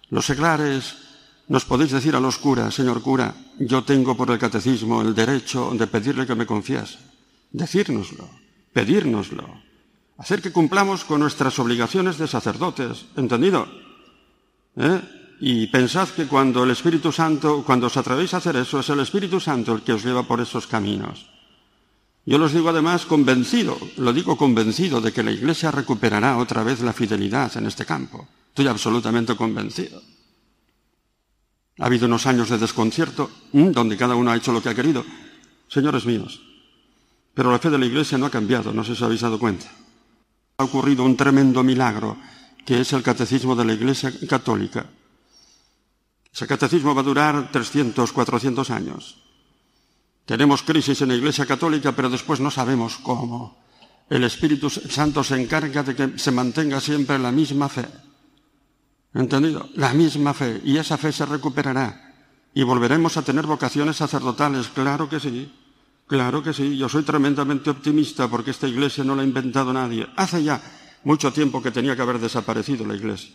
los 0.10 0.26
seglares, 0.26 0.96
nos 1.48 1.66
podéis 1.66 1.92
decir 1.92 2.16
a 2.16 2.20
los 2.20 2.38
curas, 2.38 2.76
señor 2.76 3.02
cura, 3.02 3.36
yo 3.60 3.84
tengo 3.84 4.16
por 4.16 4.30
el 4.32 4.40
catecismo 4.40 5.02
el 5.02 5.16
derecho 5.16 5.72
de 5.74 5.88
pedirle 5.88 6.28
que 6.28 6.36
me 6.36 6.46
confiese. 6.46 6.98
Decírnoslo, 7.52 8.30
pedírnoslo, 8.72 9.69
hacer 10.20 10.42
que 10.42 10.52
cumplamos 10.52 11.06
con 11.06 11.22
nuestras 11.22 11.58
obligaciones 11.60 12.18
de 12.18 12.28
sacerdotes, 12.28 13.06
¿entendido? 13.16 13.68
¿Eh? 14.76 15.02
Y 15.40 15.68
pensad 15.68 16.10
que 16.10 16.28
cuando 16.28 16.66
el 16.66 16.72
Espíritu 16.72 17.12
Santo, 17.12 17.64
cuando 17.66 17.88
os 17.88 17.96
atrevéis 17.96 18.34
a 18.34 18.38
hacer 18.38 18.58
eso, 18.58 18.82
es 18.82 18.90
el 18.90 19.00
Espíritu 19.00 19.40
Santo 19.40 19.74
el 19.74 19.82
que 19.82 19.94
os 19.94 20.04
lleva 20.04 20.24
por 20.24 20.42
esos 20.42 20.68
caminos. 20.68 21.26
Yo 22.26 22.38
los 22.38 22.52
digo 22.52 22.68
además 22.68 23.06
convencido, 23.06 23.80
lo 23.96 24.12
digo 24.12 24.36
convencido 24.36 25.00
de 25.00 25.14
que 25.14 25.24
la 25.24 25.32
Iglesia 25.32 25.72
recuperará 25.72 26.38
otra 26.38 26.64
vez 26.64 26.82
la 26.82 26.92
fidelidad 26.92 27.56
en 27.56 27.66
este 27.66 27.86
campo. 27.86 28.28
Estoy 28.50 28.68
absolutamente 28.68 29.38
convencido. 29.38 30.04
Ha 31.80 31.86
habido 31.86 32.08
unos 32.08 32.28
años 32.28 32.50
de 32.50 32.58
desconcierto, 32.58 33.32
donde 33.54 33.96
cada 33.96 34.16
uno 34.16 34.32
ha 34.32 34.36
hecho 34.36 34.52
lo 34.52 34.62
que 34.62 34.68
ha 34.68 34.76
querido. 34.76 35.06
Señores 35.70 36.06
míos, 36.06 36.42
pero 37.34 37.54
la 37.54 37.60
fe 37.60 37.70
de 37.70 37.78
la 37.78 37.86
Iglesia 37.86 38.18
no 38.18 38.26
ha 38.26 38.30
cambiado, 38.30 38.74
no 38.74 38.84
sé 38.84 38.98
si 38.98 39.04
habéis 39.04 39.22
dado 39.22 39.40
cuenta 39.40 39.72
ha 40.60 40.66
ocurrido 40.66 41.06
un 41.06 41.16
tremendo 41.16 41.64
milagro, 41.64 42.18
que 42.66 42.82
es 42.82 42.92
el 42.92 43.02
catecismo 43.02 43.56
de 43.56 43.64
la 43.64 43.74
Iglesia 43.74 44.12
Católica. 44.28 44.86
Ese 46.32 46.46
catecismo 46.46 46.94
va 46.94 47.00
a 47.00 47.06
durar 47.06 47.50
300, 47.50 48.12
400 48.12 48.70
años. 48.70 49.24
Tenemos 50.26 50.62
crisis 50.62 51.02
en 51.02 51.08
la 51.08 51.16
Iglesia 51.16 51.46
Católica, 51.46 51.94
pero 51.94 52.10
después 52.10 52.42
no 52.42 52.52
sabemos 52.52 52.98
cómo. 52.98 53.58
El 54.10 54.26
Espíritu 54.26 54.70
Santo 54.70 55.24
se 55.24 55.42
encarga 55.42 55.82
de 55.82 55.96
que 55.96 56.20
se 56.20 56.32
mantenga 56.32 56.82
siempre 56.82 57.18
la 57.18 57.32
misma 57.32 57.70
fe. 57.70 57.88
¿Entendido? 59.14 59.70
La 59.76 59.94
misma 59.94 60.34
fe. 60.34 60.60
Y 60.66 60.76
esa 60.76 60.98
fe 60.98 61.14
se 61.14 61.26
recuperará. 61.26 62.16
Y 62.54 62.64
volveremos 62.64 63.16
a 63.16 63.22
tener 63.22 63.46
vocaciones 63.46 63.96
sacerdotales, 63.96 64.68
claro 64.68 65.08
que 65.08 65.22
sí. 65.22 65.50
Claro 66.10 66.42
que 66.42 66.54
sí, 66.54 66.76
yo 66.76 66.90
soy 66.90 67.04
tremendamente 67.04 67.70
optimista 67.70 68.28
porque 68.28 68.50
esta 68.50 68.68
iglesia 68.68 69.04
no 69.04 69.16
la 69.16 69.22
ha 69.22 69.26
inventado 69.26 69.72
nadie. 69.72 70.08
Hace 70.16 70.44
ya 70.44 70.60
mucho 71.04 71.32
tiempo 71.32 71.62
que 71.62 71.70
tenía 71.70 71.96
que 71.96 72.02
haber 72.02 72.18
desaparecido 72.18 72.84
la 72.84 72.96
Iglesia. 72.96 73.30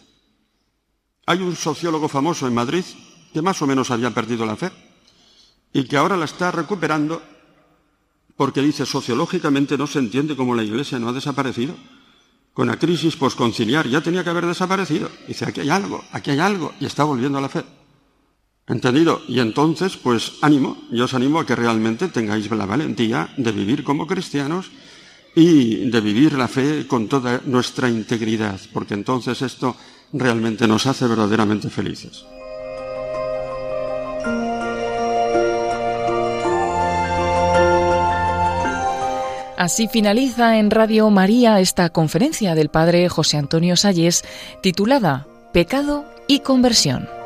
Hay 1.27 1.41
un 1.41 1.55
sociólogo 1.55 2.09
famoso 2.09 2.49
en 2.49 2.55
Madrid 2.55 2.85
que 3.33 3.43
más 3.43 3.63
o 3.63 3.67
menos 3.69 3.93
había 3.93 4.11
perdido 4.11 4.45
la 4.45 4.57
fe 4.57 4.73
y 5.73 5.85
que 5.85 5.97
ahora 5.97 6.17
la 6.17 6.25
está 6.25 6.51
recuperando 6.51 7.23
porque 8.37 8.61
dice 8.61 8.85
sociológicamente 8.85 9.79
no 9.79 9.87
se 9.87 10.01
entiende 10.01 10.35
cómo 10.35 10.57
la 10.57 10.65
Iglesia 10.65 10.99
no 10.99 11.09
ha 11.09 11.13
desaparecido. 11.13 11.77
Con 12.53 12.67
la 12.67 12.77
crisis 12.77 13.15
posconciliar 13.15 13.89
ya 13.89 14.01
tenía 14.01 14.25
que 14.25 14.31
haber 14.31 14.47
desaparecido. 14.47 15.09
Dice, 15.29 15.45
aquí 15.45 15.61
hay 15.61 15.71
algo, 15.71 16.05
aquí 16.11 16.33
hay 16.33 16.41
algo, 16.41 16.73
y 16.81 16.87
está 16.87 17.05
volviendo 17.05 17.39
a 17.39 17.41
la 17.41 17.49
fe. 17.49 17.65
¿Entendido? 18.67 19.21
Y 19.29 19.41
entonces, 19.41 19.97
pues 19.97 20.33
ánimo, 20.41 20.79
yo 20.91 21.05
os 21.05 21.15
animo 21.15 21.41
a 21.41 21.47
que 21.47 21.55
realmente 21.55 22.09
tengáis 22.09 22.51
la 22.51 22.65
valentía 22.65 23.29
de 23.37 23.53
vivir 23.53 23.85
como 23.85 24.07
cristianos 24.07 24.71
y 25.35 25.91
de 25.91 26.01
vivir 26.01 26.33
la 26.33 26.49
fe 26.49 26.87
con 26.87 27.09
toda 27.09 27.43
nuestra 27.45 27.91
integridad, 27.91 28.59
porque 28.73 28.95
entonces 28.95 29.43
esto 29.43 29.77
realmente 30.13 30.67
nos 30.67 30.87
hace 30.87 31.07
verdaderamente 31.07 31.69
felices. 31.69 32.25
Así 39.59 39.89
finaliza 39.89 40.59
en 40.59 40.71
Radio 40.71 41.09
María 41.11 41.61
esta 41.61 41.91
conferencia 41.91 42.55
del 42.55 42.71
Padre 42.71 43.09
José 43.09 43.37
Antonio 43.37 43.77
Salles 43.77 44.25
titulada 44.63 45.27
Pecado 45.53 46.05
y 46.29 46.41
Conversión. 46.41 47.24